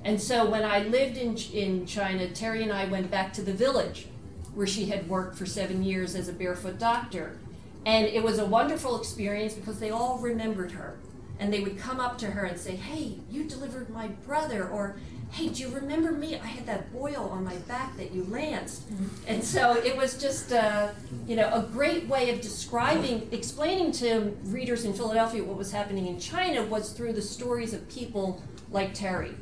And 0.07 0.21
so 0.21 0.49
when 0.49 0.63
I 0.63 0.83
lived 0.83 1.17
in, 1.17 1.35
in 1.53 1.85
China, 1.85 2.29
Terry 2.29 2.63
and 2.63 2.71
I 2.71 2.85
went 2.85 3.11
back 3.11 3.33
to 3.33 3.41
the 3.41 3.51
village 3.51 4.07
where 4.55 4.65
she 4.65 4.85
had 4.85 5.09
worked 5.09 5.37
for 5.37 5.45
seven 5.45 5.83
years 5.83 6.15
as 6.15 6.29
a 6.29 6.33
barefoot 6.33 6.79
doctor. 6.79 7.37
And 7.85 8.07
it 8.07 8.23
was 8.23 8.39
a 8.39 8.45
wonderful 8.45 8.97
experience 8.97 9.53
because 9.53 9.81
they 9.81 9.89
all 9.89 10.17
remembered 10.19 10.71
her. 10.71 10.97
And 11.39 11.51
they 11.51 11.59
would 11.59 11.77
come 11.77 11.99
up 11.99 12.17
to 12.19 12.27
her 12.27 12.45
and 12.45 12.57
say, 12.57 12.77
Hey, 12.77 13.17
you 13.29 13.43
delivered 13.43 13.89
my 13.89 14.07
brother. 14.07 14.69
Or, 14.69 14.95
Hey, 15.31 15.49
do 15.49 15.61
you 15.61 15.75
remember 15.75 16.13
me? 16.13 16.35
I 16.35 16.47
had 16.47 16.65
that 16.67 16.93
boil 16.93 17.29
on 17.29 17.43
my 17.43 17.57
back 17.67 17.97
that 17.97 18.13
you 18.13 18.23
lanced. 18.29 18.89
Mm-hmm. 18.89 19.07
And 19.27 19.43
so 19.43 19.73
it 19.73 19.97
was 19.97 20.17
just, 20.17 20.53
uh, 20.53 20.87
you 21.27 21.35
know, 21.35 21.49
a 21.53 21.63
great 21.63 22.07
way 22.07 22.29
of 22.29 22.39
describing, 22.39 23.27
explaining 23.33 23.91
to 23.93 24.37
readers 24.45 24.85
in 24.85 24.93
Philadelphia 24.93 25.43
what 25.43 25.57
was 25.57 25.73
happening 25.73 26.07
in 26.07 26.17
China 26.17 26.63
was 26.63 26.93
through 26.93 27.11
the 27.11 27.21
stories 27.21 27.73
of 27.73 27.89
people 27.89 28.41
like 28.71 28.93
Terry. 28.93 29.35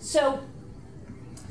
So 0.00 0.40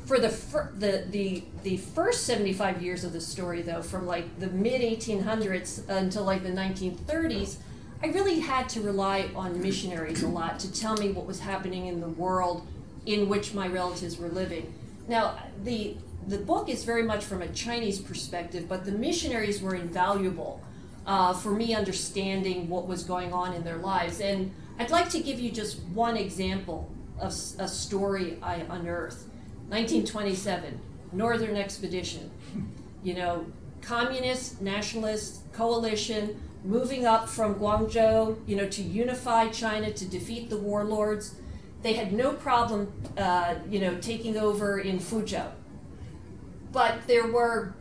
for 0.04 0.18
the, 0.18 0.28
fir- 0.28 0.72
the, 0.76 1.06
the, 1.08 1.44
the 1.62 1.76
first 1.76 2.24
75 2.24 2.82
years 2.82 3.04
of 3.04 3.12
the 3.12 3.20
story, 3.20 3.62
though, 3.62 3.80
from 3.80 4.06
like 4.06 4.38
the 4.40 4.48
mid 4.48 4.82
1800s 4.82 5.88
until 5.88 6.24
like 6.24 6.42
the 6.42 6.50
1930s, 6.50 7.56
I 8.02 8.08
really 8.08 8.40
had 8.40 8.68
to 8.70 8.80
rely 8.80 9.30
on 9.36 9.62
missionaries 9.62 10.22
a 10.22 10.28
lot 10.28 10.58
to 10.60 10.72
tell 10.72 10.96
me 10.96 11.12
what 11.12 11.26
was 11.26 11.40
happening 11.40 11.86
in 11.86 12.00
the 12.00 12.08
world 12.08 12.66
in 13.06 13.28
which 13.28 13.54
my 13.54 13.68
relatives 13.68 14.18
were 14.18 14.28
living. 14.28 14.72
Now, 15.06 15.38
the, 15.62 15.96
the 16.26 16.38
book 16.38 16.68
is 16.68 16.84
very 16.84 17.02
much 17.02 17.24
from 17.24 17.42
a 17.42 17.48
Chinese 17.48 18.00
perspective, 18.00 18.68
but 18.68 18.84
the 18.84 18.92
missionaries 18.92 19.62
were 19.62 19.74
invaluable 19.74 20.60
uh, 21.06 21.34
for 21.34 21.52
me 21.52 21.74
understanding 21.74 22.68
what 22.68 22.86
was 22.86 23.04
going 23.04 23.32
on 23.32 23.54
in 23.54 23.62
their 23.62 23.78
lives. 23.78 24.20
And 24.20 24.52
I'd 24.78 24.90
like 24.90 25.08
to 25.10 25.20
give 25.20 25.38
you 25.38 25.50
just 25.50 25.78
one 25.80 26.16
example 26.16 26.90
a 27.20 27.68
story 27.68 28.38
I 28.42 28.56
unearthed. 28.68 29.24
1927, 29.68 30.80
Northern 31.12 31.56
Expedition. 31.56 32.30
You 33.02 33.14
know, 33.14 33.46
communist, 33.82 34.60
nationalist 34.60 35.40
coalition 35.52 36.40
moving 36.64 37.06
up 37.06 37.28
from 37.28 37.54
Guangzhou, 37.54 38.36
you 38.46 38.56
know, 38.56 38.68
to 38.68 38.82
unify 38.82 39.48
China 39.48 39.92
to 39.92 40.04
defeat 40.04 40.50
the 40.50 40.58
warlords. 40.58 41.36
They 41.82 41.94
had 41.94 42.12
no 42.12 42.34
problem, 42.34 42.92
uh, 43.16 43.54
you 43.70 43.80
know, 43.80 43.96
taking 43.98 44.36
over 44.36 44.78
in 44.78 44.98
Fuzhou. 44.98 45.50
But 46.72 47.06
there 47.06 47.26
were 47.26 47.74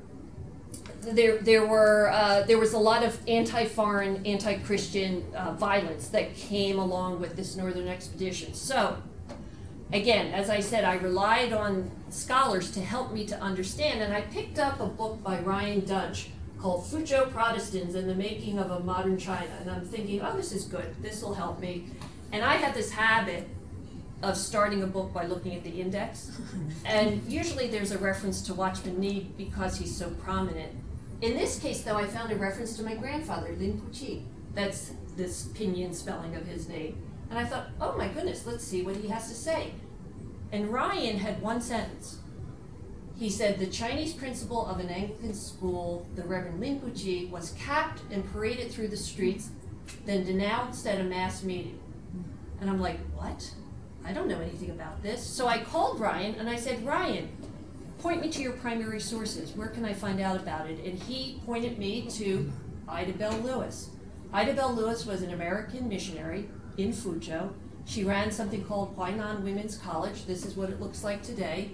there, 1.01 1.37
there 1.37 1.65
were 1.65 2.09
uh, 2.11 2.43
there 2.43 2.57
was 2.57 2.73
a 2.73 2.77
lot 2.77 3.03
of 3.03 3.19
anti-foreign, 3.27 4.25
anti-Christian 4.25 5.25
uh, 5.35 5.53
violence 5.53 6.07
that 6.09 6.35
came 6.35 6.79
along 6.79 7.19
with 7.19 7.35
this 7.35 7.55
northern 7.55 7.87
expedition. 7.87 8.53
So 8.53 8.97
again, 9.91 10.33
as 10.33 10.49
I 10.49 10.59
said, 10.59 10.83
I 10.83 10.95
relied 10.95 11.53
on 11.53 11.91
scholars 12.09 12.71
to 12.71 12.81
help 12.81 13.11
me 13.11 13.25
to 13.27 13.39
understand, 13.41 14.01
and 14.01 14.13
I 14.13 14.21
picked 14.21 14.59
up 14.59 14.79
a 14.79 14.87
book 14.87 15.23
by 15.23 15.39
Ryan 15.39 15.85
Dunch 15.85 16.29
called 16.59 16.83
Fuzhou 16.83 17.31
Protestants 17.31 17.95
and 17.95 18.09
the 18.09 18.15
Making 18.15 18.59
of 18.59 18.69
a 18.71 18.79
Modern 18.81 19.17
China. 19.17 19.51
And 19.61 19.71
I'm 19.71 19.85
thinking, 19.85 20.21
oh, 20.21 20.35
this 20.35 20.51
is 20.51 20.65
good. 20.65 20.95
This 21.01 21.21
will 21.21 21.33
help 21.33 21.59
me. 21.59 21.85
And 22.31 22.43
I 22.43 22.55
have 22.55 22.73
this 22.73 22.91
habit 22.91 23.47
of 24.21 24.35
starting 24.35 24.83
a 24.83 24.87
book 24.87 25.13
by 25.13 25.25
looking 25.25 25.55
at 25.55 25.63
the 25.63 25.69
index. 25.69 26.37
and 26.85 27.23
usually 27.31 27.67
there's 27.67 27.91
a 27.91 27.97
reference 27.97 28.41
to 28.43 28.53
Watchman 28.53 28.99
Nee 28.99 29.31
because 29.37 29.77
he's 29.77 29.95
so 29.95 30.09
prominent. 30.09 30.73
In 31.21 31.37
this 31.37 31.59
case, 31.59 31.81
though, 31.81 31.97
I 31.97 32.05
found 32.05 32.31
a 32.31 32.35
reference 32.35 32.75
to 32.77 32.83
my 32.83 32.95
grandfather, 32.95 33.55
Lin 33.57 33.81
Puqi. 33.81 34.23
That's 34.53 34.93
this 35.15 35.47
pinyin 35.47 35.93
spelling 35.93 36.35
of 36.35 36.45
his 36.45 36.67
name. 36.67 36.97
And 37.29 37.37
I 37.37 37.45
thought, 37.45 37.67
oh 37.79 37.97
my 37.97 38.07
goodness, 38.07 38.45
let's 38.45 38.63
see 38.63 38.81
what 38.81 38.95
he 38.95 39.07
has 39.09 39.29
to 39.29 39.35
say. 39.35 39.73
And 40.51 40.69
Ryan 40.69 41.17
had 41.17 41.41
one 41.41 41.61
sentence. 41.61 42.17
He 43.17 43.29
said 43.29 43.59
the 43.59 43.67
Chinese 43.67 44.13
principal 44.13 44.65
of 44.65 44.79
an 44.79 44.89
Anglican 44.89 45.33
school, 45.33 46.07
the 46.15 46.23
Reverend 46.23 46.59
Lin 46.59 46.79
Puqi, 46.79 47.29
was 47.29 47.51
capped 47.59 48.01
and 48.09 48.29
paraded 48.31 48.71
through 48.71 48.87
the 48.87 48.97
streets, 48.97 49.49
then 50.05 50.23
denounced 50.23 50.87
at 50.87 51.01
a 51.01 51.03
mass 51.03 51.43
meeting. 51.43 51.79
And 52.61 52.69
I'm 52.69 52.79
like, 52.79 52.99
what? 53.15 53.51
I 54.05 54.13
don't 54.13 54.27
know 54.27 54.39
anything 54.39 54.71
about 54.71 55.03
this. 55.03 55.23
So 55.23 55.47
I 55.47 55.61
called 55.61 55.99
Ryan 55.99 56.35
and 56.35 56.49
I 56.49 56.55
said, 56.55 56.85
Ryan, 56.85 57.29
point 57.99 58.21
me 58.21 58.29
to 58.29 58.41
your 58.41 58.53
primary 58.53 59.01
sources. 59.01 59.51
Where 59.51 59.67
can 59.67 59.85
I 59.85 59.93
find 59.93 60.19
out 60.19 60.37
about 60.37 60.69
it? 60.69 60.83
And 60.83 60.97
he 60.97 61.41
pointed 61.45 61.77
me 61.77 62.07
to 62.11 62.51
Ida 62.87 63.13
Bell 63.13 63.37
Lewis. 63.43 63.89
Ida 64.31 64.53
Bell 64.53 64.73
Lewis 64.73 65.05
was 65.05 65.21
an 65.21 65.33
American 65.33 65.89
missionary 65.89 66.49
in 66.81 66.93
Fuzhou. 66.93 67.51
She 67.85 68.03
ran 68.03 68.31
something 68.31 68.63
called 68.63 68.95
Hwa 68.95 69.15
Nan 69.15 69.43
Women's 69.43 69.77
College. 69.77 70.25
This 70.25 70.45
is 70.45 70.55
what 70.55 70.69
it 70.69 70.79
looks 70.79 71.03
like 71.03 71.23
today. 71.23 71.71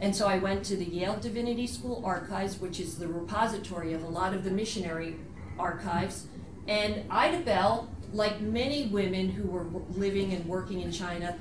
And 0.00 0.14
so 0.14 0.26
I 0.26 0.38
went 0.38 0.64
to 0.66 0.76
the 0.76 0.84
Yale 0.84 1.16
Divinity 1.16 1.66
School 1.66 2.02
archives, 2.04 2.60
which 2.60 2.78
is 2.78 2.98
the 2.98 3.08
repository 3.08 3.92
of 3.92 4.02
a 4.02 4.08
lot 4.08 4.34
of 4.34 4.44
the 4.44 4.50
missionary 4.50 5.16
archives. 5.58 6.26
And 6.68 7.04
Ida 7.10 7.40
Bell, 7.40 7.88
like 8.12 8.40
many 8.40 8.86
women 8.88 9.30
who 9.30 9.48
were 9.48 9.66
living 9.90 10.32
and 10.32 10.44
working 10.46 10.80
in 10.80 10.92
China, 10.92 11.36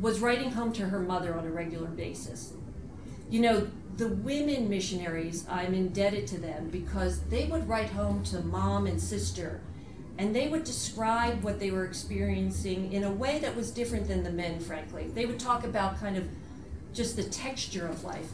was 0.00 0.20
writing 0.20 0.52
home 0.52 0.72
to 0.74 0.86
her 0.88 1.00
mother 1.00 1.36
on 1.36 1.46
a 1.46 1.50
regular 1.50 1.88
basis. 1.88 2.52
You 3.28 3.40
know, 3.40 3.68
the 3.96 4.08
women 4.08 4.68
missionaries, 4.68 5.46
I'm 5.50 5.74
indebted 5.74 6.26
to 6.28 6.38
them 6.38 6.68
because 6.68 7.20
they 7.24 7.46
would 7.46 7.68
write 7.68 7.90
home 7.90 8.22
to 8.24 8.40
mom 8.40 8.86
and 8.86 9.00
sister 9.00 9.62
and 10.18 10.34
they 10.34 10.48
would 10.48 10.64
describe 10.64 11.42
what 11.42 11.58
they 11.58 11.70
were 11.70 11.84
experiencing 11.84 12.92
in 12.92 13.04
a 13.04 13.10
way 13.10 13.38
that 13.40 13.54
was 13.54 13.70
different 13.70 14.08
than 14.08 14.22
the 14.22 14.30
men, 14.30 14.60
frankly. 14.60 15.08
They 15.08 15.26
would 15.26 15.38
talk 15.38 15.64
about 15.64 16.00
kind 16.00 16.16
of 16.16 16.24
just 16.94 17.16
the 17.16 17.24
texture 17.24 17.86
of 17.86 18.02
life. 18.04 18.30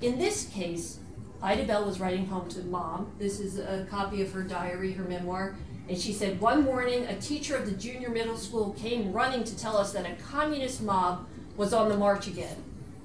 In 0.00 0.18
this 0.18 0.46
case, 0.46 0.98
Ida 1.42 1.64
Bell 1.64 1.84
was 1.84 1.98
writing 1.98 2.26
home 2.26 2.48
to 2.50 2.60
mom. 2.60 3.12
This 3.18 3.40
is 3.40 3.58
a 3.58 3.86
copy 3.90 4.22
of 4.22 4.32
her 4.32 4.42
diary, 4.42 4.92
her 4.92 5.04
memoir. 5.04 5.56
And 5.88 5.98
she 5.98 6.12
said, 6.12 6.40
One 6.40 6.64
morning, 6.64 7.04
a 7.04 7.16
teacher 7.16 7.56
of 7.56 7.66
the 7.66 7.72
junior 7.72 8.08
middle 8.08 8.36
school 8.36 8.74
came 8.78 9.12
running 9.12 9.44
to 9.44 9.56
tell 9.56 9.76
us 9.76 9.92
that 9.92 10.06
a 10.06 10.14
communist 10.22 10.82
mob 10.82 11.26
was 11.56 11.74
on 11.74 11.88
the 11.88 11.96
march 11.96 12.28
again. 12.28 12.56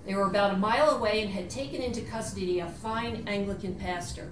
They 0.06 0.16
were 0.16 0.28
about 0.28 0.54
a 0.54 0.58
mile 0.58 0.92
away 0.92 1.22
and 1.22 1.32
had 1.32 1.50
taken 1.50 1.82
into 1.82 2.02
custody 2.02 2.60
a 2.60 2.68
fine 2.68 3.24
Anglican 3.28 3.76
pastor. 3.76 4.32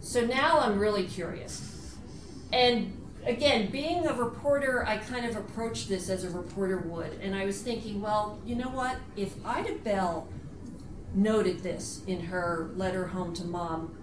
So 0.00 0.24
now 0.24 0.60
I'm 0.60 0.78
really 0.78 1.04
curious. 1.04 1.77
And 2.52 2.92
again, 3.24 3.70
being 3.70 4.06
a 4.06 4.14
reporter, 4.14 4.86
I 4.86 4.98
kind 4.98 5.26
of 5.26 5.36
approached 5.36 5.88
this 5.88 6.08
as 6.08 6.24
a 6.24 6.30
reporter 6.30 6.78
would. 6.78 7.18
And 7.20 7.34
I 7.34 7.44
was 7.44 7.60
thinking, 7.62 8.00
well, 8.00 8.38
you 8.44 8.54
know 8.54 8.70
what? 8.70 8.96
If 9.16 9.34
Ida 9.44 9.74
Bell 9.84 10.28
noted 11.14 11.62
this 11.62 12.02
in 12.06 12.26
her 12.26 12.70
letter 12.74 13.08
home 13.08 13.34
to 13.34 13.44
mom, 13.44 13.96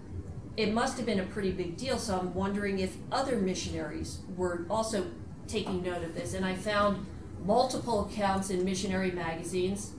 it 0.56 0.72
must 0.72 0.96
have 0.96 1.06
been 1.06 1.20
a 1.20 1.24
pretty 1.24 1.52
big 1.52 1.76
deal. 1.76 1.98
So 1.98 2.18
I'm 2.18 2.34
wondering 2.34 2.78
if 2.78 2.96
other 3.12 3.36
missionaries 3.36 4.20
were 4.36 4.64
also 4.70 5.06
taking 5.46 5.82
note 5.82 6.02
of 6.02 6.14
this. 6.14 6.34
And 6.34 6.44
I 6.44 6.54
found 6.54 7.06
multiple 7.44 8.06
accounts 8.06 8.50
in 8.50 8.64
missionary 8.64 9.10
magazines. 9.10 9.92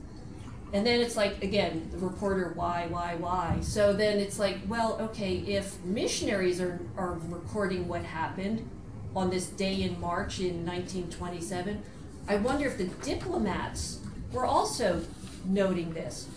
And 0.72 0.86
then 0.86 1.00
it's 1.00 1.16
like, 1.16 1.42
again, 1.42 1.88
the 1.90 1.98
reporter, 1.98 2.52
why, 2.54 2.86
why, 2.90 3.14
why? 3.14 3.58
So 3.62 3.94
then 3.94 4.18
it's 4.18 4.38
like, 4.38 4.58
well, 4.68 4.98
okay, 5.00 5.36
if 5.36 5.82
missionaries 5.82 6.60
are, 6.60 6.80
are 6.96 7.18
recording 7.28 7.88
what 7.88 8.02
happened 8.02 8.68
on 9.16 9.30
this 9.30 9.46
day 9.46 9.82
in 9.82 9.98
March 9.98 10.40
in 10.40 10.66
1927, 10.66 11.82
I 12.28 12.36
wonder 12.36 12.66
if 12.66 12.76
the 12.76 12.84
diplomats 12.84 14.00
were 14.30 14.44
also 14.44 15.02
noting 15.46 15.94
this. 15.94 16.28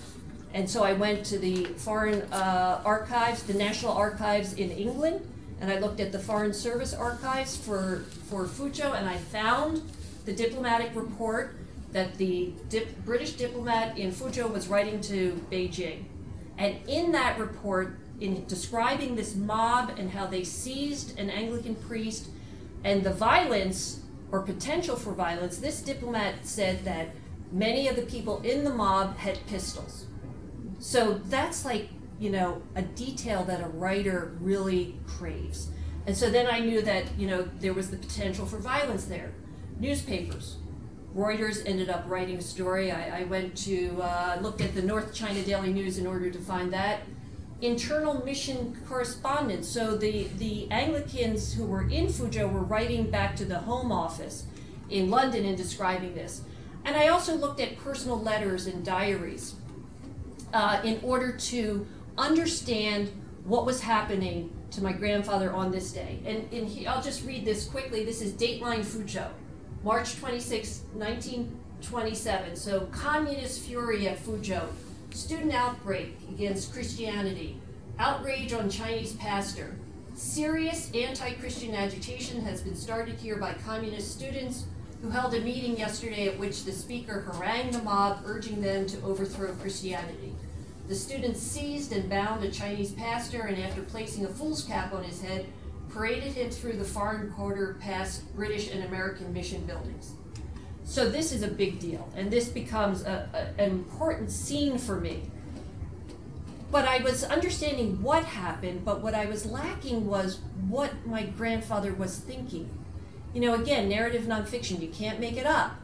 And 0.54 0.70
so 0.70 0.84
I 0.84 0.94
went 0.94 1.26
to 1.28 1.38
the 1.38 1.66
foreign 1.66 2.22
uh, 2.32 2.82
archives, 2.86 3.44
the 3.44 3.54
National 3.54 3.92
Archives 3.92 4.54
in 4.54 4.72
England, 4.72 5.28
and 5.60 5.70
I 5.72 5.80
looked 5.80 6.00
at 6.00 6.12
the 6.12 6.20
Foreign 6.20 6.54
Service 6.54 6.94
archives 6.94 7.56
for, 7.58 8.06
for 8.30 8.46
Fuzhou, 8.46 8.98
and 8.98 9.08
I 9.08 9.18
found 9.18 9.82
the 10.26 10.34
diplomatic 10.34 10.92
report 10.96 11.56
that 11.92 12.16
the 12.16 12.54
dip, 12.70 13.04
British 13.04 13.34
diplomat 13.34 13.98
in 13.98 14.12
Fuzhou 14.12 14.52
was 14.52 14.68
writing 14.68 15.02
to 15.02 15.42
Beijing. 15.52 16.06
And 16.58 16.78
in 16.88 17.12
that 17.12 17.40
report, 17.40 18.00
in 18.20 18.46
describing 18.46 19.16
this 19.16 19.36
mob 19.36 19.94
and 19.98 20.12
how 20.12 20.28
they 20.28 20.44
seized 20.44 21.18
an 21.20 21.30
Anglican 21.30 21.76
priest 21.76 22.30
and 22.84 23.04
the 23.04 23.14
violence 23.14 24.02
or 24.32 24.42
potential 24.42 24.96
for 24.96 25.14
violence, 25.14 25.58
this 25.58 25.82
diplomat 25.82 26.46
said 26.46 26.86
that 26.86 27.10
many 27.52 27.88
of 27.88 27.96
the 27.96 28.04
people 28.04 28.42
in 28.42 28.64
the 28.64 28.70
mob 28.70 29.18
had 29.18 29.46
pistols. 29.48 30.06
So 30.80 31.20
that's 31.26 31.66
like, 31.66 31.90
you 32.20 32.30
know, 32.30 32.62
a 32.76 32.82
detail 32.82 33.44
that 33.46 33.62
a 33.62 33.68
writer 33.68 34.38
really 34.40 34.96
craves. 35.08 35.70
And 36.08 36.16
so 36.16 36.30
then 36.30 36.48
I 36.48 36.60
knew 36.60 36.82
that, 36.82 37.06
you 37.18 37.28
know, 37.28 37.48
there 37.60 37.74
was 37.74 37.92
the 37.92 37.98
potential 37.98 38.46
for 38.46 38.58
violence 38.58 39.06
there. 39.06 39.34
Newspapers. 39.80 40.58
Reuters 41.16 41.62
ended 41.66 41.90
up 41.90 42.06
writing 42.08 42.38
a 42.38 42.42
story. 42.42 42.92
I, 42.92 43.22
I 43.22 43.24
went 43.24 43.56
to, 43.60 44.02
uh, 44.02 44.38
looked 44.42 44.62
at 44.62 44.74
the 44.74 44.82
North 44.82 45.14
China 45.14 45.42
Daily 45.44 45.74
News 45.74 45.98
in 45.98 46.08
order 46.08 46.30
to 46.30 46.40
find 46.40 46.72
that. 46.74 47.02
Internal 47.62 48.26
mission 48.26 48.78
correspondence. 48.88 49.68
So 49.68 49.96
the, 49.98 50.28
the 50.38 50.72
Anglicans 50.72 51.54
who 51.54 51.66
were 51.66 51.84
in 51.90 52.08
Fuzhou 52.08 52.52
were 52.52 52.64
writing 52.64 53.12
back 53.12 53.36
to 53.36 53.46
the 53.46 53.60
Home 53.60 53.92
Office 53.92 54.46
in 54.90 55.10
London 55.10 55.46
and 55.46 55.58
describing 55.58 56.16
this. 56.16 56.42
And 56.86 56.96
I 56.96 57.10
also 57.10 57.36
looked 57.36 57.60
at 57.60 57.78
personal 57.78 58.20
letters 58.20 58.66
and 58.66 58.84
diaries 58.84 59.56
uh, 60.54 60.82
in 60.84 61.00
order 61.04 61.32
to 61.32 61.86
understand 62.18 63.12
what 63.44 63.66
was 63.66 63.82
happening 63.82 64.56
to 64.72 64.82
my 64.82 64.94
grandfather 64.94 65.52
on 65.52 65.72
this 65.72 65.92
day. 65.92 66.20
And, 66.26 66.48
and 66.52 66.68
he, 66.68 66.88
I'll 66.88 67.02
just 67.02 67.26
read 67.26 67.46
this 67.46 67.66
quickly. 67.66 68.06
This 68.06 68.22
is 68.22 68.32
Dateline 68.34 68.80
Fuzhou, 68.80 69.30
March 69.84 70.16
26, 70.20 70.84
1927. 70.94 72.56
So, 72.56 72.82
communist 72.92 73.62
fury 73.62 74.08
at 74.08 74.24
Fuzhou, 74.24 74.68
student 75.10 75.54
outbreak 75.54 76.16
against 76.30 76.72
Christianity, 76.72 77.58
outrage 77.98 78.54
on 78.54 78.70
Chinese 78.70 79.14
pastor. 79.14 79.76
Serious 80.14 80.92
anti 80.94 81.34
Christian 81.34 81.74
agitation 81.74 82.42
has 82.42 82.62
been 82.62 82.76
started 82.76 83.16
here 83.16 83.38
by 83.38 83.54
communist 83.66 84.12
students 84.12 84.66
who 85.02 85.10
held 85.10 85.34
a 85.34 85.40
meeting 85.40 85.76
yesterday 85.76 86.28
at 86.28 86.38
which 86.38 86.64
the 86.64 86.72
speaker 86.72 87.22
harangued 87.22 87.74
the 87.74 87.82
mob, 87.82 88.22
urging 88.26 88.62
them 88.62 88.86
to 88.86 89.02
overthrow 89.02 89.52
Christianity. 89.54 90.36
The 90.88 90.96
students 90.96 91.40
seized 91.40 91.92
and 91.92 92.08
bound 92.08 92.44
a 92.44 92.52
Chinese 92.52 92.92
pastor, 92.92 93.42
and 93.42 93.58
after 93.64 93.82
placing 93.82 94.26
a 94.26 94.30
fool's 94.30 94.64
cap 94.64 94.94
on 94.94 95.04
his 95.04 95.24
head, 95.24 95.48
paraded 95.94 96.34
him 96.34 96.50
through 96.50 96.74
the 96.74 96.84
foreign 96.84 97.32
quarter 97.32 97.78
past 97.80 98.34
British 98.36 98.72
and 98.72 98.84
American 98.84 99.34
mission 99.34 99.66
buildings. 99.66 100.14
So 100.84 101.10
this 101.10 101.32
is 101.32 101.44
a 101.44 101.48
big 101.48 101.80
deal, 101.80 102.10
and 102.16 102.32
this 102.32 102.50
becomes 102.50 103.04
a, 103.04 103.30
a, 103.34 103.62
an 103.62 103.72
important 103.72 104.32
scene 104.32 104.78
for 104.78 105.00
me. 105.00 105.24
But 106.72 106.88
I 106.88 107.04
was 107.04 107.24
understanding 107.24 108.02
what 108.02 108.24
happened, 108.24 108.86
but 108.86 109.02
what 109.02 109.14
I 109.14 109.26
was 109.26 109.46
lacking 109.46 110.08
was 110.08 110.40
what 110.68 111.06
my 111.06 111.24
grandfather 111.24 111.94
was 111.94 112.18
thinking. 112.18 112.70
You 113.34 113.42
know, 113.42 113.54
again, 113.54 113.90
narrative 113.90 114.24
nonfiction, 114.24 114.82
you 114.82 114.90
can't 114.90 115.20
make 115.20 115.38
it 115.38 115.46
up. 115.46 115.80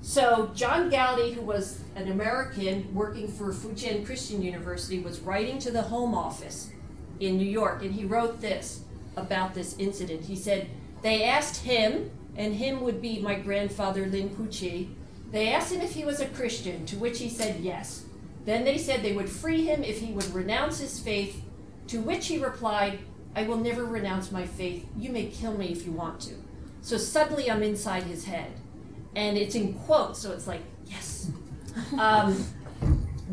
So 0.00 0.50
John 0.54 0.90
Gowdy, 0.90 1.32
who 1.32 1.40
was 1.40 1.80
an 1.96 2.10
American 2.10 2.94
working 2.94 3.26
for 3.26 3.52
Fukien 3.52 4.04
Christian 4.04 4.42
University, 4.42 5.00
was 5.00 5.20
writing 5.20 5.58
to 5.60 5.70
the 5.70 5.82
Home 5.82 6.14
Office 6.14 6.70
in 7.20 7.38
New 7.38 7.48
York, 7.48 7.82
and 7.82 7.94
he 7.94 8.04
wrote 8.04 8.40
this 8.42 8.83
about 9.16 9.54
this 9.54 9.76
incident. 9.78 10.24
He 10.24 10.36
said, 10.36 10.68
They 11.02 11.24
asked 11.24 11.64
him, 11.64 12.10
and 12.36 12.54
him 12.54 12.82
would 12.82 13.00
be 13.00 13.20
my 13.20 13.34
grandfather 13.34 14.06
Lin 14.06 14.30
Puqi, 14.30 14.88
they 15.30 15.52
asked 15.52 15.72
him 15.72 15.80
if 15.80 15.94
he 15.94 16.04
was 16.04 16.20
a 16.20 16.26
Christian, 16.26 16.86
to 16.86 16.96
which 16.96 17.18
he 17.18 17.28
said 17.28 17.60
yes. 17.60 18.04
Then 18.44 18.64
they 18.64 18.78
said 18.78 19.02
they 19.02 19.14
would 19.14 19.28
free 19.28 19.64
him 19.64 19.82
if 19.82 19.98
he 19.98 20.12
would 20.12 20.32
renounce 20.32 20.78
his 20.78 21.00
faith, 21.00 21.42
to 21.88 22.00
which 22.00 22.28
he 22.28 22.38
replied, 22.38 23.00
I 23.34 23.42
will 23.42 23.56
never 23.56 23.84
renounce 23.84 24.30
my 24.30 24.46
faith. 24.46 24.86
You 24.96 25.10
may 25.10 25.26
kill 25.26 25.56
me 25.56 25.72
if 25.72 25.84
you 25.84 25.92
want 25.92 26.20
to. 26.20 26.34
So 26.82 26.96
suddenly 26.98 27.50
I'm 27.50 27.62
inside 27.62 28.04
his 28.04 28.26
head. 28.26 28.52
And 29.16 29.36
it's 29.36 29.54
in 29.54 29.74
quotes, 29.74 30.20
so 30.20 30.32
it's 30.32 30.46
like, 30.46 30.62
yes. 30.86 31.30
Um, 31.98 32.46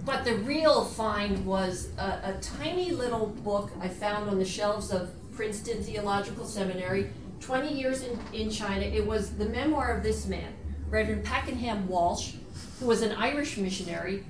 but 0.04 0.26
the 0.26 0.36
real 0.38 0.84
find 0.84 1.46
was 1.46 1.89
a, 2.00 2.34
a 2.36 2.38
tiny 2.41 2.89
little 2.89 3.28
book 3.28 3.70
I 3.80 3.88
found 3.88 4.28
on 4.30 4.39
the 4.39 4.46
shelves 4.46 4.91
of 4.91 5.12
Princeton 5.34 5.84
Theological 5.84 6.46
Seminary, 6.46 7.10
20 7.39 7.74
years 7.74 8.04
in, 8.04 8.20
in 8.34 8.50
China. 8.50 8.84
It 8.84 9.06
was 9.06 9.32
the 9.32 9.46
memoir 9.46 9.96
of 9.96 10.04
this 10.04 10.26
man, 10.26 10.54
Reverend 10.89 11.24
Pakenham 11.24 11.88
Walsh, 11.88 12.34
who 12.80 12.88
was 12.88 13.02
an 13.02 13.12
Irish 13.13 13.58
missionary. 13.58 14.24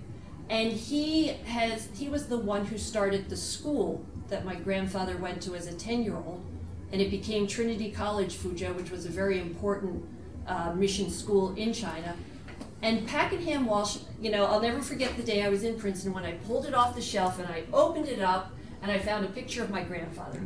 And 0.49 0.71
he 0.71 1.27
has 1.45 1.87
he 1.93 2.09
was 2.09 2.27
the 2.27 2.37
one 2.37 2.65
who 2.65 2.77
started 2.77 3.29
the 3.29 3.37
school 3.37 4.05
that 4.27 4.43
my 4.43 4.55
grandfather 4.55 5.17
went 5.17 5.41
to 5.43 5.55
as 5.55 5.67
a 5.67 5.73
10 5.73 6.03
year 6.03 6.15
old, 6.15 6.43
and 6.91 7.01
it 7.01 7.09
became 7.09 7.47
Trinity 7.47 7.91
College 7.91 8.35
Fuzhou, 8.35 8.75
which 8.75 8.91
was 8.91 9.05
a 9.05 9.09
very 9.09 9.39
important 9.39 10.03
uh, 10.47 10.73
mission 10.73 11.09
school 11.09 11.53
in 11.55 11.71
China. 11.71 12.15
And 12.81 13.07
Pakenham 13.07 13.65
Walsh, 13.65 13.97
you 14.19 14.31
know, 14.31 14.45
I'll 14.45 14.61
never 14.61 14.81
forget 14.81 15.15
the 15.15 15.23
day 15.23 15.43
I 15.43 15.49
was 15.49 15.63
in 15.63 15.79
Princeton 15.79 16.13
when 16.13 16.25
I 16.25 16.33
pulled 16.33 16.65
it 16.65 16.73
off 16.73 16.95
the 16.95 17.01
shelf 17.01 17.39
and 17.39 17.47
I 17.47 17.63
opened 17.71 18.07
it 18.07 18.21
up 18.21 18.51
and 18.81 18.91
I 18.91 18.97
found 18.97 19.23
a 19.23 19.29
picture 19.29 19.63
of 19.63 19.69
my 19.69 19.83
grandfather. 19.83 20.41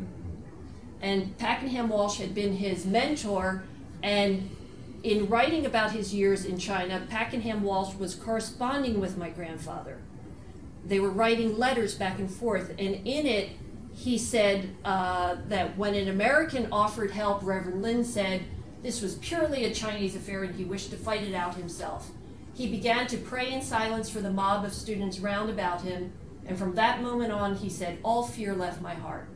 And 1.01 1.37
Pakenham 1.37 1.89
Walsh 1.89 2.17
had 2.17 2.33
been 2.33 2.57
his 2.57 2.85
mentor, 2.85 3.63
and 4.01 4.49
in 5.03 5.27
writing 5.27 5.65
about 5.65 5.91
his 5.91 6.13
years 6.13 6.45
in 6.45 6.57
China, 6.57 7.05
Pakenham 7.09 7.61
Walsh 7.61 7.95
was 7.95 8.15
corresponding 8.15 8.99
with 8.99 9.17
my 9.17 9.29
grandfather. 9.29 9.99
They 10.85 10.99
were 10.99 11.09
writing 11.09 11.57
letters 11.57 11.95
back 11.95 12.19
and 12.19 12.29
forth, 12.29 12.71
and 12.79 12.95
in 13.05 13.25
it, 13.25 13.49
he 13.93 14.17
said 14.17 14.75
uh, 14.83 15.37
that 15.47 15.77
when 15.77 15.95
an 15.95 16.09
American 16.09 16.67
offered 16.71 17.11
help, 17.11 17.43
Reverend 17.43 17.81
Lin 17.81 18.03
said 18.03 18.43
this 18.83 19.01
was 19.01 19.15
purely 19.15 19.65
a 19.65 19.73
Chinese 19.73 20.15
affair 20.15 20.43
and 20.43 20.53
he 20.53 20.65
wished 20.65 20.91
to 20.91 20.97
fight 20.97 21.23
it 21.23 21.33
out 21.33 21.55
himself. 21.55 22.11
He 22.53 22.69
began 22.69 23.07
to 23.07 23.17
pray 23.17 23.51
in 23.51 23.61
silence 23.61 24.09
for 24.09 24.21
the 24.21 24.31
mob 24.31 24.65
of 24.65 24.73
students 24.73 25.19
round 25.19 25.49
about 25.49 25.81
him, 25.81 26.13
and 26.45 26.57
from 26.57 26.75
that 26.75 27.01
moment 27.01 27.31
on, 27.31 27.55
he 27.55 27.69
said, 27.69 27.97
All 28.03 28.23
fear 28.23 28.53
left 28.53 28.81
my 28.81 28.93
heart. 28.93 29.27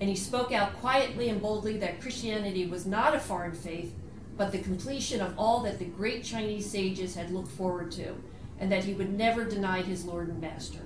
And 0.00 0.08
he 0.08 0.16
spoke 0.16 0.52
out 0.52 0.78
quietly 0.80 1.28
and 1.28 1.42
boldly 1.42 1.76
that 1.78 2.00
Christianity 2.00 2.66
was 2.66 2.86
not 2.86 3.14
a 3.14 3.20
foreign 3.20 3.52
faith, 3.52 3.94
but 4.36 4.52
the 4.52 4.58
completion 4.58 5.20
of 5.20 5.36
all 5.36 5.60
that 5.64 5.78
the 5.78 5.84
great 5.84 6.22
Chinese 6.22 6.70
sages 6.70 7.16
had 7.16 7.30
looked 7.30 7.50
forward 7.50 7.90
to, 7.92 8.14
and 8.60 8.70
that 8.70 8.84
he 8.84 8.94
would 8.94 9.12
never 9.12 9.44
deny 9.44 9.82
his 9.82 10.04
Lord 10.04 10.28
and 10.28 10.40
Master. 10.40 10.80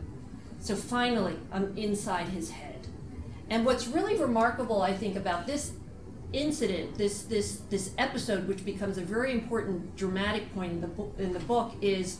So 0.60 0.76
finally, 0.76 1.36
I'm 1.50 1.76
inside 1.76 2.28
his 2.28 2.52
head. 2.52 2.86
And 3.50 3.66
what's 3.66 3.86
really 3.86 4.16
remarkable, 4.16 4.80
I 4.80 4.94
think, 4.94 5.16
about 5.16 5.46
this 5.46 5.72
incident, 6.32 6.96
this 6.96 7.22
this 7.24 7.58
this 7.68 7.90
episode, 7.98 8.48
which 8.48 8.64
becomes 8.64 8.96
a 8.96 9.02
very 9.02 9.32
important 9.32 9.94
dramatic 9.96 10.54
point 10.54 10.72
in 10.72 10.80
the 10.80 10.86
book, 10.86 11.14
in 11.18 11.32
the 11.32 11.40
book, 11.40 11.74
is 11.82 12.18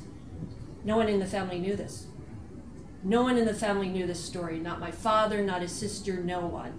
no 0.85 0.97
one 0.97 1.09
in 1.09 1.21
the 1.21 1.27
family 1.27 1.59
knew 1.59 1.77
this. 1.77 2.07
No 3.05 3.23
one 3.23 3.37
in 3.37 3.45
the 3.45 3.55
family 3.55 3.89
knew 3.89 4.07
this 4.07 4.25
story. 4.25 4.59
Not 4.59 4.81
my 4.81 4.91
father, 4.91 5.43
not 5.43 5.63
his 5.63 5.73
sister, 5.73 6.17
no 6.17 6.41
one. 6.41 6.73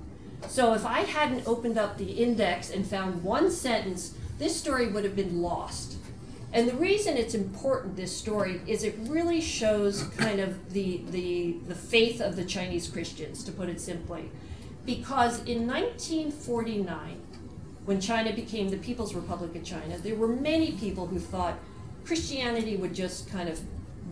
So 0.47 0.73
if 0.73 0.86
I 0.86 1.01
hadn't 1.01 1.47
opened 1.47 1.77
up 1.77 1.97
the 1.97 2.12
index 2.12 2.69
and 2.69 2.86
found 2.86 3.23
one 3.23 3.49
sentence, 3.51 4.15
this 4.39 4.55
story 4.55 4.88
would 4.88 5.03
have 5.03 5.15
been 5.15 5.41
lost. 5.41 5.97
And 6.51 6.69
the 6.69 6.75
reason 6.75 7.17
it's 7.17 7.33
important, 7.33 7.95
this 7.95 8.15
story, 8.15 8.62
is 8.67 8.83
it 8.83 8.95
really 9.01 9.41
shows 9.41 10.03
kind 10.17 10.39
of 10.39 10.71
the, 10.71 11.01
the, 11.09 11.57
the 11.67 11.75
faith 11.75 12.21
of 12.21 12.36
the 12.36 12.45
Chinese 12.45 12.88
Christians, 12.88 13.43
to 13.45 13.51
put 13.51 13.69
it 13.69 13.81
simply. 13.81 14.29
Because 14.86 15.39
in 15.45 15.65
1949, 15.65 17.19
when 17.86 17.99
China 17.99 18.33
became 18.33 18.69
the 18.69 18.77
People's 18.77 19.15
Republic 19.15 19.55
of 19.55 19.63
China, 19.63 19.97
there 19.97 20.15
were 20.15 20.27
many 20.27 20.73
people 20.73 21.07
who 21.07 21.19
thought 21.19 21.55
Christianity 22.05 22.77
would 22.77 22.93
just 22.93 23.29
kind 23.29 23.49
of 23.49 23.59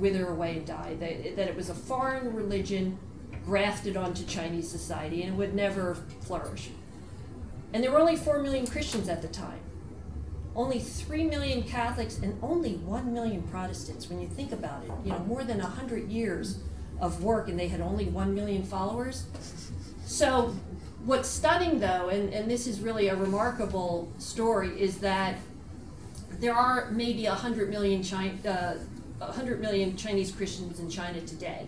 wither 0.02 0.28
away 0.28 0.58
and 0.58 0.66
die, 0.66 0.96
that, 1.00 1.36
that 1.38 1.48
it 1.48 1.56
was 1.56 1.70
a 1.70 1.74
foreign 1.74 2.34
religion 2.34 2.98
grafted 3.46 3.96
onto 3.96 4.26
Chinese 4.26 4.70
society 4.70 5.24
and 5.24 5.34
it 5.34 5.38
would 5.38 5.54
never 5.54 5.96
flourish. 6.22 6.70
And 7.74 7.84
there 7.84 7.92
were 7.92 8.00
only 8.00 8.18
4 8.18 8.40
million 8.40 8.68
Christians 8.68 9.08
at 9.08 9.22
the 9.22 9.28
time. 9.28 9.60
Only 10.56 10.80
3 10.80 11.26
million 11.26 11.64
Catholics 11.64 12.20
and 12.20 12.38
only 12.44 12.74
1 12.74 13.14
million 13.14 13.44
Protestants. 13.44 14.10
When 14.10 14.20
you 14.20 14.28
think 14.28 14.52
about 14.52 14.84
it, 14.84 14.92
you 15.06 15.12
know, 15.12 15.20
more 15.20 15.44
than 15.44 15.60
100 15.60 16.10
years 16.10 16.60
of 17.00 17.24
work 17.24 17.48
and 17.48 17.58
they 17.58 17.70
had 17.70 17.80
only 17.80 18.06
1 18.06 18.36
million 18.36 18.64
followers. 18.64 19.26
So, 20.06 20.54
what's 21.06 21.30
stunning 21.30 21.80
though, 21.80 22.10
and, 22.10 22.34
and 22.34 22.52
this 22.52 22.68
is 22.68 22.82
really 22.82 23.08
a 23.08 23.16
remarkable 23.16 24.12
story, 24.18 24.80
is 24.80 24.98
that 24.98 25.38
there 26.40 26.54
are 26.54 26.92
maybe 26.92 27.26
100 27.26 27.70
million 27.70 28.04
China, 28.04 28.34
uh, 28.48 28.74
100 29.28 29.62
million 29.62 29.96
Chinese 29.96 30.32
Christians 30.32 30.80
in 30.80 30.90
China 30.90 31.22
today. 31.22 31.68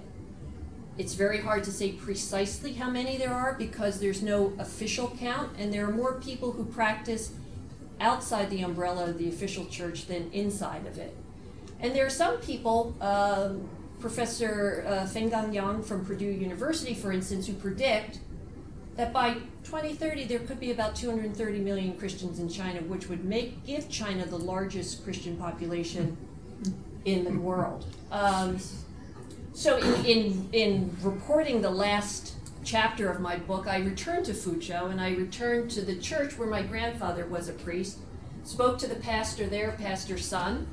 It's 0.97 1.13
very 1.13 1.41
hard 1.41 1.63
to 1.63 1.71
say 1.71 1.93
precisely 1.93 2.73
how 2.73 2.89
many 2.89 3.17
there 3.17 3.33
are 3.33 3.53
because 3.53 3.99
there's 3.99 4.21
no 4.21 4.53
official 4.59 5.15
count, 5.19 5.51
and 5.57 5.73
there 5.73 5.87
are 5.87 5.91
more 5.91 6.13
people 6.13 6.51
who 6.51 6.65
practice 6.65 7.31
outside 7.99 8.49
the 8.49 8.61
umbrella 8.61 9.05
of 9.05 9.17
the 9.17 9.29
official 9.29 9.65
church 9.65 10.07
than 10.07 10.29
inside 10.31 10.85
of 10.85 10.97
it. 10.97 11.15
And 11.79 11.95
there 11.95 12.05
are 12.05 12.11
some 12.11 12.37
people, 12.37 12.95
um, 13.01 13.67
Professor 13.99 14.83
uh, 14.87 14.91
Fenggang 15.05 15.53
Yang 15.53 15.83
from 15.83 16.05
Purdue 16.05 16.25
University, 16.25 16.93
for 16.93 17.11
instance, 17.11 17.47
who 17.47 17.53
predict 17.53 18.19
that 18.95 19.11
by 19.11 19.33
2030 19.63 20.25
there 20.25 20.39
could 20.39 20.59
be 20.59 20.71
about 20.71 20.95
230 20.95 21.59
million 21.59 21.97
Christians 21.97 22.39
in 22.39 22.49
China, 22.49 22.81
which 22.81 23.09
would 23.09 23.25
make 23.25 23.65
give 23.65 23.89
China 23.89 24.25
the 24.25 24.37
largest 24.37 25.03
Christian 25.03 25.37
population 25.37 26.17
in 27.05 27.23
the 27.23 27.31
world. 27.31 27.85
Um, 28.11 28.59
so, 29.53 29.77
in, 29.77 30.05
in, 30.05 30.49
in 30.51 30.97
reporting 31.01 31.61
the 31.61 31.69
last 31.69 32.35
chapter 32.63 33.09
of 33.09 33.19
my 33.19 33.37
book, 33.37 33.67
I 33.67 33.77
returned 33.77 34.25
to 34.25 34.33
Fuzhou 34.33 34.89
and 34.89 34.99
I 34.99 35.11
returned 35.11 35.69
to 35.71 35.81
the 35.81 35.95
church 35.95 36.37
where 36.37 36.47
my 36.47 36.63
grandfather 36.63 37.25
was 37.25 37.49
a 37.49 37.53
priest, 37.53 37.99
spoke 38.43 38.77
to 38.79 38.87
the 38.87 38.95
pastor 38.95 39.45
there, 39.47 39.73
Pastor 39.73 40.17
Sun, 40.17 40.67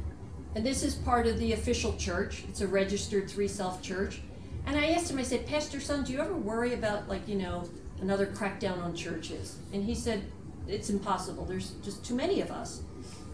and 0.54 0.66
this 0.66 0.82
is 0.82 0.94
part 0.94 1.26
of 1.26 1.38
the 1.38 1.52
official 1.52 1.96
church. 1.96 2.44
It's 2.48 2.60
a 2.60 2.66
registered 2.66 3.30
three 3.30 3.48
self 3.48 3.82
church. 3.82 4.20
And 4.66 4.76
I 4.76 4.90
asked 4.90 5.10
him, 5.10 5.18
I 5.18 5.22
said, 5.22 5.46
Pastor 5.46 5.80
Sun, 5.80 6.04
do 6.04 6.12
you 6.12 6.20
ever 6.20 6.34
worry 6.34 6.74
about, 6.74 7.08
like, 7.08 7.26
you 7.26 7.36
know, 7.36 7.68
another 8.00 8.26
crackdown 8.26 8.82
on 8.82 8.94
churches? 8.94 9.56
And 9.72 9.84
he 9.84 9.94
said, 9.94 10.22
It's 10.66 10.90
impossible. 10.90 11.44
There's 11.44 11.72
just 11.82 12.04
too 12.04 12.14
many 12.14 12.40
of 12.40 12.50
us. 12.50 12.82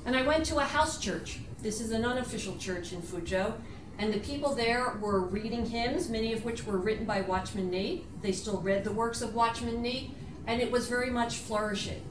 And 0.05 0.15
I 0.15 0.23
went 0.23 0.45
to 0.47 0.59
a 0.59 0.65
house 0.65 1.01
church 1.01 1.41
this 1.63 1.81
is 1.81 1.91
an 1.91 2.05
unofficial 2.05 2.57
church 2.57 2.93
in 2.93 3.03
Fuzhou. 3.03 3.55
And 3.99 4.13
the 4.13 4.21
people 4.21 4.55
there 4.55 4.99
were 5.01 5.21
reading 5.21 5.65
hymns, 5.67 6.11
many 6.11 6.35
of 6.35 6.45
which 6.45 6.67
were 6.67 6.77
written 6.77 7.07
by 7.07 7.23
Watchman 7.23 7.71
Nee. 7.71 8.05
They 8.21 8.33
still 8.33 8.61
read 8.61 8.85
the 8.85 8.93
works 8.93 9.23
of 9.23 9.35
Watchman 9.35 9.81
Nee, 9.81 10.13
and 10.47 10.61
it 10.61 10.71
was 10.71 10.87
very 10.87 11.09
much 11.09 11.37
flourishing. 11.37 12.03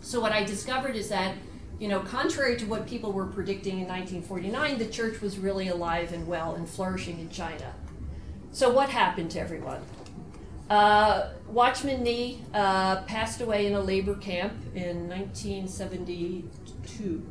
So, 0.00 0.18
what 0.20 0.32
I 0.32 0.44
discovered 0.44 0.96
is 0.96 1.10
that, 1.10 1.34
you 1.78 1.88
know, 1.88 2.00
contrary 2.00 2.56
to 2.56 2.64
what 2.64 2.86
people 2.86 3.12
were 3.12 3.26
predicting 3.26 3.80
in 3.80 3.86
1949, 3.86 4.78
the 4.78 4.86
church 4.86 5.20
was 5.20 5.38
really 5.38 5.68
alive 5.68 6.14
and 6.14 6.26
well 6.26 6.54
and 6.54 6.66
flourishing 6.66 7.18
in 7.18 7.28
China. 7.28 7.74
So, 8.52 8.72
what 8.72 8.88
happened 8.88 9.30
to 9.32 9.40
everyone? 9.40 9.82
Uh, 10.70 11.32
Watchman 11.48 12.02
Nee 12.02 12.40
uh, 12.54 13.02
passed 13.02 13.42
away 13.42 13.66
in 13.66 13.74
a 13.74 13.80
labor 13.80 14.14
camp 14.14 14.54
in 14.74 15.06
1972. 15.08 17.26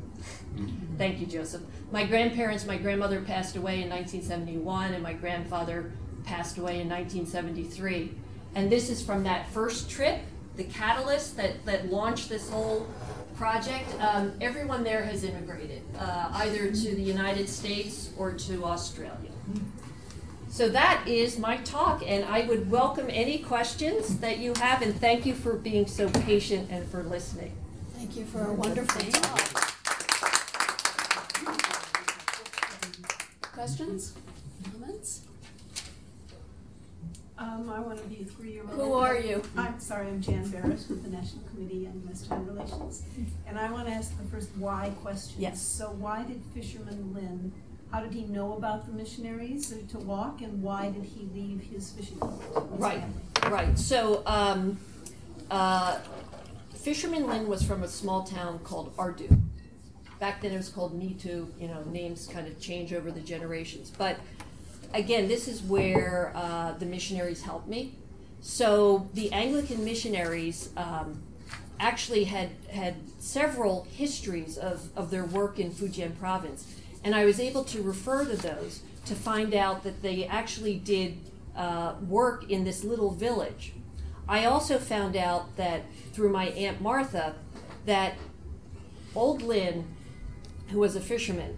Thank 0.98 1.20
you, 1.20 1.28
Joseph. 1.28 1.62
My 1.92 2.06
grandparents, 2.06 2.66
my 2.66 2.78
grandmother 2.78 3.22
passed 3.22 3.56
away 3.56 3.82
in 3.82 3.90
1971, 3.90 4.94
and 4.94 5.04
my 5.04 5.14
grandfather 5.14 5.92
passed 6.24 6.58
away 6.58 6.82
in 6.82 6.90
1973. 6.90 8.12
And 8.56 8.72
this 8.72 8.90
is 8.90 9.04
from 9.04 9.24
that 9.24 9.48
first 9.52 9.90
trip, 9.90 10.22
the 10.56 10.64
catalyst 10.64 11.38
that, 11.38 11.64
that 11.66 11.92
launched 11.92 12.30
this 12.30 12.50
whole 12.50 12.88
project. 13.38 13.88
Um, 14.02 14.34
everyone 14.42 14.84
there 14.84 15.04
has 15.04 15.24
immigrated, 15.24 15.84
uh, 16.00 16.30
either 16.34 16.72
to 16.72 16.96
the 16.96 17.02
United 17.02 17.48
States 17.48 18.10
or 18.18 18.34
to 18.34 18.66
Australia. 18.66 19.32
So 20.50 20.70
that 20.70 21.08
is 21.08 21.38
my 21.38 21.58
talk, 21.58 22.02
and 22.06 22.26
I 22.26 22.42
would 22.48 22.72
welcome 22.72 23.08
any 23.10 23.38
questions 23.38 24.18
that 24.20 24.40
you 24.40 24.54
have, 24.56 24.82
and 24.82 25.00
thank 25.00 25.26
you 25.26 25.36
for 25.36 25.54
being 25.54 25.86
so 25.86 26.10
patient 26.10 26.72
and 26.72 26.90
for 26.90 27.04
listening. 27.04 27.56
Thank 27.96 28.18
you 28.18 28.26
for 28.26 28.46
a 28.48 28.54
wonderful 28.54 29.12
talk. 29.12 29.67
Questions? 33.58 34.14
Comments? 34.72 35.22
Um, 37.40 37.72
I 37.72 37.80
want 37.80 37.98
to 37.98 38.04
be 38.04 38.22
a 38.22 38.26
three-year-old. 38.26 38.70
Who 38.70 38.94
are 38.94 39.18
you? 39.18 39.42
I'm 39.58 39.80
sorry, 39.80 40.10
I'm 40.10 40.22
Jan 40.22 40.46
Berris 40.46 40.88
with 40.88 41.02
the 41.02 41.10
National 41.10 41.44
Committee 41.50 41.88
on 41.88 42.00
U.S.-China 42.06 42.48
Relations. 42.48 43.02
And 43.48 43.58
I 43.58 43.72
want 43.72 43.88
to 43.88 43.94
ask 43.96 44.16
the 44.16 44.26
first 44.26 44.52
why 44.60 44.92
question. 45.02 45.42
Yes. 45.42 45.60
So 45.60 45.86
why 45.98 46.22
did 46.22 46.40
Fisherman 46.54 47.16
Lin, 47.16 47.52
how 47.92 48.02
did 48.02 48.14
he 48.14 48.26
know 48.26 48.54
about 48.54 48.86
the 48.86 48.92
missionaries 48.92 49.74
to 49.90 49.98
walk 49.98 50.42
and 50.42 50.62
why 50.62 50.92
did 50.92 51.06
he 51.06 51.28
leave 51.34 51.62
his 51.62 51.90
fishing 51.90 52.20
boat? 52.20 52.70
Right, 52.74 53.02
family? 53.42 53.56
right. 53.56 53.80
So, 53.80 54.22
um, 54.28 54.78
uh, 55.50 55.98
Fisherman 56.76 57.26
Lin 57.26 57.48
was 57.48 57.64
from 57.64 57.82
a 57.82 57.88
small 57.88 58.24
town 58.24 58.60
called 58.60 58.96
Ardu. 58.98 59.36
Back 60.20 60.42
then 60.42 60.52
it 60.52 60.58
was 60.58 60.70
called 60.70 61.00
Mitu, 61.00 61.48
you 61.60 61.68
know, 61.68 61.84
names 61.84 62.28
kind 62.28 62.48
of 62.48 62.60
change 62.60 62.94
over 62.94 63.12
the 63.12 63.20
generations. 63.20 63.92
But 63.96 64.18
again, 64.94 65.28
this 65.28 65.48
is 65.48 65.62
where 65.62 66.32
uh, 66.36 66.74
the 66.74 66.86
missionaries 66.86 67.44
helped 67.44 67.68
me. 67.68 67.94
So 68.42 69.10
the 69.14 69.32
Anglican 69.32 69.84
missionaries 69.84 70.70
um, 70.78 71.22
actually 71.80 72.24
had, 72.26 72.50
had 72.72 72.96
several 73.20 73.88
histories 73.92 74.58
of, 74.58 74.90
of 74.96 75.12
their 75.12 75.26
work 75.26 75.60
in 75.60 75.72
Fujian 75.72 76.18
province. 76.18 76.66
And 77.04 77.14
I 77.14 77.26
was 77.26 77.40
able 77.40 77.64
to 77.66 77.82
refer 77.82 78.26
to 78.26 78.36
those 78.36 78.82
to 79.06 79.16
find 79.16 79.54
out 79.54 79.84
that 79.84 80.02
they 80.02 80.26
actually 80.26 80.76
did 80.76 81.18
uh, 81.56 81.94
work 82.08 82.50
in 82.50 82.64
this 82.64 82.84
little 82.84 83.12
village. 83.12 83.74
I 84.28 84.46
also 84.46 84.78
found 84.78 85.16
out 85.16 85.56
that 85.56 85.84
through 86.12 86.30
my 86.30 86.48
Aunt 86.48 86.82
Martha 86.82 87.36
that 87.86 88.16
old 89.16 89.42
Lin, 89.42 89.86
who 90.70 90.80
was 90.80 90.96
a 90.96 91.02
fisherman, 91.02 91.58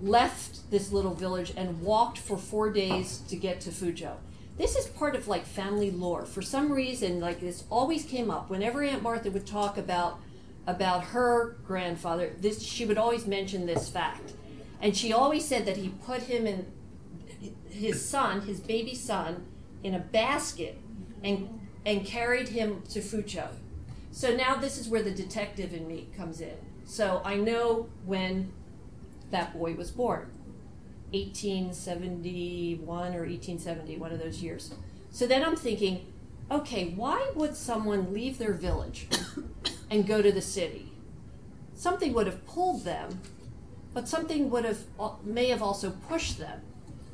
left 0.00 0.70
this 0.70 0.92
little 0.92 1.14
village 1.14 1.52
and 1.56 1.80
walked 1.80 2.18
for 2.18 2.36
four 2.36 2.70
days 2.70 3.18
to 3.28 3.36
get 3.36 3.60
to 3.62 3.70
Fuzhou. 3.70 4.16
This 4.56 4.76
is 4.76 4.86
part 4.86 5.16
of 5.16 5.26
like 5.26 5.44
family 5.44 5.90
lore. 5.90 6.24
For 6.24 6.42
some 6.42 6.72
reason, 6.72 7.20
like 7.20 7.40
this 7.40 7.64
always 7.70 8.04
came 8.04 8.30
up 8.30 8.50
whenever 8.50 8.82
Aunt 8.82 9.02
Martha 9.02 9.30
would 9.30 9.46
talk 9.46 9.78
about 9.78 10.20
about 10.66 11.04
her 11.04 11.56
grandfather. 11.66 12.34
This 12.40 12.62
she 12.62 12.86
would 12.86 12.98
always 12.98 13.26
mention 13.26 13.66
this 13.66 13.88
fact, 13.88 14.32
and 14.80 14.96
she 14.96 15.12
always 15.12 15.44
said 15.44 15.66
that 15.66 15.76
he 15.76 15.88
put 15.88 16.22
him 16.22 16.46
in 16.46 16.66
his 17.68 18.04
son, 18.08 18.42
his 18.42 18.60
baby 18.60 18.94
son, 18.94 19.46
in 19.82 19.94
a 19.94 19.98
basket 19.98 20.78
and 21.22 21.60
and 21.84 22.06
carried 22.06 22.48
him 22.48 22.82
to 22.90 23.00
Fuzhou. 23.00 23.48
So 24.12 24.34
now 24.36 24.54
this 24.54 24.78
is 24.78 24.88
where 24.88 25.02
the 25.02 25.10
detective 25.10 25.74
in 25.74 25.88
me 25.88 26.08
comes 26.16 26.40
in. 26.40 26.56
So 26.84 27.20
I 27.24 27.36
know 27.36 27.88
when 28.04 28.52
that 29.30 29.52
boy 29.52 29.74
was 29.74 29.90
born 29.90 30.30
1871 31.12 33.14
or 33.14 33.20
1870, 33.20 33.98
one 33.98 34.12
of 34.12 34.18
those 34.18 34.42
years. 34.42 34.74
So 35.10 35.26
then 35.26 35.44
I'm 35.44 35.56
thinking, 35.56 36.12
okay, 36.50 36.90
why 36.90 37.30
would 37.34 37.56
someone 37.56 38.12
leave 38.12 38.38
their 38.38 38.52
village 38.52 39.08
and 39.90 40.06
go 40.06 40.22
to 40.22 40.32
the 40.32 40.42
city? 40.42 40.92
Something 41.74 42.12
would 42.14 42.26
have 42.26 42.46
pulled 42.46 42.84
them, 42.84 43.20
but 43.92 44.08
something 44.08 44.50
would 44.50 44.64
have 44.64 44.78
may 45.24 45.48
have 45.48 45.62
also 45.62 45.90
pushed 45.90 46.38
them. 46.38 46.62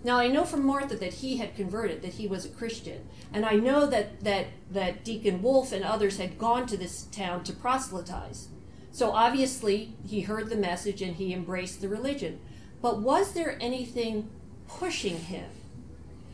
Now 0.03 0.19
I 0.19 0.29
know 0.29 0.45
from 0.45 0.65
Martha 0.65 0.97
that 0.97 1.15
he 1.15 1.37
had 1.37 1.55
converted, 1.55 2.01
that 2.03 2.15
he 2.15 2.27
was 2.27 2.47
a 2.47 2.51
Christian, 2.51 3.07
and 3.35 3.45
I 3.45 3.57
know 3.57 3.87
that 3.87 4.25
that 4.25 4.47
that 4.71 5.05
Deacon 5.05 5.43
Wolfe 5.43 5.73
and 5.73 5.85
others 5.85 6.17
had 6.17 6.39
gone 6.39 6.67
to 6.67 6.77
this 6.77 7.03
town 7.05 7.45
to 7.45 7.53
proselytize. 7.53 8.49
So 8.93 9.13
obviously 9.13 9.95
he 10.07 10.23
heard 10.23 10.51
the 10.51 10.57
message 10.57 11.03
and 11.03 11.17
he 11.17 11.33
embraced 11.33 11.81
the 11.81 11.89
religion. 11.89 12.41
But 12.83 13.01
was 13.01 13.33
there 13.33 13.57
anything 13.61 14.29
pushing 14.67 15.19
him? 15.19 15.51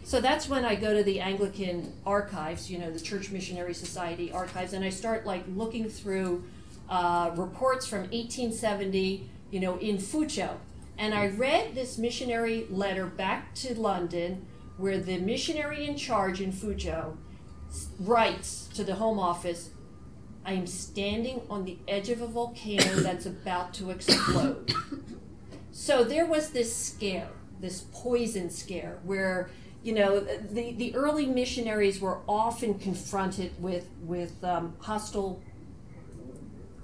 So 0.04 0.20
that's 0.20 0.48
when 0.48 0.64
I 0.64 0.76
go 0.76 0.94
to 0.94 1.02
the 1.02 1.18
Anglican 1.18 1.92
archives, 2.06 2.70
you 2.70 2.78
know, 2.78 2.92
the 2.92 3.00
Church 3.00 3.32
Missionary 3.32 3.74
Society 3.74 4.30
archives, 4.30 4.72
and 4.72 4.84
I 4.84 4.90
start 4.90 5.26
like 5.26 5.42
looking 5.48 5.88
through 5.88 6.44
uh, 6.88 7.32
reports 7.34 7.88
from 7.88 8.02
1870, 8.02 9.28
you 9.50 9.58
know, 9.60 9.76
in 9.78 9.98
Fuzhou. 9.98 10.50
And 10.96 11.12
I 11.12 11.26
read 11.26 11.74
this 11.74 11.98
missionary 11.98 12.66
letter 12.70 13.06
back 13.06 13.54
to 13.56 13.78
London 13.78 14.46
where 14.76 14.98
the 14.98 15.18
missionary 15.18 15.86
in 15.86 15.96
charge 15.96 16.40
in 16.40 16.52
Fuzhou 16.52 17.16
writes 17.98 18.68
to 18.74 18.84
the 18.84 18.94
Home 18.94 19.18
Office 19.18 19.70
I 20.46 20.52
am 20.52 20.66
standing 20.68 21.42
on 21.50 21.64
the 21.64 21.76
edge 21.88 22.08
of 22.08 22.22
a 22.22 22.26
volcano 22.28 22.84
that's 23.00 23.26
about 23.26 23.74
to 23.74 23.90
explode. 23.90 24.72
So 25.72 26.04
there 26.04 26.24
was 26.24 26.50
this 26.50 26.74
scare, 26.74 27.28
this 27.60 27.84
poison 27.92 28.48
scare, 28.48 28.98
where 29.04 29.50
you 29.82 29.92
know 29.92 30.20
the, 30.20 30.72
the 30.72 30.94
early 30.94 31.26
missionaries 31.26 32.00
were 32.00 32.20
often 32.28 32.78
confronted 32.78 33.60
with 33.60 33.88
with 34.02 34.42
um, 34.42 34.74
hostile 34.80 35.42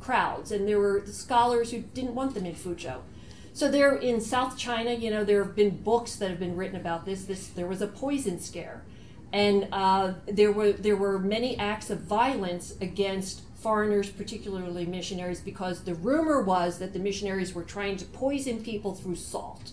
crowds, 0.01 0.51
and 0.51 0.69
there 0.69 0.81
were 0.81 1.01
the 1.01 1.13
scholars 1.13 1.71
who 1.71 1.79
didn't 1.81 2.15
want 2.15 2.35
them 2.35 2.45
in 2.45 2.55
Fuzhou. 2.55 2.99
So 3.55 3.71
there 3.71 3.95
in 3.95 4.21
South 4.21 4.59
China, 4.59 4.93
you 4.93 5.11
know, 5.11 5.25
there 5.25 5.45
have 5.45 5.55
been 5.55 5.83
books 5.83 6.17
that 6.17 6.31
have 6.31 6.41
been 6.41 6.57
written 6.57 6.77
about 6.77 7.07
this. 7.07 7.25
This 7.25 7.47
there 7.49 7.67
was 7.67 7.81
a 7.81 7.87
poison 7.87 8.41
scare, 8.41 8.83
and 9.33 9.69
uh, 9.73 10.15
there 10.27 10.51
were 10.51 10.73
there 10.73 10.97
were 10.97 11.19
many 11.19 11.57
acts 11.59 11.91
of 11.91 12.01
violence 12.01 12.75
against 12.81 13.43
foreigners, 13.63 14.11
particularly 14.11 14.87
missionaries, 14.87 15.41
because 15.41 15.85
the 15.85 15.95
rumor 15.95 16.43
was 16.43 16.79
that 16.79 16.93
the 16.93 16.99
missionaries 16.99 17.55
were 17.55 17.63
trying 17.63 17.97
to 17.99 18.05
poison 18.05 18.63
people 18.63 18.95
through 18.95 19.17
salt. 19.17 19.73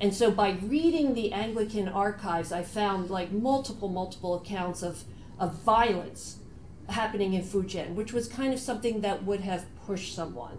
And 0.00 0.12
so 0.12 0.30
by 0.30 0.58
reading 0.62 1.14
the 1.14 1.32
Anglican 1.32 1.88
archives, 1.88 2.50
I 2.50 2.62
found 2.62 3.08
like 3.08 3.30
multiple, 3.30 3.88
multiple 3.88 4.34
accounts 4.34 4.82
of, 4.82 5.04
of 5.38 5.54
violence 5.54 6.38
happening 6.88 7.34
in 7.34 7.42
Fujian, 7.42 7.94
which 7.94 8.12
was 8.12 8.26
kind 8.26 8.52
of 8.52 8.58
something 8.58 9.00
that 9.02 9.24
would 9.24 9.40
have 9.40 9.64
pushed 9.86 10.14
someone. 10.14 10.58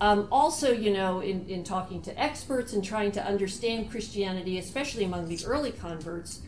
Um, 0.00 0.28
also, 0.30 0.70
you 0.70 0.92
know, 0.92 1.20
in, 1.20 1.48
in 1.48 1.64
talking 1.64 2.00
to 2.02 2.16
experts 2.20 2.72
and 2.72 2.84
trying 2.84 3.10
to 3.12 3.24
understand 3.24 3.90
Christianity, 3.90 4.56
especially 4.58 5.02
among 5.02 5.26
the 5.26 5.44
early 5.44 5.72
converts, 5.72 6.42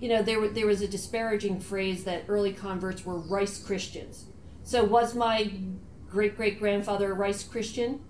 you 0.00 0.08
know, 0.08 0.22
there, 0.22 0.48
there 0.48 0.66
was 0.66 0.82
a 0.82 0.88
disparaging 0.88 1.60
phrase 1.60 2.02
that 2.04 2.24
early 2.28 2.52
converts 2.52 3.06
were 3.06 3.16
rice 3.16 3.62
Christians. 3.64 4.24
So, 4.66 4.82
was 4.82 5.14
my 5.14 5.52
great 6.10 6.36
great 6.36 6.58
grandfather 6.58 7.12
a 7.12 7.14
rice 7.14 7.44
Christian? 7.44 8.00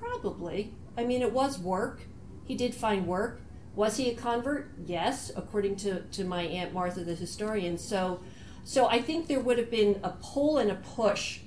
Probably. 0.00 0.74
I 0.98 1.04
mean, 1.04 1.22
it 1.22 1.32
was 1.32 1.60
work. 1.60 2.00
He 2.44 2.56
did 2.56 2.74
find 2.74 3.06
work. 3.06 3.40
Was 3.76 3.98
he 3.98 4.10
a 4.10 4.14
convert? 4.16 4.72
Yes, 4.84 5.30
according 5.36 5.76
to, 5.76 6.00
to 6.00 6.24
my 6.24 6.42
Aunt 6.42 6.74
Martha, 6.74 7.04
the 7.04 7.14
historian. 7.14 7.78
So, 7.78 8.18
so 8.64 8.88
I 8.88 9.00
think 9.00 9.28
there 9.28 9.38
would 9.38 9.58
have 9.58 9.70
been 9.70 10.00
a 10.02 10.10
pull 10.20 10.58
and 10.58 10.72
a 10.72 10.74
push 10.74 11.38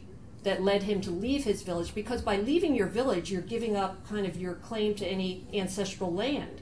that 0.43 0.63
led 0.63 0.83
him 0.83 1.01
to 1.01 1.11
leave 1.11 1.43
his 1.43 1.61
village 1.61 1.93
because 1.93 2.21
by 2.21 2.37
leaving 2.37 2.75
your 2.75 2.87
village, 2.87 3.29
you're 3.29 3.41
giving 3.41 3.75
up 3.75 4.07
kind 4.07 4.25
of 4.25 4.37
your 4.37 4.53
claim 4.53 4.95
to 4.95 5.05
any 5.05 5.45
ancestral 5.53 6.13
land. 6.13 6.61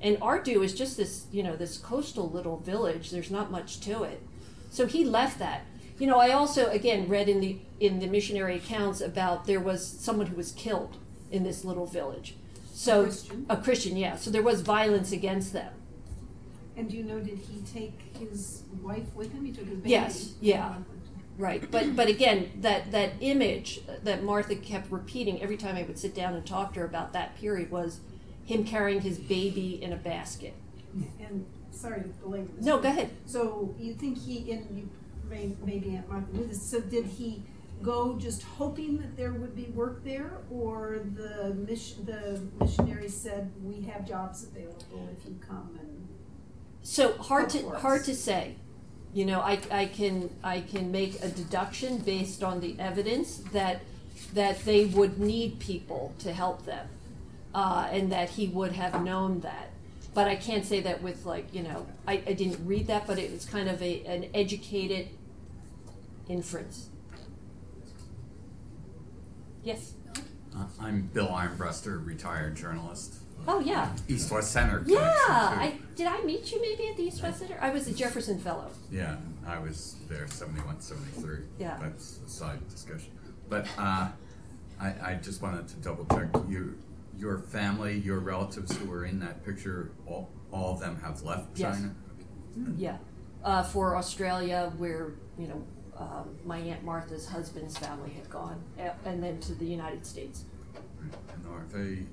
And 0.00 0.16
Ardu 0.20 0.64
is 0.64 0.74
just 0.74 0.96
this, 0.96 1.26
you 1.32 1.42
know, 1.42 1.56
this 1.56 1.76
coastal 1.76 2.30
little 2.30 2.58
village. 2.58 3.10
There's 3.10 3.32
not 3.32 3.50
much 3.50 3.80
to 3.80 4.04
it. 4.04 4.22
So 4.70 4.86
he 4.86 5.04
left 5.04 5.40
that 5.40 5.62
you 6.02 6.08
know, 6.08 6.18
I 6.18 6.30
also 6.30 6.68
again 6.70 7.08
read 7.08 7.28
in 7.28 7.38
the 7.38 7.58
in 7.78 8.00
the 8.00 8.08
missionary 8.08 8.56
accounts 8.56 9.00
about 9.00 9.46
there 9.46 9.60
was 9.60 9.86
someone 9.86 10.26
who 10.26 10.34
was 10.34 10.50
killed 10.50 10.96
in 11.30 11.44
this 11.44 11.64
little 11.64 11.86
village. 11.86 12.34
So 12.72 13.02
a 13.02 13.04
Christian, 13.04 13.46
a 13.48 13.56
Christian 13.56 13.96
yeah. 13.96 14.16
So 14.16 14.28
there 14.28 14.42
was 14.42 14.62
violence 14.62 15.12
against 15.12 15.52
them. 15.52 15.72
And 16.76 16.90
do 16.90 16.96
you 16.96 17.04
know, 17.04 17.20
did 17.20 17.38
he 17.38 17.62
take 17.62 18.16
his 18.18 18.64
wife 18.82 19.14
with 19.14 19.32
him? 19.32 19.44
He 19.44 19.52
took 19.52 19.68
his 19.68 19.78
baby. 19.78 19.90
Yes, 19.90 20.34
yeah. 20.40 20.74
Right, 21.38 21.70
but 21.70 21.94
but 21.94 22.08
again, 22.08 22.50
that 22.62 22.90
that 22.90 23.12
image 23.20 23.82
that 24.02 24.24
Martha 24.24 24.56
kept 24.56 24.90
repeating 24.90 25.40
every 25.40 25.56
time 25.56 25.76
I 25.76 25.84
would 25.84 26.00
sit 26.00 26.16
down 26.16 26.34
and 26.34 26.44
talk 26.44 26.74
to 26.74 26.80
her 26.80 26.86
about 26.86 27.12
that 27.12 27.36
period 27.36 27.70
was 27.70 28.00
him 28.44 28.64
carrying 28.64 29.02
his 29.02 29.18
baby 29.20 29.80
in 29.80 29.92
a 29.92 29.96
basket. 29.96 30.54
And 31.20 31.46
sorry 31.70 32.02
to 32.02 32.08
belabor 32.08 32.50
this. 32.56 32.66
No, 32.66 32.80
go 32.80 32.88
ahead. 32.88 33.10
So 33.24 33.72
you 33.78 33.94
think 33.94 34.18
he, 34.18 34.50
and 34.50 34.66
you 34.76 34.88
maybe 35.64 35.96
Aunt 35.96 36.08
Martha 36.08 36.36
knew 36.36 36.46
this. 36.46 36.62
So 36.62 36.80
did 36.80 37.06
he 37.06 37.42
go 37.82 38.16
just 38.16 38.42
hoping 38.42 38.98
that 38.98 39.16
there 39.16 39.32
would 39.32 39.56
be 39.56 39.64
work 39.74 40.04
there, 40.04 40.38
or 40.50 41.00
the 41.14 41.54
mission 41.54 42.04
the 42.04 42.40
missionaries 42.60 43.16
said 43.16 43.50
we 43.62 43.82
have 43.82 44.06
jobs 44.06 44.44
available 44.44 45.08
if 45.18 45.26
you 45.26 45.38
come 45.46 45.76
and 45.80 46.08
so 46.82 47.12
hard 47.18 47.48
to 47.50 47.70
hard 47.70 48.04
to 48.04 48.14
say. 48.14 48.56
You 49.14 49.26
know, 49.26 49.40
I, 49.40 49.60
I 49.70 49.86
can 49.86 50.30
I 50.42 50.60
can 50.60 50.90
make 50.90 51.22
a 51.22 51.28
deduction 51.28 51.98
based 51.98 52.42
on 52.42 52.60
the 52.60 52.76
evidence 52.78 53.38
that 53.52 53.82
that 54.34 54.64
they 54.64 54.86
would 54.86 55.18
need 55.18 55.58
people 55.58 56.14
to 56.20 56.32
help 56.32 56.64
them, 56.64 56.88
uh, 57.54 57.88
and 57.90 58.10
that 58.10 58.30
he 58.30 58.48
would 58.48 58.72
have 58.72 59.04
known 59.04 59.40
that. 59.40 59.70
But 60.14 60.28
I 60.28 60.36
can't 60.36 60.64
say 60.64 60.80
that 60.80 61.02
with 61.02 61.26
like 61.26 61.54
you 61.54 61.62
know 61.62 61.86
I, 62.06 62.14
I 62.26 62.32
didn't 62.32 62.66
read 62.66 62.86
that, 62.88 63.06
but 63.06 63.18
it 63.18 63.30
was 63.30 63.44
kind 63.44 63.68
of 63.68 63.82
a 63.82 64.04
an 64.04 64.30
educated 64.34 65.08
inference. 66.28 66.88
Yes. 69.62 69.94
Uh, 70.56 70.66
I'm 70.80 71.02
Bill 71.12 71.28
Armbruster, 71.28 72.04
retired 72.04 72.56
journalist. 72.56 73.16
Oh 73.46 73.60
yeah. 73.60 73.94
East 74.08 74.30
West 74.30 74.52
Center. 74.52 74.82
Yeah. 74.86 74.98
I 75.00 75.78
did 75.96 76.06
I 76.06 76.20
meet 76.22 76.52
you 76.52 76.60
maybe 76.60 76.88
at 76.88 76.96
the 76.96 77.04
East 77.04 77.22
West 77.22 77.40
Center? 77.40 77.58
I 77.60 77.70
was 77.70 77.88
a 77.88 77.92
Jefferson 77.94 78.38
Fellow. 78.38 78.70
Yeah, 78.90 79.16
I 79.46 79.58
was 79.58 79.96
there 80.08 80.26
71, 80.28 80.80
73. 80.80 81.38
Yeah. 81.58 81.78
That's 81.80 82.20
a 82.24 82.28
side 82.28 82.68
discussion. 82.68 83.10
But 83.48 83.66
uh, 83.78 84.08
I, 84.80 84.94
I 85.02 85.18
just 85.22 85.42
wanted 85.42 85.68
to 85.68 85.76
double 85.76 86.04
check. 86.06 86.28
You, 86.48 86.78
your 87.18 87.38
family, 87.38 87.98
your 87.98 88.20
relatives 88.20 88.76
who 88.76 88.88
were 88.88 89.04
in 89.04 89.20
that 89.20 89.44
picture, 89.44 89.92
all, 90.06 90.30
all 90.50 90.74
of 90.74 90.80
them 90.80 91.00
have 91.02 91.22
left 91.22 91.56
China. 91.56 91.94
Yes. 92.56 92.56
China? 92.56 92.74
Yeah. 92.76 92.96
Uh, 93.44 93.62
for 93.62 93.96
Australia, 93.96 94.72
where 94.78 95.14
you 95.38 95.48
know 95.48 95.64
um, 95.96 96.36
my 96.44 96.58
aunt 96.58 96.82
Martha's 96.84 97.28
husband's 97.28 97.76
family 97.76 98.10
had 98.10 98.28
gone, 98.30 98.62
and 99.04 99.22
then 99.22 99.40
to 99.40 99.54
the 99.54 99.64
United 99.64 100.06
States. 100.06 100.44
And 101.00 101.46
are 101.48 101.64
they 101.72 102.04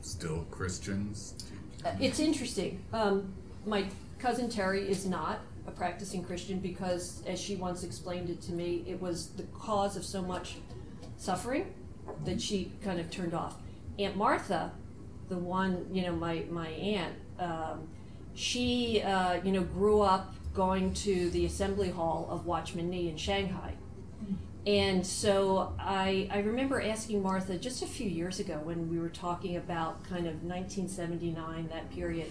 still 0.00 0.46
Christians? 0.50 1.34
Uh, 1.84 1.92
it's 2.00 2.20
interesting. 2.20 2.82
Um, 2.92 3.32
my 3.64 3.86
cousin 4.18 4.48
Terry 4.48 4.88
is 4.88 5.06
not 5.06 5.40
a 5.66 5.70
practicing 5.70 6.24
Christian 6.24 6.60
because, 6.60 7.22
as 7.26 7.40
she 7.40 7.56
once 7.56 7.82
explained 7.82 8.30
it 8.30 8.40
to 8.42 8.52
me, 8.52 8.84
it 8.86 9.00
was 9.00 9.28
the 9.30 9.42
cause 9.44 9.96
of 9.96 10.04
so 10.04 10.22
much 10.22 10.56
suffering 11.16 11.74
that 12.24 12.40
she 12.40 12.72
kind 12.82 13.00
of 13.00 13.10
turned 13.10 13.34
off. 13.34 13.56
Aunt 13.98 14.16
Martha 14.16 14.72
the 15.28 15.36
one, 15.36 15.86
you 15.92 16.02
know, 16.02 16.12
my, 16.12 16.44
my 16.50 16.68
aunt, 16.68 17.14
um, 17.38 17.88
she, 18.34 19.02
uh, 19.02 19.40
you 19.42 19.52
know, 19.52 19.62
grew 19.62 20.00
up 20.00 20.34
going 20.56 20.94
to 20.94 21.30
the 21.30 21.44
assembly 21.44 21.90
hall 21.90 22.26
of 22.30 22.46
Watchman 22.46 22.88
Nee 22.88 23.08
in 23.08 23.16
Shanghai. 23.16 23.74
Hmm. 24.24 24.34
And 24.66 25.06
so 25.06 25.74
I, 25.78 26.28
I 26.32 26.38
remember 26.38 26.80
asking 26.80 27.22
Martha 27.22 27.58
just 27.58 27.82
a 27.82 27.86
few 27.86 28.08
years 28.08 28.40
ago 28.40 28.54
when 28.64 28.88
we 28.88 28.98
were 28.98 29.10
talking 29.10 29.56
about 29.56 30.02
kind 30.04 30.26
of 30.26 30.42
1979, 30.42 31.68
that 31.68 31.90
period. 31.90 32.28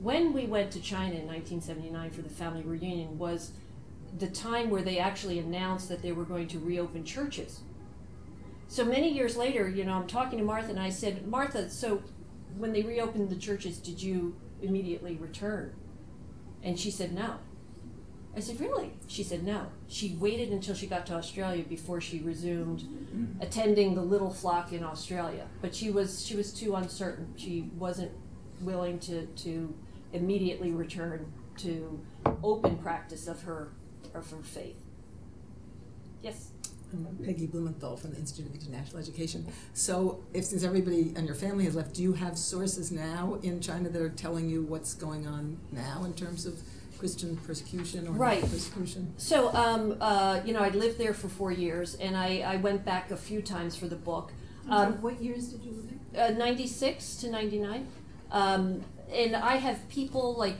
When 0.00 0.32
we 0.32 0.46
went 0.46 0.72
to 0.72 0.80
China 0.80 1.14
in 1.14 1.26
1979 1.26 2.10
for 2.10 2.22
the 2.22 2.30
family 2.30 2.62
reunion 2.62 3.18
was 3.18 3.52
the 4.18 4.26
time 4.26 4.70
where 4.70 4.82
they 4.82 4.98
actually 4.98 5.38
announced 5.38 5.88
that 5.90 6.02
they 6.02 6.12
were 6.12 6.24
going 6.24 6.48
to 6.48 6.58
reopen 6.58 7.04
churches. 7.04 7.60
So 8.68 8.84
many 8.84 9.12
years 9.12 9.36
later, 9.36 9.68
you 9.68 9.84
know, 9.84 9.92
I'm 9.92 10.06
talking 10.06 10.38
to 10.38 10.44
Martha 10.44 10.70
and 10.70 10.80
I 10.80 10.88
said, 10.88 11.26
Martha, 11.26 11.70
so 11.70 12.02
when 12.56 12.72
they 12.72 12.82
reopened 12.82 13.28
the 13.28 13.36
churches, 13.36 13.78
did 13.78 14.02
you 14.02 14.34
immediately 14.62 15.16
return? 15.16 15.74
And 16.62 16.78
she 16.78 16.90
said, 16.90 17.12
no. 17.12 17.38
I 18.34 18.40
said, 18.40 18.60
really? 18.60 18.92
She 19.08 19.22
said, 19.22 19.44
no. 19.44 19.66
She 19.88 20.16
waited 20.18 20.50
until 20.50 20.74
she 20.74 20.86
got 20.86 21.06
to 21.06 21.14
Australia 21.14 21.64
before 21.64 22.00
she 22.00 22.20
resumed 22.20 22.80
mm-hmm. 22.80 23.42
attending 23.42 23.94
the 23.94 24.00
little 24.02 24.30
flock 24.30 24.72
in 24.72 24.82
Australia. 24.82 25.46
But 25.60 25.74
she 25.74 25.90
was 25.90 26.24
she 26.24 26.34
was 26.34 26.52
too 26.52 26.74
uncertain. 26.74 27.34
She 27.36 27.70
wasn't 27.76 28.12
willing 28.62 28.98
to, 29.00 29.26
to 29.26 29.74
immediately 30.14 30.70
return 30.70 31.30
to 31.58 32.00
open 32.42 32.78
practice 32.78 33.28
of 33.28 33.42
her 33.42 33.72
of 34.14 34.30
her 34.30 34.42
faith. 34.42 34.76
Yes. 36.22 36.51
I'm 36.92 37.18
Peggy 37.24 37.46
Blumenthal 37.46 37.96
from 37.96 38.10
the 38.12 38.18
Institute 38.18 38.46
of 38.46 38.54
International 38.54 38.98
Education. 39.00 39.46
So, 39.72 40.22
if 40.34 40.44
since 40.44 40.62
everybody 40.62 41.12
and 41.16 41.26
your 41.26 41.34
family 41.34 41.64
has 41.64 41.74
left, 41.74 41.94
do 41.94 42.02
you 42.02 42.12
have 42.12 42.36
sources 42.36 42.92
now 42.92 43.38
in 43.42 43.60
China 43.60 43.88
that 43.88 44.02
are 44.02 44.10
telling 44.10 44.48
you 44.50 44.62
what's 44.62 44.92
going 44.94 45.26
on 45.26 45.56
now 45.70 46.04
in 46.04 46.12
terms 46.12 46.44
of 46.44 46.54
Christian 46.98 47.36
persecution 47.38 48.06
or 48.06 48.12
Right. 48.12 48.42
persecution? 48.42 49.14
So, 49.16 49.52
um, 49.54 49.96
uh, 50.00 50.40
you 50.44 50.52
know, 50.52 50.60
I 50.60 50.68
lived 50.68 50.98
there 50.98 51.14
for 51.14 51.28
four 51.28 51.50
years, 51.50 51.94
and 51.94 52.14
I, 52.16 52.40
I 52.40 52.56
went 52.56 52.84
back 52.84 53.10
a 53.10 53.16
few 53.16 53.40
times 53.40 53.74
for 53.74 53.86
the 53.86 53.96
book. 53.96 54.32
Um, 54.68 55.00
what 55.02 55.20
years 55.22 55.48
did 55.48 55.64
you 55.64 55.72
live 55.72 55.86
there? 56.12 56.26
uh, 56.26 56.30
96 56.32 57.16
to 57.16 57.30
99. 57.30 57.86
Um, 58.30 58.82
and 59.10 59.34
I 59.34 59.56
have 59.56 59.88
people 59.88 60.34
like 60.34 60.56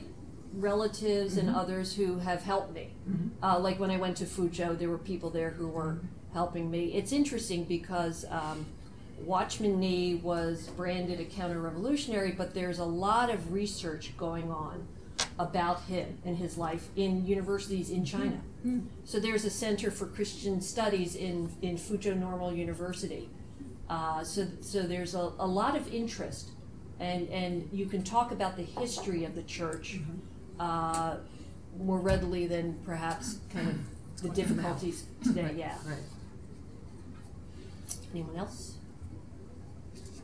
relatives 0.55 1.37
and 1.37 1.49
others 1.49 1.95
who 1.95 2.19
have 2.19 2.43
helped 2.43 2.73
me. 2.73 2.89
Uh, 3.41 3.57
like 3.59 3.79
when 3.79 3.89
I 3.91 3.97
went 3.97 4.17
to 4.17 4.25
Fuzhou, 4.25 4.77
there 4.77 4.89
were 4.89 4.97
people 4.99 5.29
there 5.29 5.51
who 5.51 5.67
were 5.67 5.97
helping 6.33 6.69
me. 6.69 6.93
It's 6.93 7.11
interesting 7.11 7.63
because 7.65 8.25
um, 8.29 8.65
Watchman 9.19 9.79
Nee 9.79 10.15
was 10.15 10.67
branded 10.75 11.19
a 11.19 11.25
counter 11.25 11.59
revolutionary, 11.59 12.31
but 12.31 12.53
there's 12.53 12.79
a 12.79 12.85
lot 12.85 13.29
of 13.29 13.53
research 13.53 14.15
going 14.17 14.51
on 14.51 14.87
about 15.39 15.81
him 15.83 16.17
and 16.25 16.37
his 16.37 16.57
life 16.57 16.89
in 16.95 17.25
universities 17.25 17.89
in 17.89 18.05
China. 18.05 18.39
So 19.03 19.19
there's 19.19 19.45
a 19.45 19.49
Center 19.49 19.91
for 19.91 20.05
Christian 20.05 20.61
Studies 20.61 21.15
in, 21.15 21.51
in 21.61 21.77
Fuzhou 21.77 22.17
Normal 22.17 22.53
University. 22.53 23.29
Uh, 23.89 24.23
so, 24.23 24.47
so 24.61 24.83
there's 24.83 25.15
a, 25.15 25.31
a 25.39 25.47
lot 25.47 25.75
of 25.75 25.93
interest, 25.93 26.49
and, 26.99 27.27
and 27.29 27.67
you 27.71 27.85
can 27.85 28.03
talk 28.03 28.31
about 28.31 28.55
the 28.55 28.63
history 28.63 29.25
of 29.25 29.35
the 29.35 29.43
church 29.43 29.99
uh, 30.59 31.17
more 31.77 31.99
readily 31.99 32.47
than 32.47 32.79
perhaps 32.85 33.39
kind 33.51 33.67
of 33.69 33.75
the 34.21 34.29
going 34.29 34.31
on 34.31 34.37
now. 34.37 34.55
difficulties 34.55 35.05
today. 35.23 35.55
Yeah. 35.57 35.75
Right. 35.85 35.97
Anyone 38.13 38.35
else? 38.35 38.75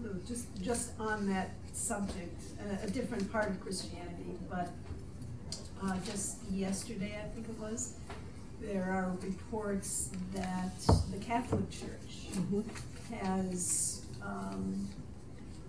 No, 0.02 0.12
just, 0.28 0.48
just 0.62 0.92
on 1.00 1.28
that 1.28 1.52
subject, 1.74 2.42
a, 2.82 2.86
a 2.86 2.90
different 2.90 3.32
part 3.32 3.50
of 3.50 3.60
Christianity, 3.60 4.38
but, 4.50 4.70
uh, 5.84 5.98
just 6.06 6.38
yesterday, 6.52 7.20
I 7.24 7.28
think 7.30 7.50
it 7.50 7.60
was, 7.60 7.96
there 8.62 8.84
are 8.84 9.16
reports 9.24 10.10
that 10.34 10.80
the 11.12 11.18
Catholic 11.18 11.70
Church 11.70 12.28
has, 13.22 14.06
um, 14.22 14.88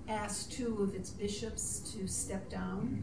asked 0.08 0.52
two 0.52 0.82
of 0.82 0.94
its 0.94 1.10
bishops 1.10 1.94
to 1.94 2.06
step 2.06 2.50
down 2.50 3.02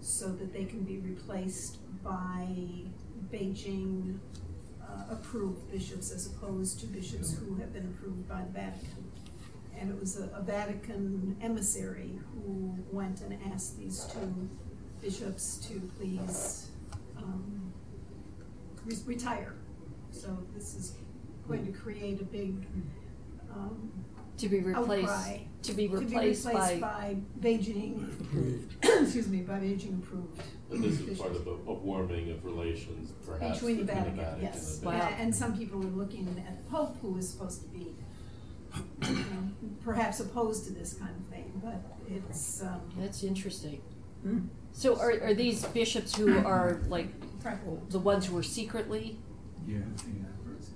so 0.00 0.28
that 0.28 0.52
they 0.52 0.64
can 0.64 0.80
be 0.84 0.98
replaced 0.98 1.78
by 2.02 2.46
Beijing, 3.32 4.18
uh, 4.98 5.12
approved 5.12 5.70
bishops 5.70 6.10
as 6.10 6.26
opposed 6.26 6.80
to 6.80 6.86
bishops 6.86 7.34
who 7.34 7.54
have 7.56 7.72
been 7.72 7.84
approved 7.86 8.28
by 8.28 8.42
the 8.42 8.50
Vatican. 8.58 9.04
And 9.78 9.90
it 9.90 10.00
was 10.00 10.18
a, 10.18 10.24
a 10.36 10.42
Vatican 10.42 11.36
emissary 11.40 12.18
who 12.34 12.76
went 12.90 13.20
and 13.20 13.38
asked 13.52 13.78
these 13.78 14.04
two 14.12 14.48
bishops 15.00 15.56
to 15.68 15.80
please, 15.98 16.70
um, 17.16 17.72
re- 18.84 18.96
retire. 19.06 19.54
So 20.10 20.36
this 20.54 20.74
is 20.74 20.94
going 21.46 21.64
to 21.66 21.72
create 21.78 22.20
a 22.20 22.24
big, 22.24 22.66
um, 23.54 23.92
To 24.38 24.48
be 24.48 24.60
replaced. 24.60 25.08
outcry. 25.08 25.38
To 25.62 25.72
be 25.74 25.86
To 25.88 25.98
be 25.98 26.04
replaced, 26.06 26.46
replaced 26.46 26.80
by. 26.80 26.80
by 26.80 27.16
Beijing, 27.40 28.08
excuse 29.02 29.28
me, 29.28 29.42
by 29.42 29.60
Beijing 29.60 30.02
approved. 30.02 30.42
And 30.70 30.84
this 30.84 31.00
is 31.00 31.18
part 31.18 31.34
of 31.34 31.46
a, 31.46 31.50
a 31.50 31.72
warming 31.72 32.30
of 32.30 32.44
relations, 32.44 33.12
perhaps, 33.26 33.58
Between 33.58 33.76
between 33.76 33.86
the 33.86 33.92
the 33.92 33.92
Vatican, 33.92 34.16
Vatican 34.16 34.42
yes. 34.42 34.76
and 34.78 34.86
Wow. 34.86 34.92
And, 34.92 35.22
and 35.22 35.34
some 35.34 35.56
people 35.56 35.80
are 35.80 35.90
looking 35.90 36.44
at 36.46 36.58
the 36.58 36.70
Pope, 36.70 36.96
who 37.00 37.16
is 37.16 37.28
supposed 37.28 37.62
to 37.62 37.68
be, 37.68 37.94
you 39.06 39.14
know, 39.14 39.50
perhaps 39.82 40.20
opposed 40.20 40.66
to 40.66 40.72
this 40.72 40.92
kind 40.94 41.14
of 41.18 41.24
thing, 41.34 41.50
but 41.64 41.80
it's, 42.10 42.62
um, 42.62 42.82
That's 42.98 43.24
interesting. 43.24 43.80
Hmm. 44.22 44.40
So 44.72 44.98
are, 45.00 45.12
are 45.22 45.34
these 45.34 45.64
bishops 45.66 46.14
who 46.16 46.38
are 46.44 46.82
like 46.88 47.08
the 47.88 47.98
ones 47.98 48.26
who 48.26 48.36
are 48.36 48.42
secretly? 48.42 49.18
Yeah, 49.66 49.78
Yeah. 50.06 50.24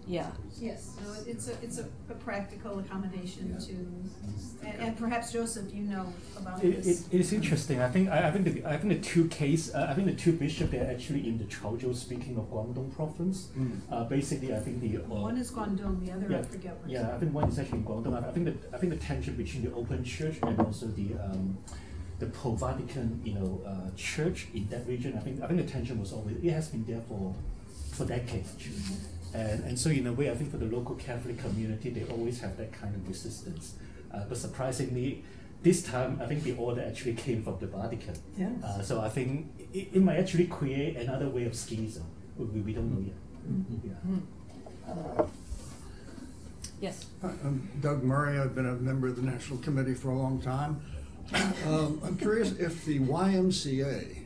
Yes, 0.06 0.96
no, 1.02 1.14
it's 1.26 1.48
a, 1.48 1.52
it's 1.62 1.78
a, 1.78 1.84
a 2.10 2.14
practical 2.14 2.78
accommodation 2.78 3.56
to, 3.58 4.66
and, 4.66 4.80
and 4.80 4.96
perhaps 4.96 5.32
Joseph, 5.32 5.72
you 5.72 5.82
know 5.82 6.06
about 6.36 6.62
It, 6.62 6.68
it, 6.74 6.82
this. 6.84 7.08
it 7.10 7.20
is 7.20 7.32
interesting. 7.32 7.80
I 7.80 7.88
think 7.88 8.08
I, 8.10 8.28
I 8.28 8.30
think 8.30 8.44
the 8.44 8.64
I 8.64 8.76
think 8.76 8.92
the 8.94 9.00
two 9.08 9.28
case 9.28 9.74
uh, 9.74 9.86
I 9.88 9.94
think 9.94 10.06
the 10.08 10.14
two 10.14 10.32
bishops 10.32 10.70
they're 10.72 10.90
actually 10.90 11.26
in 11.28 11.38
the 11.38 11.44
Chaozhou 11.44 11.94
speaking 11.94 12.36
of 12.36 12.44
Guangdong 12.50 12.94
province. 12.94 13.48
Uh, 13.90 14.04
basically, 14.04 14.54
I 14.54 14.58
think 14.60 14.80
the 14.80 14.98
uh, 14.98 15.00
One 15.02 15.36
is 15.36 15.50
Guangdong, 15.50 16.04
the 16.04 16.12
other 16.12 16.26
I 16.28 16.38
yeah, 16.38 16.42
forget 16.42 16.76
where. 16.80 16.90
yeah 16.90 17.14
I 17.14 17.18
think 17.18 17.32
one 17.34 17.48
is 17.48 17.58
actually 17.58 17.78
in 17.78 17.84
Guangdong. 17.84 18.14
I 18.24 18.28
I 18.28 18.32
think 18.32 18.46
the 18.46 18.76
I 18.76 18.78
think 18.78 18.92
the 18.92 18.98
tension 18.98 19.34
between 19.36 19.64
the 19.64 19.72
open 19.74 20.04
church 20.04 20.36
and 20.42 20.58
also 20.60 20.86
the 20.86 21.14
um, 21.14 21.58
the 22.18 22.26
pro 22.26 22.52
Vatican 22.54 23.20
you 23.24 23.34
know 23.34 23.60
uh, 23.66 23.90
church 23.96 24.48
in 24.54 24.68
that 24.68 24.86
region. 24.86 25.16
I 25.16 25.20
think 25.20 25.42
I 25.42 25.46
think 25.48 25.64
the 25.64 25.70
tension 25.72 25.98
was 26.00 26.12
always 26.12 26.36
it 26.42 26.52
has 26.52 26.68
been 26.68 26.84
there 26.84 27.00
for 27.08 27.34
for 27.92 28.04
decades 28.04 28.50
actually. 28.54 28.76
And, 29.34 29.64
and 29.64 29.78
so 29.78 29.90
in 29.90 30.06
a 30.06 30.12
way, 30.12 30.30
I 30.30 30.34
think 30.34 30.50
for 30.50 30.58
the 30.58 30.66
local 30.66 30.94
Catholic 30.96 31.38
community, 31.38 31.90
they 31.90 32.04
always 32.12 32.40
have 32.40 32.56
that 32.58 32.72
kind 32.72 32.94
of 32.94 33.08
resistance. 33.08 33.74
Uh, 34.12 34.24
but 34.28 34.36
surprisingly, 34.36 35.24
this 35.62 35.82
time 35.82 36.20
I 36.22 36.26
think 36.26 36.42
the 36.42 36.54
order 36.56 36.84
actually 36.86 37.14
came 37.14 37.42
from 37.42 37.58
the 37.58 37.66
Vatican. 37.66 38.14
Yes. 38.36 38.62
Uh, 38.62 38.82
so 38.82 39.00
I 39.00 39.08
think 39.08 39.48
it, 39.72 39.88
it 39.94 40.02
might 40.02 40.18
actually 40.18 40.46
create 40.46 40.96
another 40.96 41.28
way 41.28 41.44
of 41.44 41.54
schism. 41.54 42.04
We, 42.36 42.44
we, 42.46 42.60
we 42.60 42.72
don't 42.72 42.92
know 42.92 43.00
yet. 43.00 43.14
Yeah. 43.84 45.24
Yes. 46.80 47.06
Hi, 47.22 47.28
I'm 47.44 47.70
Doug 47.80 48.02
Murray. 48.02 48.38
I've 48.40 48.54
been 48.56 48.66
a 48.66 48.74
member 48.74 49.06
of 49.06 49.14
the 49.16 49.22
National 49.22 49.58
Committee 49.60 49.94
for 49.94 50.10
a 50.10 50.16
long 50.18 50.40
time. 50.40 50.82
Um, 51.66 52.00
I'm 52.04 52.16
curious 52.16 52.52
if 52.58 52.84
the 52.84 52.98
YMCA 52.98 54.24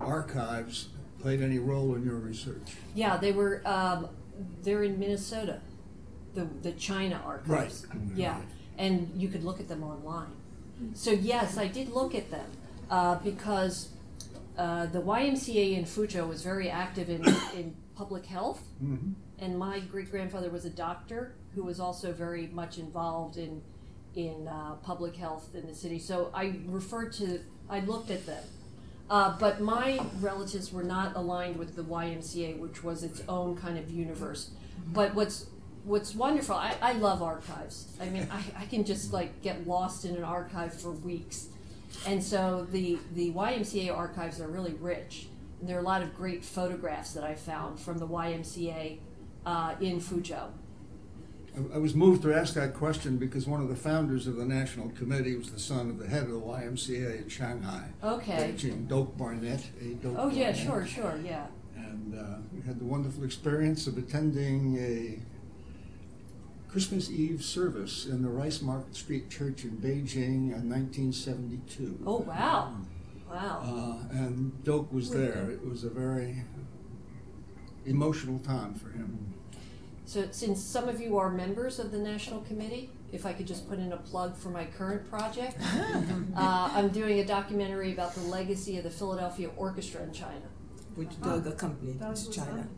archives 0.00 0.88
played 1.24 1.40
any 1.40 1.58
role 1.58 1.94
in 1.94 2.04
your 2.04 2.16
research. 2.16 2.74
Yeah, 2.94 3.16
they 3.16 3.32
were. 3.32 3.62
Um, 3.64 4.08
they're 4.62 4.82
in 4.82 4.98
Minnesota, 4.98 5.60
the 6.34 6.44
the 6.62 6.72
China 6.72 7.20
archives. 7.24 7.86
Right. 7.88 8.00
Yeah, 8.14 8.36
and 8.76 9.10
you 9.16 9.28
could 9.28 9.42
look 9.42 9.58
at 9.58 9.66
them 9.68 9.82
online. 9.82 10.32
So 10.92 11.10
yes, 11.12 11.56
I 11.56 11.66
did 11.68 11.88
look 11.88 12.14
at 12.14 12.30
them 12.30 12.46
uh, 12.90 13.14
because 13.20 13.88
uh, 14.58 14.84
the 14.86 15.00
YMCA 15.00 15.78
in 15.78 15.84
Fuzhou 15.84 16.28
was 16.28 16.42
very 16.42 16.68
active 16.68 17.08
in 17.08 17.24
in 17.58 17.74
public 17.96 18.26
health, 18.26 18.62
Mm-hmm. 18.84 19.12
and 19.38 19.58
my 19.58 19.80
great 19.80 20.10
grandfather 20.10 20.50
was 20.50 20.66
a 20.66 20.70
doctor 20.70 21.32
who 21.54 21.62
was 21.62 21.80
also 21.80 22.12
very 22.12 22.48
much 22.48 22.76
involved 22.76 23.38
in 23.38 23.62
in 24.14 24.46
uh, 24.46 24.74
public 24.82 25.16
health 25.16 25.48
in 25.54 25.66
the 25.66 25.74
city. 25.74 25.98
So 25.98 26.30
I 26.34 26.44
referred 26.66 27.12
to, 27.14 27.40
I 27.68 27.80
looked 27.80 28.10
at 28.10 28.26
them. 28.26 28.44
Uh, 29.10 29.36
but 29.38 29.60
my 29.60 30.00
relatives 30.20 30.72
were 30.72 30.82
not 30.82 31.14
aligned 31.14 31.56
with 31.56 31.76
the 31.76 31.82
YMCA, 31.82 32.58
which 32.58 32.82
was 32.82 33.02
its 33.02 33.22
own 33.28 33.56
kind 33.56 33.78
of 33.78 33.90
universe. 33.90 34.50
But 34.92 35.14
what's 35.14 35.46
what's 35.84 36.14
wonderful, 36.14 36.54
I, 36.54 36.74
I 36.80 36.92
love 36.92 37.22
archives. 37.22 37.88
I 38.00 38.08
mean, 38.08 38.26
I, 38.30 38.62
I 38.62 38.66
can 38.66 38.84
just 38.84 39.12
like 39.12 39.42
get 39.42 39.66
lost 39.66 40.04
in 40.04 40.16
an 40.16 40.24
archive 40.24 40.72
for 40.78 40.90
weeks. 40.92 41.48
And 42.06 42.22
so 42.22 42.66
the, 42.70 42.98
the 43.14 43.32
YMCA 43.32 43.94
archives 43.94 44.40
are 44.40 44.48
really 44.48 44.72
rich. 44.74 45.28
And 45.60 45.68
there 45.68 45.76
are 45.76 45.80
a 45.80 45.84
lot 45.84 46.02
of 46.02 46.14
great 46.14 46.44
photographs 46.44 47.12
that 47.12 47.24
I 47.24 47.34
found 47.34 47.78
from 47.78 47.98
the 47.98 48.08
YMCA 48.08 48.98
uh, 49.46 49.74
in 49.80 50.00
Fuzhou. 50.00 50.48
I- 51.74 51.78
was 51.78 51.94
moved 51.94 52.22
to 52.22 52.32
ask 52.34 52.54
that 52.54 52.74
question 52.74 53.16
because 53.16 53.46
one 53.46 53.60
of 53.62 53.68
the 53.68 53.76
founders 53.76 54.26
of 54.26 54.36
the 54.36 54.44
National 54.44 54.88
Committee 54.90 55.36
was 55.36 55.50
the 55.52 55.58
son 55.60 55.88
of 55.88 55.98
the 55.98 56.06
head 56.08 56.24
of 56.24 56.30
the 56.30 56.40
YMCA 56.40 57.22
in 57.22 57.28
Shanghai. 57.28 57.90
Okay. 58.02 58.52
Beijing, 58.56 58.88
Doak 58.88 59.16
Barnett, 59.16 59.64
A. 59.80 59.94
Doak 59.94 60.16
Oh, 60.18 60.28
yeah, 60.28 60.46
Barnett. 60.52 60.56
sure, 60.56 60.86
sure, 60.86 61.20
yeah. 61.24 61.46
And 61.76 62.14
uh, 62.18 62.38
we 62.52 62.60
had 62.62 62.78
the 62.80 62.84
wonderful 62.84 63.24
experience 63.24 63.86
of 63.86 63.98
attending 63.98 64.76
a 64.78 65.20
Christmas 66.68 67.08
Eve 67.10 67.44
service 67.44 68.04
in 68.06 68.22
the 68.22 68.28
Rice 68.28 68.60
Market 68.60 68.96
Street 68.96 69.30
Church 69.30 69.62
in 69.64 69.72
Beijing 69.78 70.52
in 70.52 70.68
1972. 70.68 72.00
Oh, 72.04 72.18
wow. 72.18 72.74
Wow. 73.30 73.62
Uh, 74.12 74.16
and 74.16 74.62
Doak 74.64 74.92
was 74.92 75.10
there. 75.10 75.50
It 75.50 75.64
was 75.64 75.84
a 75.84 75.88
very 75.90 76.42
emotional 77.86 78.38
time 78.40 78.74
for 78.74 78.90
him. 78.90 79.34
So 80.06 80.26
since 80.30 80.62
some 80.62 80.88
of 80.88 81.00
you 81.00 81.16
are 81.18 81.30
members 81.30 81.78
of 81.78 81.90
the 81.90 81.98
National 81.98 82.40
Committee, 82.42 82.90
if 83.12 83.24
I 83.24 83.32
could 83.32 83.46
just 83.46 83.68
put 83.68 83.78
in 83.78 83.92
a 83.92 83.96
plug 83.96 84.36
for 84.36 84.50
my 84.50 84.64
current 84.64 85.08
project, 85.08 85.56
uh, 86.36 86.70
I'm 86.72 86.88
doing 86.90 87.20
a 87.20 87.24
documentary 87.24 87.92
about 87.92 88.14
the 88.14 88.20
legacy 88.22 88.76
of 88.78 88.84
the 88.84 88.90
Philadelphia 88.90 89.48
Orchestra 89.56 90.02
in 90.02 90.12
China. 90.12 90.46
Which 90.94 91.20
Doug 91.22 91.46
accompanied 91.46 91.98
Doug 92.00 92.14
to 92.16 92.30
China 92.30 92.68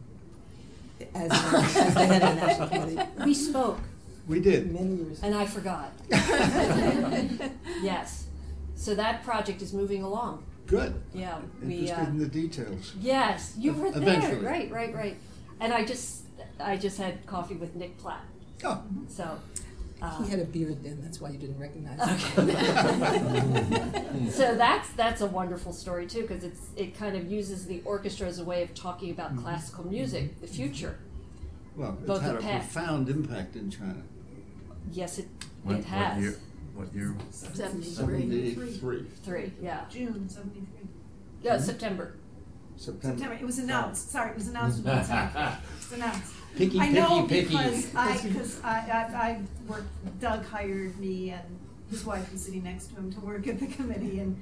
as, 1.15 1.31
as 1.31 1.95
the 1.95 2.07
head 2.07 2.23
of 2.23 2.35
the 2.35 2.47
National 2.47 2.69
Committee 2.69 3.11
We 3.25 3.35
spoke, 3.35 3.79
We 4.27 4.41
did. 4.41 4.73
many 4.73 4.95
years 4.95 5.19
ago. 5.19 5.27
and 5.27 5.35
I 5.37 5.47
forgot. 5.47 5.93
Yes. 7.83 8.27
So 8.75 8.95
that 8.95 9.23
project 9.25 9.61
is 9.63 9.73
moving 9.73 10.03
along. 10.03 10.45
Good. 10.67 10.95
Yeah, 11.15 11.39
we. 11.63 11.75
Interested 11.81 12.05
Uh, 12.07 12.11
in 12.11 12.19
the 12.19 12.27
details. 12.29 12.95
yes, 13.01 13.55
you 13.59 13.73
were 13.73 13.91
there. 13.91 14.03
Eventually. 14.03 14.45
Right, 14.45 14.71
right, 14.71 14.95
right. 14.95 15.17
And 15.61 15.73
I 15.73 15.85
just, 15.85 16.23
I 16.61 16.77
just 16.77 16.99
had 16.99 17.25
coffee 17.27 17.55
with 17.55 17.75
Nick 17.75 17.99
Platt. 17.99 18.25
Oh, 18.65 18.83
So. 19.09 19.39
Uh, 20.03 20.23
He 20.25 20.31
had 20.31 20.41
a 20.41 20.45
beard 20.45 20.85
then, 20.85 21.01
that's 21.03 21.21
why 21.23 21.31
you 21.31 21.39
didn't 21.39 21.59
recognize 21.59 21.99
him. 21.99 22.51
so 24.31 24.55
that's 24.55 24.91
that's 24.91 25.23
a 25.23 25.27
wonderful 25.27 25.73
story 25.73 26.07
too 26.07 26.21
because 26.21 26.45
it's 26.45 26.61
it 26.77 26.99
kind 26.99 27.17
of 27.17 27.31
uses 27.33 27.65
the 27.67 27.81
orchestra 27.87 28.27
as 28.29 28.39
a 28.39 28.45
way 28.45 28.63
of 28.63 28.75
talking 28.75 29.11
about 29.11 29.31
Mm-hmm. 29.33 29.43
classical 29.45 29.87
music, 29.87 30.39
the 30.43 30.47
future. 30.47 30.99
well, 31.77 31.97
it's 31.99 32.07
Both 32.07 32.21
had 32.23 32.35
the 32.35 32.39
a 32.39 32.43
past. 32.43 32.73
profound 32.73 33.09
impact 33.09 33.57
in 33.57 33.71
China. 33.71 34.03
Yes, 34.93 35.19
it 35.19 35.29
What, 35.63 35.77
it 35.79 35.85
has 35.87 36.15
what 36.15 36.23
year? 36.23 36.37
What 36.75 36.95
year? 36.95 37.15
Seventy-three. 37.31 38.53
Three. 38.79 39.07
three. 39.25 39.53
Yeah, 39.63 39.81
June 39.91 40.29
seventy-three. 40.29 40.89
yeah, 41.43 41.57
September. 41.59 42.17
September. 42.77 43.17
September, 43.17 43.35
it 43.41 43.47
was 43.47 43.59
announced, 43.59 44.11
sorry, 44.13 44.31
it 44.33 44.37
was 44.37 44.49
announced. 44.49 44.85
when 44.85 44.95
it 44.99 45.03
was 45.03 45.93
announced. 45.95 46.35
It 46.57 46.61
was. 46.61 46.69
Picky, 46.73 46.81
I 46.81 46.89
know 46.91 47.23
picky, 47.27 47.45
picky. 47.45 47.57
because 47.57 47.95
I, 47.95 48.23
because 48.23 48.61
I, 48.65 48.71
I, 48.79 49.17
I 49.29 49.41
worked, 49.69 50.21
Doug 50.21 50.45
hired 50.47 50.99
me 50.99 51.31
and 51.31 51.59
his 51.91 52.05
wife 52.05 52.31
was 52.33 52.45
sitting 52.45 52.65
next 52.65 52.89
to 52.89 52.97
him 52.97 53.13
to 53.13 53.21
work 53.21 53.47
at 53.47 53.61
the 53.61 53.67
committee 53.67 54.19
and 54.21 54.37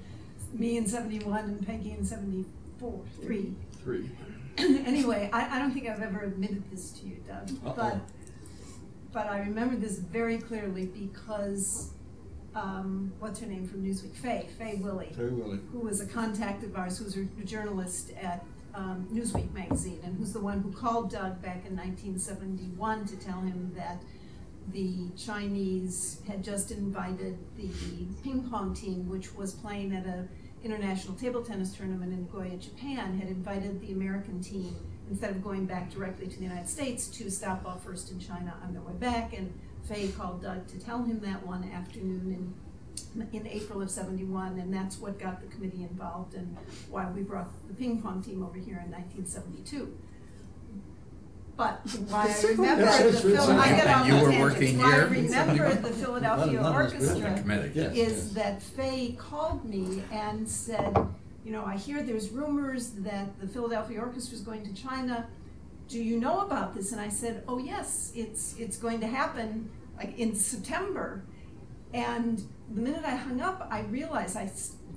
me 0.52 0.76
in 0.76 0.86
seventy-one 0.86 1.44
and 1.44 1.66
Peggy 1.66 1.90
in 1.92 2.04
seventy-four, 2.04 3.00
three. 3.22 3.54
Three. 3.82 4.10
Anyway, 4.56 5.28
I, 5.32 5.56
I 5.56 5.58
don't 5.58 5.72
think 5.72 5.88
I've 5.88 6.00
ever 6.00 6.20
admitted 6.20 6.62
this 6.70 6.90
to 6.92 7.06
you, 7.06 7.16
Doug, 7.26 7.50
but, 7.64 7.78
Uh-oh. 7.78 8.00
but 9.12 9.26
I 9.26 9.40
remember 9.40 9.74
this 9.74 9.98
very 9.98 10.38
clearly 10.38 10.86
because, 10.86 11.90
um, 12.54 13.12
what's 13.18 13.40
her 13.40 13.46
name 13.46 13.66
from 13.66 13.82
Newsweek, 13.82 14.14
Faye, 14.14 14.46
Faye 14.56 14.76
Willie 14.80 15.10
Terry 15.16 15.30
Willie. 15.32 15.58
who 15.72 15.80
was 15.80 16.00
a 16.00 16.06
contact 16.06 16.62
of 16.62 16.76
ours, 16.76 16.98
who's 16.98 17.16
a 17.16 17.24
journalist 17.44 18.12
at 18.22 18.44
um, 18.74 19.06
Newsweek 19.12 19.52
magazine, 19.52 20.00
and 20.04 20.16
who's 20.18 20.32
the 20.32 20.40
one 20.40 20.60
who 20.60 20.72
called 20.72 21.10
Doug 21.10 21.40
back 21.40 21.64
in 21.66 21.76
1971 21.76 23.06
to 23.06 23.16
tell 23.16 23.40
him 23.40 23.72
that 23.76 24.02
the 24.72 25.10
Chinese 25.16 26.20
had 26.26 26.42
just 26.42 26.70
invited 26.70 27.38
the 27.56 27.68
ping 28.22 28.48
pong 28.50 28.74
team, 28.74 29.08
which 29.08 29.34
was 29.34 29.52
playing 29.52 29.94
at 29.94 30.06
an 30.06 30.28
international 30.62 31.14
table 31.14 31.42
tennis 31.42 31.74
tournament 31.74 32.12
in 32.12 32.22
Nagoya, 32.22 32.56
Japan, 32.56 33.18
had 33.18 33.28
invited 33.28 33.80
the 33.80 33.92
American 33.92 34.40
team 34.40 34.74
instead 35.10 35.30
of 35.30 35.44
going 35.44 35.66
back 35.66 35.90
directly 35.90 36.26
to 36.26 36.36
the 36.36 36.44
United 36.44 36.68
States 36.68 37.08
to 37.08 37.30
stop 37.30 37.66
off 37.66 37.84
first 37.84 38.10
in 38.10 38.18
China 38.18 38.54
on 38.64 38.72
their 38.72 38.82
way 38.82 38.94
back. 38.94 39.36
And 39.36 39.52
Faye 39.86 40.08
called 40.08 40.42
Doug 40.42 40.66
to 40.68 40.78
tell 40.78 41.02
him 41.02 41.20
that 41.20 41.46
one 41.46 41.70
afternoon 41.70 42.54
in 43.14 43.28
in 43.32 43.46
April 43.46 43.82
of 43.82 43.90
seventy-one, 43.90 44.58
and 44.58 44.72
that's 44.72 44.98
what 44.98 45.18
got 45.18 45.40
the 45.40 45.46
committee 45.48 45.82
involved 45.82 46.34
and 46.34 46.56
why 46.90 47.10
we 47.10 47.22
brought 47.22 47.48
the 47.68 47.74
ping 47.74 48.00
pong 48.02 48.22
team 48.22 48.42
over 48.42 48.58
here 48.58 48.82
in 48.84 48.90
nineteen 48.90 49.26
seventy-two. 49.26 49.96
But 51.56 51.80
why 52.08 52.34
I 52.36 52.46
remember 52.48 52.82
Yes, 52.82 52.98
the 52.98 53.10
yes, 53.12 53.22
Phil, 53.22 53.32
yes. 53.32 53.48
I 53.48 53.68
get 53.68 53.86
And 53.86 54.08
you 54.08 54.14
on 54.14 54.22
were 54.22 54.30
tangents. 54.30 54.54
working 54.54 54.78
Why 54.78 54.84
I 54.84 54.90
here? 54.94 55.06
remember 55.06 55.74
the 55.74 55.90
Philadelphia 55.90 56.52
None- 56.60 56.62
none 56.72 56.84
of 56.86 56.90
this 56.92 57.10
Orchestra 57.10 57.40
Committee. 57.40 57.70
Yes. 57.76 57.94
is 57.96 58.34
that 58.34 58.60
Faye 58.60 59.12
called 59.12 59.64
me 59.64 60.02
and 60.10 60.48
said, 60.48 60.96
you 61.44 61.52
know, 61.52 61.64
I 61.64 61.76
hear 61.76 62.02
there's 62.02 62.30
rumors 62.30 62.90
that 63.08 63.38
the 63.40 63.46
Philadelphia 63.46 64.00
Orchestra 64.00 64.34
is 64.34 64.40
going 64.42 64.64
to 64.64 64.72
China. 64.74 65.28
Do 65.86 66.02
you 66.02 66.18
know 66.18 66.40
about 66.40 66.74
this? 66.74 66.90
And 66.90 67.00
I 67.00 67.08
said, 67.08 67.44
oh 67.46 67.58
yes, 67.58 68.10
it's 68.16 68.56
it's 68.58 68.76
going 68.76 68.98
to 69.00 69.06
happen 69.06 69.70
like 69.96 70.18
in 70.18 70.34
September. 70.34 71.22
And 71.92 72.42
the 72.72 72.80
minute 72.80 73.04
I 73.04 73.16
hung 73.16 73.40
up, 73.40 73.68
I 73.70 73.80
realized 73.82 74.36
I 74.36 74.50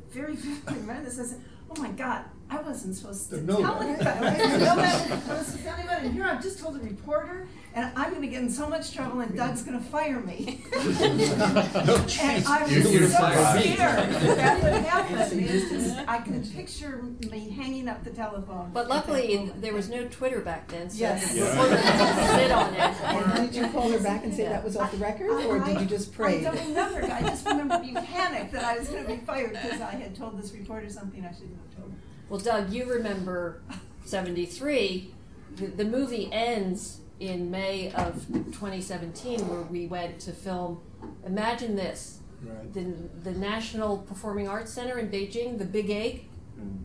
very 0.09 0.35
vividly 0.37 0.79
remember 0.79 1.05
this. 1.05 1.19
I 1.19 1.23
said, 1.23 1.41
oh 1.69 1.81
my 1.81 1.89
God, 1.89 2.25
I 2.49 2.61
wasn't 2.61 2.95
supposed 2.95 3.29
to 3.31 3.37
To 3.37 3.43
know 3.43 3.57
tell 3.59 3.79
that. 3.79 3.87
anybody. 3.87 4.07
I 4.41 4.57
that. 4.57 4.67
I 4.69 4.75
wasn't 4.77 5.23
supposed 5.23 5.57
to 5.57 5.63
tell 5.63 5.75
anybody. 5.77 6.05
And 6.07 6.13
here 6.15 6.25
I've 6.25 6.41
just 6.41 6.59
told 6.59 6.77
a 6.77 6.79
reporter, 6.79 7.45
and 7.73 7.91
I'm 7.97 8.09
going 8.11 8.21
to 8.21 8.27
get 8.29 8.41
in 8.41 8.49
so 8.49 8.67
much 8.69 8.93
trouble, 8.93 9.19
and 9.19 9.35
Doug's 9.35 9.63
going 9.63 9.77
to 9.77 9.83
fire 9.83 10.21
me. 10.21 10.63
And 10.77 12.45
I 12.47 12.63
was 12.63 12.71
You- 12.71 12.99
you're 12.99 13.09
so 13.09 13.17
fired. 13.19 13.61
scared 13.61 13.77
that 13.77 14.37
that 14.37 14.63
would 14.63 14.81
happen. 14.85 15.47
Just, 15.47 15.97
I 16.07 16.19
could 16.19 16.51
picture 16.53 17.03
me 17.29 17.49
hanging 17.49 17.87
up 17.89 18.03
the 18.03 18.09
telephone. 18.11 18.71
But 18.73 18.87
luckily, 18.87 19.51
there 19.57 19.73
was 19.73 19.89
no 19.89 20.07
Twitter 20.07 20.39
back 20.41 20.67
then, 20.69 20.89
so 20.89 20.97
Yes. 20.99 21.33
the 21.33 21.41
reporter 21.41 21.75
didn't 21.75 22.35
sit 22.39 22.51
on 22.51 22.73
it. 22.73 22.79
And 22.79 23.51
did 23.51 23.55
you 23.61 23.67
call 23.69 23.91
her 23.91 23.99
back 23.99 24.23
and 24.23 24.33
say 24.33 24.45
that 24.45 24.63
was 24.63 24.77
off 24.77 24.91
the 24.91 24.97
record, 24.97 25.29
or 25.45 25.59
did 25.59 25.79
you 25.81 25.85
just 25.85 26.13
pray? 26.13 26.45
I 26.45 26.51
don't 26.51 26.67
remember. 26.67 27.03
I 27.13 27.21
just 27.21 27.45
remember 27.45 27.79
being 27.79 27.95
panicked 27.95 28.53
that 28.53 28.63
I 28.63 28.77
was 28.79 28.87
going 28.87 29.03
to 29.05 29.09
be 29.11 29.17
fired 29.17 29.51
because 29.51 29.81
I 29.81 29.91
had 29.91 30.15
told 30.15 30.41
this 30.41 30.51
reporter 30.53 30.89
something 30.89 31.25
I 31.25 31.31
shouldn't 31.33 31.57
have 31.57 31.77
told. 31.77 31.93
Well, 32.29 32.39
Doug, 32.39 32.71
you 32.71 32.85
remember 32.85 33.61
'73. 34.05 35.13
The, 35.55 35.67
the 35.67 35.85
movie 35.85 36.29
ends 36.31 36.99
in 37.19 37.49
May 37.49 37.91
of 37.93 38.27
2017, 38.27 39.47
where 39.47 39.61
we 39.61 39.87
went 39.87 40.19
to 40.21 40.31
film. 40.31 40.81
Imagine 41.25 41.75
this: 41.75 42.19
Right. 42.41 42.73
the 42.73 42.93
the 43.23 43.31
National 43.37 43.97
Performing 43.99 44.47
Arts 44.47 44.71
Center 44.71 44.97
in 44.99 45.09
Beijing, 45.09 45.57
the 45.57 45.65
Big 45.65 45.89
Egg. 45.89 46.25
Mm. 46.59 46.83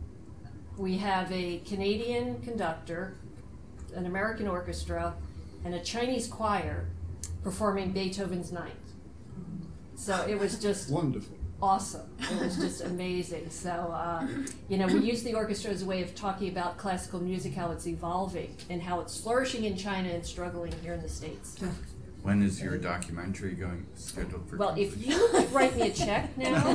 We 0.76 0.98
have 0.98 1.30
a 1.32 1.58
Canadian 1.66 2.40
conductor, 2.40 3.14
an 3.94 4.06
American 4.06 4.48
orchestra, 4.48 5.14
and 5.64 5.74
a 5.74 5.80
Chinese 5.80 6.26
choir 6.28 6.86
performing 7.42 7.92
Beethoven's 7.92 8.52
Ninth. 8.52 8.72
So 9.96 10.24
it 10.28 10.38
was 10.38 10.58
just 10.58 10.90
Wonderful. 11.02 11.36
Awesome. 11.62 12.10
It 12.18 12.40
was 12.40 12.56
just 12.56 12.82
amazing. 12.82 13.48
So, 13.48 13.70
uh, 13.70 14.26
you 14.68 14.76
know, 14.76 14.86
we 14.86 14.98
use 14.98 15.22
the 15.22 15.34
orchestra 15.34 15.70
as 15.70 15.82
a 15.82 15.86
way 15.86 16.02
of 16.02 16.14
talking 16.14 16.48
about 16.48 16.76
classical 16.76 17.20
music, 17.20 17.54
how 17.54 17.70
it's 17.70 17.86
evolving, 17.86 18.56
and 18.68 18.82
how 18.82 19.00
it's 19.00 19.18
flourishing 19.18 19.64
in 19.64 19.76
China 19.76 20.08
and 20.08 20.26
struggling 20.26 20.72
here 20.82 20.94
in 20.94 21.02
the 21.02 21.08
States. 21.08 21.56
When 22.22 22.42
is 22.42 22.60
your 22.60 22.78
documentary 22.78 23.52
going 23.52 23.86
scheduled 23.94 24.48
for? 24.48 24.56
Well, 24.56 24.74
if 24.76 25.04
you 25.04 25.28
write 25.50 25.74
me 25.76 25.88
a 25.88 25.92
check 25.92 26.36
now, 26.38 26.68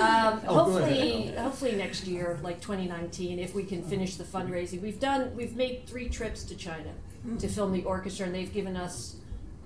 um, 0.00 0.38
hopefully, 0.40 1.34
hopefully 1.36 1.76
next 1.76 2.06
year, 2.06 2.38
like 2.42 2.60
2019, 2.60 3.38
if 3.38 3.54
we 3.54 3.64
can 3.64 3.82
finish 3.82 4.16
the 4.16 4.24
fundraising. 4.24 4.80
We've 4.80 5.00
done, 5.00 5.34
we've 5.34 5.56
made 5.56 5.86
three 5.86 6.08
trips 6.08 6.44
to 6.44 6.56
China 6.56 6.90
to 7.38 7.48
film 7.48 7.72
the 7.72 7.82
orchestra, 7.84 8.26
and 8.26 8.34
they've 8.34 8.52
given 8.52 8.76
us 8.76 9.16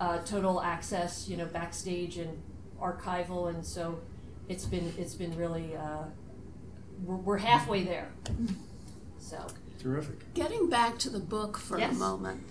uh, 0.01 0.19
total 0.19 0.63
access, 0.63 1.29
you 1.29 1.37
know, 1.37 1.47
backstage 1.47 2.17
and 2.17 2.41
archival, 2.81 3.49
and 3.49 3.65
so 3.65 4.01
it's 4.49 4.65
been 4.65 4.93
it's 4.99 5.15
been 5.15 5.37
really 5.37 5.77
uh, 5.77 6.05
we're, 7.05 7.17
we're 7.17 7.39
halfway 7.39 7.85
there. 7.85 8.11
So 9.19 9.47
Terrific. 9.81 10.35
Getting 10.35 10.69
back 10.69 10.99
to 11.01 11.11
the 11.11 11.21
book 11.21 11.57
for 11.57 11.79
Yes. 11.79 11.95
a 11.95 11.99
moment, 11.99 12.43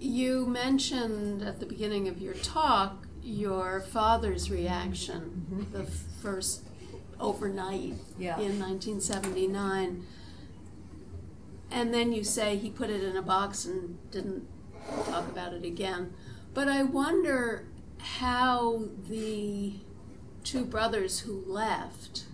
you 0.00 0.46
mentioned 0.46 1.42
at 1.42 1.60
the 1.60 1.66
beginning 1.66 2.08
of 2.08 2.20
your 2.22 2.34
talk 2.34 3.06
your 3.24 3.80
father's 3.80 4.50
reaction 4.50 5.66
the 5.72 5.84
first 5.84 6.62
overnight 7.20 7.94
Yeah. 8.18 8.34
in 8.40 8.58
1979. 8.58 10.04
And 11.70 11.94
then 11.94 12.12
you 12.12 12.24
say 12.24 12.56
he 12.56 12.68
put 12.70 12.90
it 12.90 13.02
in 13.02 13.16
a 13.16 13.22
box 13.22 13.64
and 13.64 13.98
didn't 14.10 14.46
talk 15.06 15.28
about 15.28 15.52
it 15.54 15.64
again. 15.64 16.12
But 16.52 16.68
I 16.68 16.82
wonder 16.82 17.64
how 18.02 18.84
the 19.08 19.74
two 20.44 20.64
brothers 20.64 21.20
who 21.20 21.42
left 21.46 22.24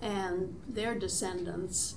and 0.00 0.56
their 0.68 0.94
descendants 0.94 1.96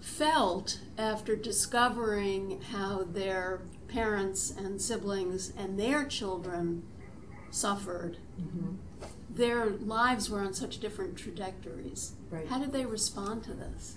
felt 0.00 0.80
after 0.98 1.36
discovering 1.36 2.60
how 2.72 3.04
their 3.04 3.62
parents 3.88 4.50
and 4.50 4.80
siblings 4.80 5.52
and 5.56 5.78
their 5.78 6.04
children 6.04 6.82
suffered. 7.50 8.16
Their 9.30 9.70
lives 9.70 10.28
were 10.28 10.40
on 10.40 10.52
such 10.52 10.80
different 10.80 11.16
trajectories. 11.16 12.12
Right. 12.30 12.46
How 12.48 12.58
did 12.58 12.72
they 12.72 12.84
respond 12.84 13.44
to 13.44 13.54
this? 13.54 13.96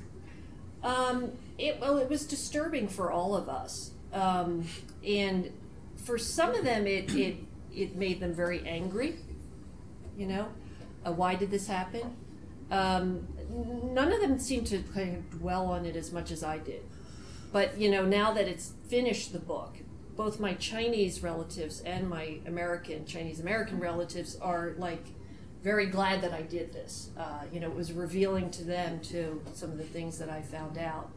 Um, 0.83 1.31
it, 1.57 1.79
well, 1.81 1.97
it 1.97 2.09
was 2.09 2.25
disturbing 2.25 2.87
for 2.87 3.11
all 3.11 3.35
of 3.35 3.49
us, 3.49 3.91
um, 4.13 4.65
and 5.05 5.51
for 5.95 6.17
some 6.17 6.53
of 6.53 6.63
them, 6.63 6.85
it 6.85 7.13
it 7.15 7.37
it 7.75 7.95
made 7.95 8.19
them 8.19 8.33
very 8.33 8.65
angry. 8.67 9.15
You 10.17 10.27
know, 10.27 10.47
uh, 11.05 11.11
why 11.11 11.35
did 11.35 11.51
this 11.51 11.67
happen? 11.67 12.15
Um, 12.71 13.27
none 13.93 14.11
of 14.11 14.21
them 14.21 14.39
seemed 14.39 14.67
to 14.67 14.79
kind 14.93 15.17
of 15.17 15.39
dwell 15.39 15.67
on 15.67 15.85
it 15.85 15.95
as 15.95 16.11
much 16.11 16.31
as 16.31 16.43
I 16.43 16.57
did. 16.57 16.83
But 17.51 17.77
you 17.77 17.89
know, 17.89 18.05
now 18.05 18.33
that 18.33 18.47
it's 18.47 18.73
finished, 18.87 19.33
the 19.33 19.39
book, 19.39 19.75
both 20.15 20.39
my 20.39 20.53
Chinese 20.55 21.21
relatives 21.21 21.81
and 21.81 22.09
my 22.09 22.39
American 22.45 23.05
Chinese 23.05 23.39
American 23.39 23.79
relatives 23.79 24.37
are 24.37 24.73
like 24.77 25.03
very 25.61 25.87
glad 25.87 26.21
that 26.21 26.31
I 26.31 26.41
did 26.43 26.73
this. 26.73 27.09
Uh, 27.17 27.41
you 27.51 27.59
know, 27.59 27.67
it 27.67 27.75
was 27.75 27.91
revealing 27.91 28.51
to 28.51 28.63
them 28.63 28.99
too 28.99 29.41
some 29.53 29.71
of 29.71 29.77
the 29.77 29.83
things 29.83 30.17
that 30.19 30.29
I 30.29 30.41
found 30.41 30.77
out. 30.77 31.09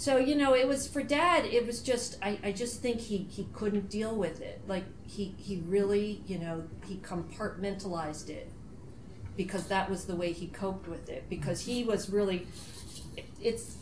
So 0.00 0.16
you 0.16 0.34
know, 0.34 0.54
it 0.54 0.66
was 0.66 0.88
for 0.88 1.02
Dad. 1.02 1.44
It 1.44 1.66
was 1.66 1.82
just 1.82 2.16
I, 2.22 2.38
I 2.42 2.52
just 2.52 2.80
think 2.80 3.00
he 3.00 3.26
he 3.30 3.46
couldn't 3.52 3.90
deal 3.90 4.16
with 4.16 4.40
it. 4.40 4.62
Like 4.66 4.84
he 5.06 5.34
he 5.36 5.62
really 5.66 6.22
you 6.26 6.38
know 6.38 6.64
he 6.86 6.96
compartmentalized 6.96 8.30
it 8.30 8.50
because 9.36 9.66
that 9.66 9.90
was 9.90 10.06
the 10.06 10.16
way 10.16 10.32
he 10.32 10.46
coped 10.46 10.88
with 10.88 11.10
it. 11.10 11.28
Because 11.28 11.66
he 11.66 11.84
was 11.84 12.08
really 12.08 12.46
it's 13.42 13.76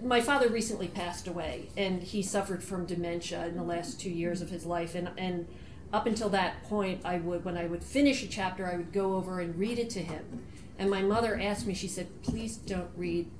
my 0.00 0.20
father 0.20 0.48
recently 0.48 0.86
passed 0.86 1.26
away 1.26 1.68
and 1.76 2.04
he 2.04 2.22
suffered 2.22 2.62
from 2.62 2.86
dementia 2.86 3.44
in 3.46 3.56
the 3.56 3.64
last 3.64 4.00
two 4.00 4.10
years 4.10 4.40
of 4.40 4.50
his 4.50 4.64
life 4.64 4.94
and 4.94 5.10
and 5.18 5.48
up 5.92 6.06
until 6.06 6.28
that 6.28 6.62
point 6.64 7.00
i 7.04 7.16
would 7.18 7.44
when 7.44 7.56
i 7.56 7.64
would 7.64 7.82
finish 7.82 8.22
a 8.24 8.26
chapter 8.26 8.66
i 8.66 8.76
would 8.76 8.92
go 8.92 9.14
over 9.14 9.38
and 9.38 9.56
read 9.56 9.78
it 9.78 9.88
to 9.88 10.00
him 10.00 10.42
and 10.78 10.90
my 10.90 11.00
mother 11.00 11.40
asked 11.40 11.64
me 11.64 11.72
she 11.72 11.86
said 11.86 12.08
please 12.22 12.56
don't 12.56 12.90
read 12.96 13.30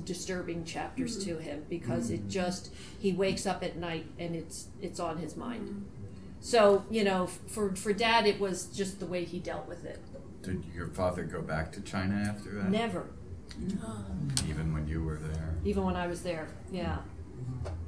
disturbing 0.00 0.64
chapters 0.64 1.22
to 1.24 1.38
him 1.38 1.64
because 1.68 2.10
it 2.10 2.28
just 2.28 2.72
he 2.98 3.12
wakes 3.12 3.46
up 3.46 3.62
at 3.62 3.76
night 3.76 4.06
and 4.18 4.34
it's 4.34 4.68
it's 4.80 4.98
on 5.00 5.18
his 5.18 5.36
mind 5.36 5.84
so 6.40 6.84
you 6.90 7.04
know 7.04 7.26
for 7.26 7.74
for 7.76 7.92
dad 7.92 8.26
it 8.26 8.40
was 8.40 8.66
just 8.66 8.98
the 9.00 9.06
way 9.06 9.24
he 9.24 9.38
dealt 9.38 9.68
with 9.68 9.84
it 9.84 10.00
Did 10.42 10.64
your 10.74 10.88
father 10.88 11.24
go 11.24 11.42
back 11.42 11.70
to 11.72 11.80
China 11.82 12.16
after 12.16 12.50
that? 12.54 12.70
never 12.70 13.06
Even 14.48 14.72
when 14.72 14.88
you 14.88 15.02
were 15.04 15.16
there? 15.18 15.54
even 15.64 15.84
when 15.84 15.94
I 15.96 16.06
was 16.06 16.22
there. 16.22 16.48
Yeah. 16.72 16.98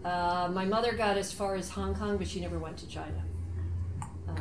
Uh, 0.05 0.49
my 0.53 0.65
mother 0.65 0.93
got 0.93 1.17
as 1.17 1.33
far 1.33 1.55
as 1.57 1.71
Hong 1.71 1.95
Kong, 1.95 2.19
but 2.19 2.29
she 2.29 2.39
never 2.41 2.59
went 2.59 2.77
to 2.79 2.87
China. 2.87 3.23
Uh, 4.29 4.33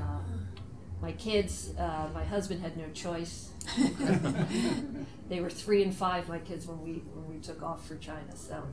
my 1.01 1.13
kids, 1.13 1.73
uh, 1.79 2.09
my 2.13 2.23
husband 2.25 2.61
had 2.61 2.75
no 2.77 2.89
choice. 2.93 3.51
they 5.29 5.39
were 5.39 5.49
three 5.49 5.81
and 5.83 5.95
five, 5.95 6.27
my 6.27 6.39
kids, 6.39 6.67
when 6.67 6.81
we 6.81 7.01
when 7.13 7.22
we 7.22 7.22
took 7.43 7.61
off 7.61 7.87
for 7.87 7.95
China. 7.97 8.35
So 8.35 8.63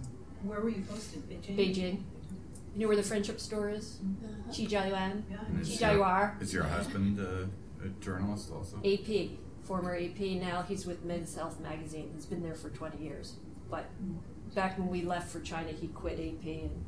Where 0.42 0.60
were 0.60 0.70
you 0.70 0.82
posted? 0.82 1.28
Beijing? 1.28 1.56
Beijing. 1.56 2.02
You 2.74 2.82
know 2.82 2.86
where 2.88 2.96
the 2.96 3.02
friendship 3.02 3.40
store 3.40 3.68
is? 3.70 3.98
Uh-huh. 4.00 4.52
Qijiayuan. 4.52 5.22
Yeah. 5.30 5.38
And 5.46 5.60
is 5.60 5.68
Qijiayuan. 5.78 5.96
your- 5.96 6.36
Is 6.40 6.54
your 6.54 6.62
husband 6.64 7.18
a, 7.18 7.48
a 7.84 7.88
journalist 8.00 8.50
also? 8.52 8.76
AP, 8.84 9.30
former 9.62 9.96
AP. 9.96 10.20
Now 10.40 10.62
he's 10.62 10.86
with 10.86 11.04
Men's 11.04 11.34
Health 11.34 11.60
magazine. 11.60 12.10
He's 12.14 12.26
been 12.26 12.42
there 12.42 12.54
for 12.54 12.70
20 12.70 13.02
years. 13.02 13.34
But 13.68 13.86
back 14.54 14.78
when 14.78 14.88
we 14.88 15.02
left 15.02 15.30
for 15.30 15.40
China, 15.40 15.70
he 15.72 15.88
quit 15.88 16.14
AP 16.20 16.44
and 16.46 16.84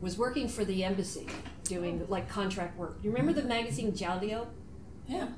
was 0.00 0.18
working 0.18 0.48
for 0.48 0.64
the 0.64 0.84
embassy 0.84 1.26
doing 1.64 2.00
oh. 2.02 2.10
like 2.10 2.28
contract 2.28 2.76
work. 2.78 2.98
You 3.02 3.10
remember 3.10 3.32
the 3.32 3.46
magazine 3.46 3.92
Jiaoliu? 3.92 4.46
Yeah. 5.06 5.28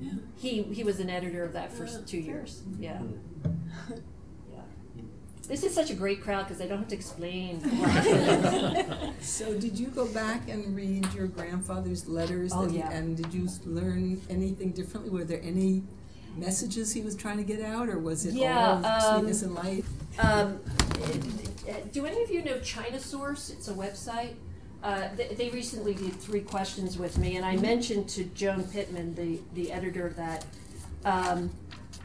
Yeah. 0.00 0.12
He 0.36 0.62
he 0.64 0.82
was 0.84 1.00
an 1.00 1.10
editor 1.10 1.44
of 1.44 1.52
that 1.54 1.72
for 1.72 1.84
s- 1.84 2.00
two 2.06 2.18
years. 2.18 2.62
Yeah. 2.78 2.98
Mm-hmm. 2.98 3.94
Yeah. 5.46 5.54
This 5.54 5.64
is 5.64 5.74
such 5.74 5.90
a 5.90 5.94
great 5.94 6.22
crowd 6.22 6.46
because 6.48 6.60
I 6.60 6.66
don't 6.66 6.78
have 6.78 6.88
to 6.88 6.94
explain. 6.94 7.60
So 9.20 9.58
did 9.58 9.78
you 9.78 9.86
go 9.86 10.06
back 10.06 10.48
and 10.48 10.76
read 10.76 11.06
your 11.14 11.26
grandfather's 11.26 12.06
letters? 12.06 12.52
Oh, 12.54 12.62
that 12.66 12.72
he- 12.72 12.78
yeah. 12.78 12.90
And 12.92 13.16
did 13.16 13.32
you 13.32 13.48
learn 13.64 14.20
anything 14.28 14.70
differently? 14.72 15.10
Were 15.10 15.24
there 15.24 15.40
any 15.42 15.82
messages 16.36 16.92
he 16.92 17.00
was 17.00 17.14
trying 17.16 17.38
to 17.38 17.42
get 17.44 17.60
out, 17.62 17.88
or 17.88 17.98
was 17.98 18.26
it 18.26 18.34
Yeah, 18.34 18.80
all 18.84 18.84
um, 18.86 19.00
sweetness 19.20 19.42
and 19.42 19.54
light? 19.54 19.84
Um, 20.18 20.60
uh, 21.68 21.72
do 21.92 22.04
any 22.06 22.22
of 22.22 22.30
you 22.30 22.42
know 22.44 22.58
China 22.60 23.00
Source? 23.00 23.50
It's 23.50 23.68
a 23.68 23.72
website. 23.72 24.34
Uh, 24.82 25.08
they, 25.16 25.28
they 25.28 25.48
recently 25.50 25.94
did 25.94 26.12
three 26.20 26.42
questions 26.42 26.98
with 26.98 27.16
me, 27.16 27.36
and 27.36 27.44
I 27.46 27.56
mentioned 27.56 28.08
to 28.10 28.24
Joann 28.24 28.70
Pittman, 28.70 29.14
the, 29.14 29.40
the 29.54 29.72
editor, 29.72 30.06
of 30.06 30.16
that 30.16 30.44
um, 31.06 31.50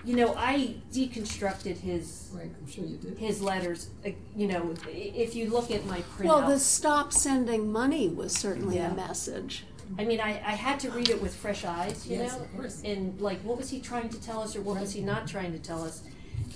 you 0.06 0.16
know 0.16 0.34
I 0.38 0.76
deconstructed 0.94 1.78
his 1.78 2.30
Right, 2.34 2.50
I'm 2.60 2.68
sure 2.72 2.86
you 2.86 2.98
did. 2.98 3.18
his 3.18 3.42
letters. 3.42 3.90
Uh, 4.06 4.12
you 4.36 4.48
know, 4.48 4.74
if 4.88 5.36
you 5.36 5.50
look 5.50 5.72
at 5.72 5.86
my 5.86 6.02
printouts, 6.02 6.26
Well, 6.26 6.48
the 6.50 6.60
stop 6.60 7.12
sending 7.14 7.72
money 7.72 8.08
was 8.10 8.34
certainly 8.34 8.78
Yeah. 8.78 8.92
a 8.92 8.96
message. 8.96 9.66
I 9.98 10.06
mean, 10.06 10.20
I, 10.22 10.30
I 10.46 10.54
had 10.56 10.80
to 10.82 10.92
read 10.92 11.10
it 11.10 11.20
with 11.22 11.36
fresh 11.36 11.66
eyes, 11.66 12.06
you 12.08 12.18
Yes, 12.18 12.34
know, 12.38 12.44
of 12.44 12.56
course. 12.56 12.82
and 12.86 13.20
like, 13.20 13.40
what 13.42 13.58
was 13.58 13.70
he 13.72 13.80
trying 13.82 14.10
to 14.10 14.22
tell 14.22 14.40
us, 14.42 14.56
or 14.56 14.62
what 14.62 14.80
was 14.80 14.94
he 14.94 15.02
not 15.02 15.28
trying 15.28 15.52
to 15.52 15.60
tell 15.60 15.84
us? 15.84 16.04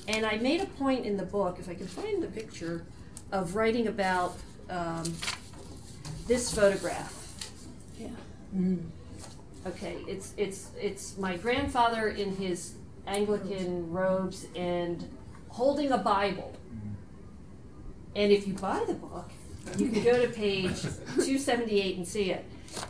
And 0.08 0.26
I 0.26 0.38
made 0.38 0.62
a 0.62 0.66
point 0.68 1.06
in 1.06 1.18
the 1.18 1.24
book, 1.26 1.58
if 1.60 1.68
I 1.68 1.74
can 1.74 1.88
find 1.88 2.22
the 2.22 2.28
picture, 2.28 2.86
of 3.32 3.56
writing 3.56 3.88
about 3.88 4.38
um, 4.70 5.12
this 6.28 6.54
photograph. 6.54 7.12
Yeah. 8.00 8.10
Okay, 9.66 9.96
it's 10.08 10.34
it's 10.38 10.70
it's 10.80 11.18
my 11.18 11.38
grandfather 11.38 12.10
in 12.10 12.36
his 12.36 12.74
Anglican 13.08 13.92
robes 13.92 14.48
and 14.56 15.08
holding 15.50 15.92
a 15.92 15.98
Bible. 15.98 16.56
And 18.16 18.32
if 18.32 18.48
you 18.48 18.54
buy 18.54 18.84
the 18.86 18.94
book, 18.94 19.32
you 19.78 19.90
can 19.90 20.04
go 20.04 20.22
to 20.26 20.32
page 20.32 20.82
278 20.82 21.98
and 21.98 22.08
see 22.08 22.32
it. 22.32 22.46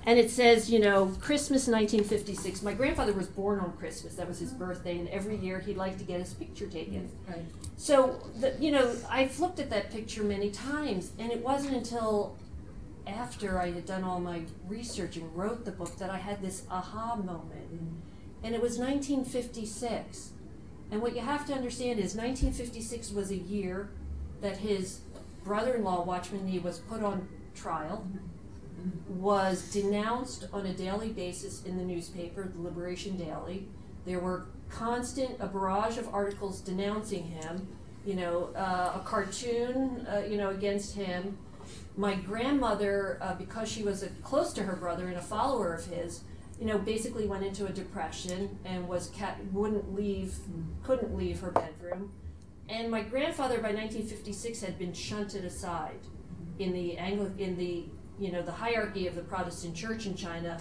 And 0.05 0.17
it 0.17 0.31
says, 0.31 0.69
you 0.69 0.79
know, 0.79 1.07
Christmas 1.19 1.67
1956. 1.67 2.61
My 2.61 2.73
grandfather 2.73 3.13
was 3.13 3.27
born 3.27 3.59
on 3.59 3.73
Christmas. 3.73 4.15
That 4.15 4.27
was 4.27 4.39
his 4.39 4.51
birthday, 4.51 4.97
and 4.97 5.09
every 5.09 5.35
year 5.35 5.59
he 5.59 5.73
liked 5.73 5.99
to 5.99 6.05
get 6.05 6.19
his 6.21 6.33
picture 6.33 6.67
taken. 6.67 7.09
Right. 7.27 7.43
So, 7.75 8.21
the, 8.39 8.55
you 8.59 8.71
know, 8.71 8.95
I've 9.09 9.39
looked 9.39 9.59
at 9.59 9.69
that 9.71 9.91
picture 9.91 10.23
many 10.23 10.51
times, 10.51 11.11
and 11.19 11.31
it 11.31 11.41
wasn't 11.41 11.75
until 11.75 12.37
after 13.05 13.59
I 13.59 13.71
had 13.71 13.85
done 13.85 14.03
all 14.03 14.21
my 14.21 14.43
research 14.67 15.17
and 15.17 15.35
wrote 15.35 15.65
the 15.65 15.71
book 15.71 15.97
that 15.97 16.09
I 16.09 16.17
had 16.17 16.41
this 16.41 16.63
aha 16.69 17.15
moment. 17.15 17.73
Mm-hmm. 17.73 18.12
And 18.43 18.53
it 18.53 18.61
was 18.61 18.77
1956. 18.77 20.31
And 20.91 21.01
what 21.01 21.15
you 21.15 21.21
have 21.21 21.45
to 21.47 21.53
understand 21.53 21.99
is 21.99 22.15
1956 22.15 23.11
was 23.11 23.31
a 23.31 23.37
year 23.37 23.89
that 24.41 24.57
his 24.57 24.99
brother 25.43 25.75
in 25.75 25.83
law, 25.83 26.03
Watchman 26.03 26.45
Nee, 26.45 26.59
was 26.59 26.79
put 26.79 27.01
on 27.01 27.27
trial, 27.55 28.05
was 29.07 29.71
denounced 29.71 30.47
on 30.51 30.65
a 30.65 30.73
daily 30.73 31.09
basis 31.09 31.63
in 31.63 31.77
the 31.77 31.83
newspaper, 31.83 32.51
the 32.53 32.61
Liberation 32.61 33.17
Daily. 33.17 33.67
There 34.05 34.19
were 34.19 34.45
constant, 34.69 35.37
a 35.39 35.47
barrage 35.47 35.97
of 35.97 36.13
articles 36.13 36.59
denouncing 36.59 37.23
him, 37.23 37.67
you 38.05 38.15
know, 38.15 38.49
uh, 38.55 38.99
a 38.99 39.01
cartoon, 39.05 40.05
uh, 40.07 40.23
you 40.27 40.37
know, 40.37 40.49
against 40.49 40.95
him. 40.95 41.37
My 41.95 42.15
grandmother, 42.15 43.17
uh, 43.21 43.35
because 43.35 43.71
she 43.71 43.83
was 43.83 44.03
a, 44.03 44.09
close 44.21 44.51
to 44.53 44.63
her 44.63 44.75
brother 44.75 45.07
and 45.07 45.15
a 45.15 45.21
follower 45.21 45.73
of 45.73 45.85
his, 45.85 46.21
you 46.59 46.65
know, 46.65 46.77
basically 46.77 47.25
went 47.25 47.43
into 47.43 47.65
a 47.65 47.71
depression 47.71 48.57
and 48.65 48.87
was 48.87 49.07
cat 49.09 49.39
wouldn't 49.51 49.93
leave, 49.93 50.35
couldn't 50.83 51.15
leave 51.17 51.39
her 51.41 51.51
bedroom. 51.51 52.11
And 52.69 52.89
my 52.89 53.01
grandfather, 53.01 53.55
by 53.55 53.73
1956, 53.73 54.61
had 54.61 54.79
been 54.79 54.93
shunted 54.93 55.43
aside 55.45 55.99
in 56.59 56.71
the 56.73 56.97
Angli- 56.97 57.43
in 57.43 57.57
the 57.57 57.85
you 58.19 58.31
know 58.31 58.41
the 58.41 58.51
hierarchy 58.51 59.07
of 59.07 59.15
the 59.15 59.23
Protestant 59.23 59.75
Church 59.75 60.05
in 60.05 60.15
China. 60.15 60.59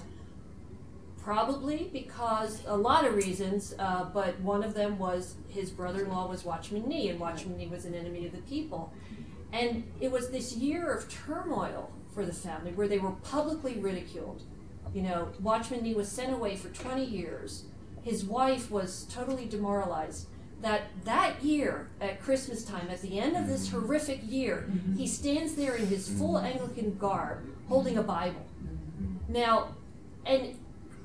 Probably 1.22 1.88
because 1.92 2.62
a 2.66 2.76
lot 2.76 3.04
of 3.04 3.14
reasons, 3.14 3.74
uh, 3.78 4.04
but 4.06 4.40
one 4.40 4.64
of 4.64 4.74
them 4.74 4.98
was 4.98 5.36
his 5.48 5.70
brother-in-law 5.70 6.28
was 6.28 6.44
Watchman 6.44 6.88
Nee, 6.88 7.10
and 7.10 7.20
Watchman 7.20 7.56
Nee 7.56 7.68
was 7.68 7.84
an 7.84 7.94
enemy 7.94 8.26
of 8.26 8.32
the 8.32 8.38
people. 8.38 8.92
And 9.52 9.84
it 10.00 10.10
was 10.10 10.30
this 10.30 10.56
year 10.56 10.92
of 10.92 11.08
turmoil 11.08 11.92
for 12.12 12.24
the 12.26 12.32
family 12.32 12.72
where 12.72 12.88
they 12.88 12.98
were 12.98 13.12
publicly 13.12 13.78
ridiculed. 13.78 14.42
You 14.94 15.02
know, 15.02 15.28
Watchman 15.40 15.82
Nee 15.82 15.94
was 15.94 16.08
sent 16.08 16.32
away 16.32 16.56
for 16.56 16.68
20 16.68 17.04
years. 17.04 17.64
His 18.02 18.24
wife 18.24 18.70
was 18.70 19.06
totally 19.10 19.46
demoralized. 19.46 20.26
That 20.60 20.82
that 21.04 21.42
year 21.42 21.88
at 22.00 22.22
Christmas 22.22 22.64
time, 22.64 22.88
at 22.90 23.02
the 23.02 23.18
end 23.18 23.36
of 23.36 23.48
this 23.48 23.68
mm-hmm. 23.68 23.80
horrific 23.80 24.20
year, 24.22 24.68
mm-hmm. 24.68 24.96
he 24.96 25.06
stands 25.06 25.54
there 25.54 25.74
in 25.74 25.86
his 25.86 26.08
full 26.08 26.34
mm-hmm. 26.34 26.46
Anglican 26.46 26.96
garb, 26.98 27.38
holding 27.68 27.98
a 27.98 28.02
Bible. 28.02 28.46
Now, 29.28 29.74
and 30.26 30.56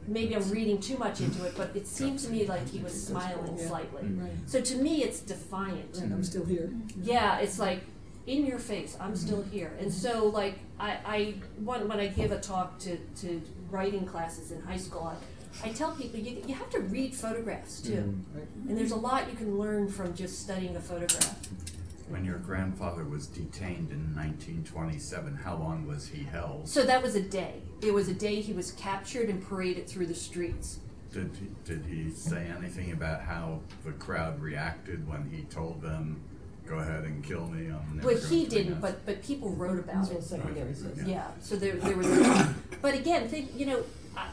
maybe 0.08 0.36
I'm 0.36 0.50
reading 0.50 0.80
too 0.80 0.98
much 0.98 1.22
into 1.22 1.46
it, 1.46 1.54
but 1.56 1.76
it 1.76 1.88
seemed 1.88 2.20
to 2.20 2.30
me 2.30 2.46
like 2.46 2.68
he 2.70 2.80
was 2.80 3.08
smiling 3.08 3.58
Yeah. 3.58 3.68
slightly. 3.68 4.04
Right. 4.04 4.32
So 4.46 4.62
to 4.62 4.76
me, 4.78 5.04
it's 5.04 5.20
defiant. 5.20 5.98
Right, 6.00 6.12
I'm 6.12 6.24
still 6.24 6.46
here. 6.46 6.72
Yeah, 7.02 7.40
it's 7.40 7.60
like 7.60 7.82
in 8.26 8.46
your 8.46 8.60
face, 8.60 8.98
I'm 9.00 9.16
still 9.16 9.44
here. 9.44 9.74
And 9.80 9.92
so, 9.92 10.28
like, 10.28 10.60
I, 10.80 10.98
I 11.06 11.34
when, 11.64 11.88
when 11.88 12.00
I 12.00 12.08
give 12.08 12.32
a 12.32 12.40
talk 12.40 12.78
to, 12.80 12.98
to 12.98 13.42
writing 13.70 14.06
classes 14.06 14.52
in 14.52 14.62
high 14.62 14.78
school, 14.78 15.12
I, 15.64 15.70
I 15.70 15.72
tell 15.72 15.92
people 15.92 16.20
you, 16.20 16.42
you 16.48 16.54
have 16.56 16.70
to 16.72 16.80
read 16.80 17.16
photographs 17.16 17.82
too. 17.82 17.92
Mm-hmm. 18.36 18.70
And 18.70 18.78
there's 18.78 18.92
a 18.92 18.96
lot 18.96 19.30
you 19.30 19.36
can 19.36 19.58
learn 19.58 19.88
from 19.90 20.16
just 20.16 20.42
studying 20.42 20.76
a 20.76 20.82
photograph. 20.82 21.38
When 22.10 22.24
your 22.24 22.38
grandfather 22.38 23.04
was 23.04 23.28
detained 23.28 23.92
in 23.92 24.16
1927, 24.16 25.36
how 25.36 25.58
long 25.58 25.86
was 25.86 26.08
he 26.08 26.24
held? 26.24 26.70
So 26.70 26.84
that 26.84 27.04
was 27.04 27.16
a 27.16 27.22
day. 27.22 27.62
It 27.82 27.94
was 27.94 28.08
a 28.08 28.14
day 28.14 28.40
he 28.40 28.54
was 28.54 28.72
captured 28.72 29.30
and 29.30 29.46
paraded 29.46 29.90
through 29.90 30.06
the 30.08 30.16
streets. 30.16 30.80
Did 31.12 31.32
he, 31.40 31.48
did 31.66 31.86
he 31.86 32.12
say 32.12 32.48
anything 32.58 32.92
about 32.92 33.22
how 33.22 33.60
the 33.84 33.92
crowd 33.94 34.40
reacted 34.40 35.08
when 35.08 35.30
he 35.30 35.44
told 35.44 35.82
them, 35.82 36.22
"Go 36.68 36.80
ahead 36.80 37.04
and 37.06 37.24
kill 37.24 37.48
me"? 37.48 37.68
I'm 37.68 37.96
never 37.98 38.08
Well, 38.08 38.18
he 38.18 38.44
to 38.46 38.50
didn't, 38.50 38.68
announce 38.74 38.82
but 38.82 39.06
but 39.06 39.24
people 39.24 39.50
wrote 39.52 39.80
about 39.80 40.12
it. 40.12 40.24
secondary 40.24 40.74
sources. 40.74 41.08
Yeah, 41.08 41.28
so 41.40 41.56
there, 41.56 41.76
there 41.76 41.96
was, 41.96 42.08
a- 42.08 42.54
but 42.82 42.94
again, 42.94 43.28
think, 43.30 43.52
you 43.56 43.66
know, 43.66 43.84
I, 44.16 44.28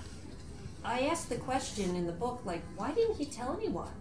I 0.84 1.00
asked 1.06 1.28
the 1.28 1.36
question 1.36 1.94
in 1.96 2.06
the 2.06 2.12
book, 2.12 2.42
like, 2.44 2.62
why 2.76 2.92
didn't 2.92 3.16
he 3.16 3.26
tell 3.26 3.56
anyone? 3.56 3.92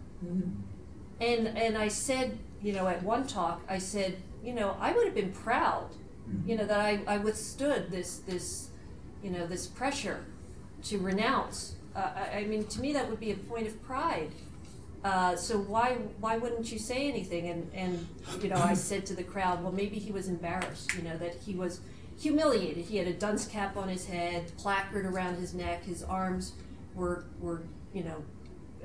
And, 1.20 1.48
and 1.58 1.78
I 1.78 1.88
said, 1.90 2.38
you 2.62 2.74
know, 2.74 2.88
at 2.88 3.04
one 3.04 3.28
talk, 3.28 3.62
I 3.70 3.78
said, 3.78 4.18
you 4.44 4.54
know, 4.54 4.76
I 4.80 4.92
would 4.94 5.06
have 5.06 5.16
been 5.16 5.32
proud, 5.32 5.90
you 6.46 6.56
know, 6.58 6.66
that 6.66 6.80
I, 6.80 7.00
I 7.08 7.18
withstood 7.18 7.92
this, 7.92 8.18
this, 8.20 8.70
you 9.24 9.30
know, 9.30 9.46
this 9.48 9.68
pressure 9.68 10.26
to 10.84 10.98
renounce. 10.98 11.76
Uh, 11.96 12.10
I, 12.16 12.40
I 12.40 12.44
mean, 12.46 12.66
to 12.68 12.82
me, 12.82 12.92
that 12.94 13.10
would 13.10 13.20
be 13.20 13.32
a 13.32 13.36
point 13.36 13.68
of 13.68 13.82
pride. 13.84 14.32
Uh, 15.04 15.36
so 15.36 15.58
why 15.58 15.96
why 16.20 16.38
wouldn't 16.38 16.72
you 16.72 16.80
say 16.80 17.10
anything? 17.10 17.50
And 17.50 17.72
and 17.74 18.08
you 18.42 18.50
know, 18.50 18.56
I 18.56 18.74
said 18.74 19.06
to 19.08 19.16
the 19.16 19.24
crowd, 19.24 19.62
well, 19.62 19.74
maybe 19.74 20.00
he 20.00 20.12
was 20.12 20.28
embarrassed. 20.28 20.94
You 20.96 21.04
know, 21.04 21.18
that 21.18 21.36
he 21.46 21.56
was 21.56 21.82
humiliated. 22.18 22.86
He 22.86 22.98
had 22.98 23.08
a 23.08 23.14
dunce 23.14 23.46
cap 23.46 23.76
on 23.76 23.90
his 23.90 24.06
head, 24.06 24.52
placard 24.58 25.06
around 25.06 25.36
his 25.36 25.54
neck. 25.54 25.84
His 25.84 26.04
arms 26.04 26.54
were 26.96 27.26
were 27.42 27.64
you 27.94 28.04
know 28.04 28.24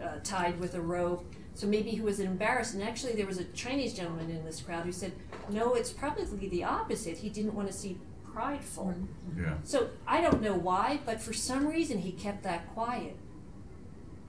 uh, 0.02 0.18
tied 0.24 0.58
with 0.58 0.74
a 0.74 0.80
rope. 0.80 1.24
So 1.54 1.66
maybe 1.66 1.90
he 1.90 2.00
was 2.00 2.20
embarrassed. 2.20 2.74
And 2.74 2.82
actually, 2.82 3.14
there 3.14 3.26
was 3.26 3.38
a 3.38 3.44
Chinese 3.46 3.92
gentleman 3.92 4.30
in 4.30 4.44
this 4.44 4.60
crowd 4.60 4.84
who 4.84 4.92
said, 4.92 5.10
no, 5.50 5.74
it's 5.74 5.90
probably 5.90 6.48
the 6.48 6.62
opposite. 6.62 7.18
He 7.18 7.28
didn't 7.28 7.52
want 7.52 7.66
to 7.66 7.74
seem 7.74 8.00
prideful. 8.32 8.94
Yeah. 9.36 9.54
So 9.64 9.88
I 10.06 10.20
don't 10.20 10.40
know 10.40 10.54
why, 10.54 11.00
but 11.04 11.20
for 11.20 11.32
some 11.32 11.66
reason 11.66 11.98
he 11.98 12.12
kept 12.12 12.44
that 12.44 12.72
quiet. 12.74 13.16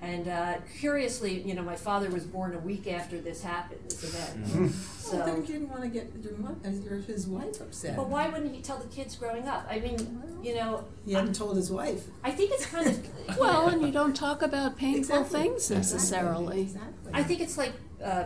And 0.01 0.29
uh, 0.29 0.53
curiously, 0.79 1.41
you 1.41 1.53
know, 1.53 1.61
my 1.61 1.75
father 1.75 2.09
was 2.09 2.23
born 2.23 2.55
a 2.55 2.59
week 2.59 2.87
after 2.87 3.19
this 3.19 3.41
happened, 3.43 3.81
this 3.89 4.03
event. 4.03 4.47
Well, 4.47 5.25
then 5.25 5.35
So, 5.35 5.35
you 5.41 5.45
didn't 5.45 5.69
want 5.69 5.81
to 5.83 5.89
get 5.89 6.09
your 6.23 6.37
mo- 6.37 6.55
uh, 6.63 6.69
his 7.05 7.27
wife 7.27 7.59
upset. 7.59 7.97
but 7.97 8.07
why 8.07 8.29
wouldn't 8.29 8.55
he 8.55 8.61
tell 8.61 8.77
the 8.77 8.87
kids 8.87 9.15
growing 9.17 9.45
up? 9.49 9.67
I 9.69 9.79
mean, 9.81 10.21
you 10.41 10.55
know, 10.55 10.85
He 11.05 11.13
hadn't 11.13 11.33
told 11.35 11.57
his 11.57 11.69
wife. 11.69 12.05
I 12.23 12.31
think 12.31 12.51
it's 12.53 12.65
kind 12.65 12.87
of 12.87 13.37
Well, 13.37 13.67
and 13.67 13.81
you 13.81 13.91
don't 13.91 14.15
talk 14.15 14.41
about 14.41 14.77
painful 14.77 15.17
Exactly. 15.23 15.41
things 15.49 15.69
necessarily. 15.69 16.61
Exactly. 16.61 17.11
I 17.13 17.21
think 17.23 17.41
it's 17.41 17.57
like 17.57 17.73
uh, 18.01 18.25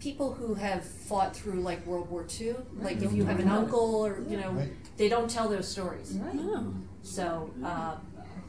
people 0.00 0.32
who 0.34 0.54
have 0.54 0.84
fought 0.84 1.36
through 1.36 1.60
like 1.60 1.86
World 1.86 2.10
War 2.10 2.26
II. 2.40 2.56
Like 2.80 3.02
if 3.02 3.12
you 3.12 3.24
have 3.24 3.38
an 3.38 3.48
uncle 3.48 3.94
or 3.94 4.20
you 4.28 4.36
know, 4.36 4.50
Right. 4.50 4.72
they 4.96 5.08
don't 5.08 5.30
tell 5.30 5.48
those 5.48 5.68
stories. 5.68 6.12
Right. 6.20 6.34
No. 6.34 6.74
So, 7.02 7.50
uh, 7.64 7.96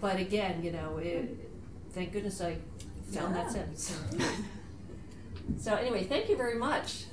but 0.01 0.17
again, 0.19 0.63
you 0.63 0.71
know, 0.71 0.97
it, 0.97 1.38
thank 1.93 2.11
goodness 2.13 2.41
I 2.41 2.57
found 3.11 3.35
that 3.35 3.45
Yeah. 3.45 3.51
sentence. 3.51 3.97
so 5.59 5.75
anyway, 5.75 6.03
thank 6.05 6.29
you 6.29 6.35
very 6.37 6.55
much. 6.57 7.05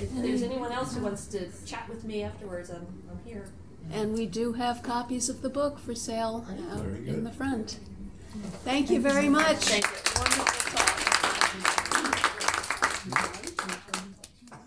If 0.00 0.10
there's 0.14 0.42
anyone 0.42 0.72
else 0.72 0.94
who 0.94 1.02
wants 1.02 1.26
to 1.28 1.48
chat 1.66 1.88
with 1.88 2.04
me 2.04 2.22
afterwards, 2.22 2.70
I'm, 2.70 2.86
I'm 3.10 3.20
here. 3.24 3.44
And 3.92 4.14
we 4.14 4.26
do 4.26 4.52
have 4.54 4.82
copies 4.82 5.28
of 5.28 5.42
the 5.42 5.50
book 5.50 5.78
for 5.78 5.94
sale 5.94 6.46
out 6.72 6.84
in 6.86 7.24
the 7.24 7.32
front. 7.32 7.78
Thank 8.64 8.90
you 8.90 9.00
very 9.00 9.28
much. 9.28 9.56
Thank 9.58 9.84
you. 9.84 9.90
Wonderful 10.16 10.70
talk. 13.20 13.38